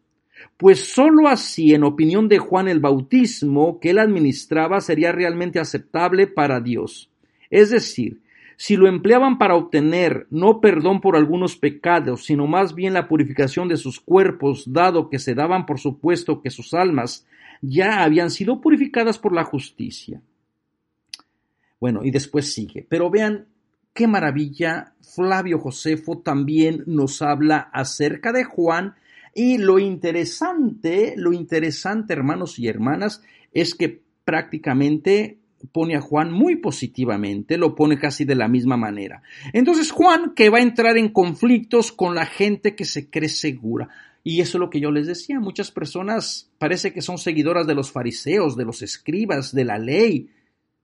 Pues 0.57 0.93
sólo 0.93 1.29
así, 1.29 1.75
en 1.75 1.85
opinión 1.85 2.29
de 2.29 2.39
Juan, 2.39 2.69
el 2.69 2.81
bautismo 2.81 3.81
que 3.81 3.91
él 3.91 3.99
administraba 3.99 4.81
sería 4.81 5.13
realmente 5.13 5.59
aceptable 5.59 6.27
para 6.27 6.61
Dios. 6.61 7.11
Es 7.51 7.71
decir, 7.71 8.21
si 8.57 8.77
lo 8.77 8.87
empleaban 8.87 9.39
para 9.39 9.57
obtener 9.57 10.27
no 10.31 10.61
perdón 10.61 11.01
por 11.01 11.17
algunos 11.17 11.57
pecados, 11.57 12.25
sino 12.25 12.47
más 12.47 12.75
bien 12.75 12.95
la 12.95 13.09
purificación 13.09 13.69
de 13.69 13.77
sus 13.77 14.01
cuerpos, 14.01 14.73
dado 14.73 15.11
que 15.11 15.19
se 15.19 15.35
daban 15.35 15.67
por 15.67 15.81
supuesto 15.81 16.41
que 16.41 16.51
sus 16.51 16.75
almas 16.75 17.27
ya 17.61 18.03
habían 18.03 18.31
sido 18.31 18.61
purificadas 18.61 19.19
por 19.19 19.33
la 19.33 19.45
justicia. 19.45 20.21
Bueno, 21.81 22.01
y 22.05 22.11
después 22.11 22.53
sigue. 22.53 22.87
Pero 22.89 23.11
vean 23.11 23.47
qué 23.93 24.07
maravilla, 24.07 24.95
Flavio 25.03 25.59
Josefo 25.59 26.19
también 26.19 26.83
nos 26.87 27.23
habla 27.23 27.71
acerca 27.73 28.33
de 28.33 28.45
Juan 28.45 28.95
y 29.35 29.59
lo 29.59 29.79
interesante, 29.79 31.15
lo 31.17 31.33
interesante, 31.33 32.13
hermanos 32.13 32.59
y 32.59 32.69
hermanas, 32.69 33.23
es 33.53 33.75
que 33.75 34.03
prácticamente 34.25 35.39
pone 35.73 35.97
a 35.97 36.01
Juan 36.01 36.33
muy 36.33 36.57
positivamente, 36.57 37.57
lo 37.57 37.75
pone 37.75 37.99
casi 37.99 38.25
de 38.25 38.35
la 38.35 38.49
misma 38.49 38.77
manera. 38.77 39.23
Entonces 39.53 39.91
Juan 39.91 40.35
que 40.35 40.51
va 40.51 40.59
a 40.59 40.63
entrar 40.63 40.97
en 40.97 41.09
conflictos 41.09 41.93
con 41.93 42.15
la 42.15 42.27
gente 42.27 42.75
que 42.75 42.85
se 42.85 43.11
cree 43.11 43.29
segura. 43.29 43.89
Y 44.23 44.41
eso 44.41 44.57
es 44.57 44.61
lo 44.61 44.71
que 44.71 44.81
yo 44.81 44.91
les 44.91 45.07
decía, 45.07 45.39
muchas 45.39 45.71
personas 45.71 46.51
parece 46.59 46.93
que 46.93 47.03
son 47.03 47.19
seguidoras 47.19 47.67
de 47.67 47.75
los 47.75 47.93
fariseos, 47.93 48.57
de 48.57 48.65
los 48.65 48.81
escribas, 48.81 49.55
de 49.55 49.65
la 49.65 49.79
ley, 49.79 50.31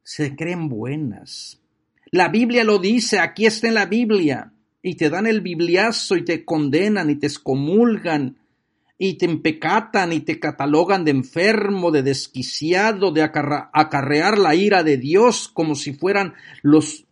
se 0.02 0.36
creen 0.36 0.68
buenas. 0.68 1.58
La 2.10 2.28
Biblia 2.28 2.64
lo 2.64 2.78
dice, 2.78 3.18
aquí 3.18 3.46
está 3.46 3.68
en 3.68 3.74
la 3.74 3.86
Biblia, 3.86 4.52
y 4.82 4.94
te 4.96 5.10
dan 5.10 5.26
el 5.26 5.40
bibliazo 5.40 6.16
y 6.16 6.24
te 6.24 6.44
condenan 6.44 7.10
y 7.10 7.16
te 7.16 7.26
excomulgan 7.26 8.36
y 9.02 9.14
te 9.14 9.24
empecatan 9.24 10.12
y 10.12 10.20
te 10.20 10.38
catalogan 10.38 11.06
de 11.06 11.10
enfermo, 11.10 11.90
de 11.90 12.02
desquiciado, 12.02 13.12
de 13.12 13.22
acarrear 13.22 14.36
la 14.36 14.54
ira 14.54 14.82
de 14.82 14.98
Dios 14.98 15.48
como 15.48 15.74
si 15.74 15.94
fueran 15.94 16.34
los, 16.60 17.06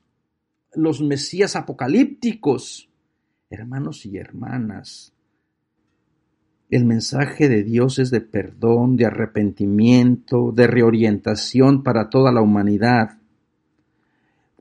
los 0.75 1.01
mesías 1.01 1.57
apocalípticos. 1.57 2.91
Hermanos 3.49 4.05
y 4.05 4.19
hermanas, 4.19 5.15
el 6.69 6.85
mensaje 6.85 7.49
de 7.49 7.63
Dios 7.63 7.99
es 7.99 8.11
de 8.11 8.21
perdón, 8.21 8.97
de 8.97 9.07
arrepentimiento, 9.07 10.53
de 10.53 10.67
reorientación 10.67 11.83
para 11.83 12.11
toda 12.11 12.33
la 12.33 12.43
humanidad, 12.43 13.17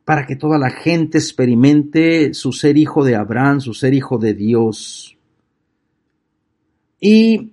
para 0.06 0.26
que 0.26 0.38
toda 0.38 0.58
la 0.58 0.70
gente 0.70 1.18
experimente 1.18 2.34
su 2.34 2.54
ser 2.54 2.78
hijo 2.78 3.04
de 3.04 3.18
Abraham, 3.18 3.60
su 3.60 3.74
ser 3.74 3.94
hijo 3.94 4.18
de 4.18 4.34
Dios. 4.34 5.17
Y 7.00 7.52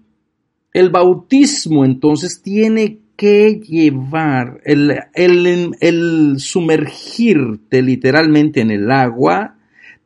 el 0.73 0.91
bautismo 0.91 1.85
entonces 1.85 2.43
tiene 2.43 2.99
que 3.17 3.61
llevar 3.61 4.61
el, 4.65 4.99
el, 5.15 6.35
sumergirte 6.39 7.83
literalmente 7.83 8.61
en 8.61 8.71
el 8.71 8.91
agua, 8.91 9.57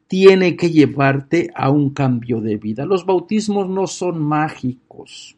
tiene 0.06 0.56
que 0.56 0.70
llevarte 0.70 1.50
a 1.54 1.70
un 1.70 1.90
cambio 1.90 2.40
de 2.40 2.56
vida. 2.56 2.84
Los 2.84 3.06
bautismos 3.06 3.68
no 3.68 3.86
son 3.86 4.22
mágicos. 4.22 5.36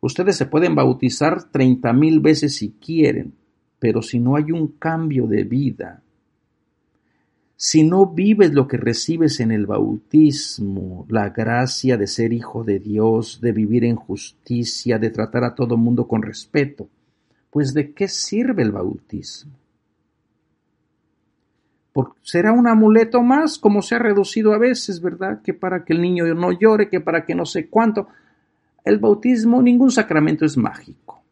Ustedes 0.00 0.36
se 0.36 0.46
pueden 0.46 0.74
bautizar 0.74 1.50
treinta 1.50 1.92
mil 1.92 2.20
veces 2.20 2.56
si 2.56 2.70
quieren, 2.72 3.34
pero 3.78 4.00
si 4.00 4.18
no 4.18 4.36
hay 4.36 4.50
un 4.52 4.68
cambio 4.78 5.26
de 5.26 5.44
vida, 5.44 6.02
si 7.62 7.82
no 7.82 8.06
vives 8.06 8.54
lo 8.54 8.66
que 8.66 8.78
recibes 8.78 9.38
en 9.38 9.50
el 9.50 9.66
bautismo, 9.66 11.04
la 11.10 11.28
gracia 11.28 11.98
de 11.98 12.06
ser 12.06 12.32
hijo 12.32 12.64
de 12.64 12.78
Dios, 12.78 13.38
de 13.42 13.52
vivir 13.52 13.84
en 13.84 13.96
justicia, 13.96 14.98
de 14.98 15.10
tratar 15.10 15.44
a 15.44 15.54
todo 15.54 15.76
mundo 15.76 16.08
con 16.08 16.22
respeto, 16.22 16.88
pues 17.50 17.74
¿de 17.74 17.92
qué 17.92 18.08
sirve 18.08 18.62
el 18.62 18.72
bautismo? 18.72 19.52
será 22.22 22.52
un 22.52 22.66
amuleto 22.66 23.20
más, 23.20 23.58
como 23.58 23.82
se 23.82 23.94
ha 23.94 23.98
reducido 23.98 24.54
a 24.54 24.58
veces, 24.58 25.02
¿verdad? 25.02 25.42
Que 25.42 25.52
para 25.52 25.84
que 25.84 25.92
el 25.92 26.00
niño 26.00 26.32
no 26.34 26.52
llore, 26.52 26.88
que 26.88 27.00
para 27.02 27.26
que 27.26 27.34
no 27.34 27.44
sé 27.44 27.68
cuánto. 27.68 28.08
El 28.86 29.00
bautismo, 29.00 29.60
ningún 29.60 29.90
sacramento 29.90 30.46
es 30.46 30.56
mágico. 30.56 31.22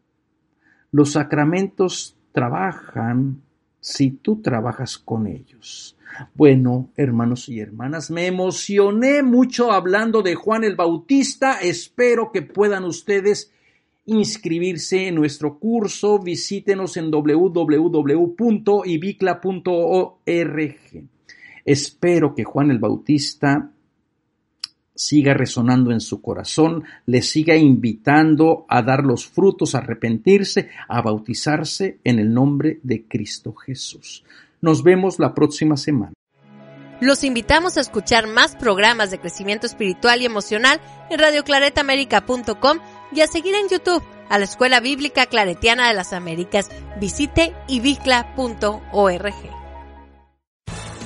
Los 0.91 1.13
sacramentos 1.13 2.15
trabajan 2.33 3.41
si 3.79 4.11
tú 4.11 4.41
trabajas 4.41 4.97
con 4.97 5.27
ellos. 5.27 5.95
Bueno, 6.33 6.89
hermanos 6.97 7.49
y 7.49 7.59
hermanas, 7.59 8.09
me 8.11 8.25
emocioné 8.27 9.23
mucho 9.23 9.71
hablando 9.71 10.21
de 10.21 10.35
Juan 10.35 10.63
el 10.63 10.75
Bautista. 10.75 11.59
Espero 11.61 12.31
que 12.31 12.41
puedan 12.41 12.83
ustedes 12.83 13.51
inscribirse 14.05 15.07
en 15.07 15.15
nuestro 15.15 15.59
curso. 15.59 16.19
Visítenos 16.19 16.97
en 16.97 17.11
www.ibicla.org. 17.11 18.29
Espero 21.65 22.35
que 22.35 22.43
Juan 22.43 22.71
el 22.71 22.79
Bautista 22.79 23.71
siga 24.99 25.33
resonando 25.33 25.91
en 25.91 26.01
su 26.01 26.21
corazón, 26.21 26.83
le 27.05 27.21
siga 27.21 27.55
invitando 27.55 28.65
a 28.67 28.81
dar 28.81 29.05
los 29.05 29.25
frutos, 29.25 29.73
a 29.73 29.77
arrepentirse, 29.77 30.69
a 30.89 31.01
bautizarse 31.01 31.99
en 32.03 32.19
el 32.19 32.33
nombre 32.33 32.81
de 32.83 33.05
Cristo 33.05 33.53
Jesús. 33.53 34.25
Nos 34.59 34.83
vemos 34.83 35.17
la 35.17 35.33
próxima 35.33 35.77
semana. 35.77 36.11
Los 36.99 37.23
invitamos 37.23 37.77
a 37.77 37.79
escuchar 37.79 38.27
más 38.27 38.57
programas 38.57 39.09
de 39.09 39.19
crecimiento 39.19 39.67
espiritual 39.67 40.21
y 40.21 40.25
emocional 40.25 40.81
en 41.09 41.17
radioclaretamérica.com 41.17 42.79
y 43.13 43.21
a 43.21 43.27
seguir 43.27 43.55
en 43.55 43.69
YouTube 43.69 44.03
a 44.27 44.37
la 44.37 44.43
Escuela 44.43 44.81
Bíblica 44.81 45.27
Claretiana 45.27 45.87
de 45.87 45.93
las 45.93 46.11
Américas. 46.11 46.69
Visite 46.99 47.53
ibicla.org. 47.69 49.58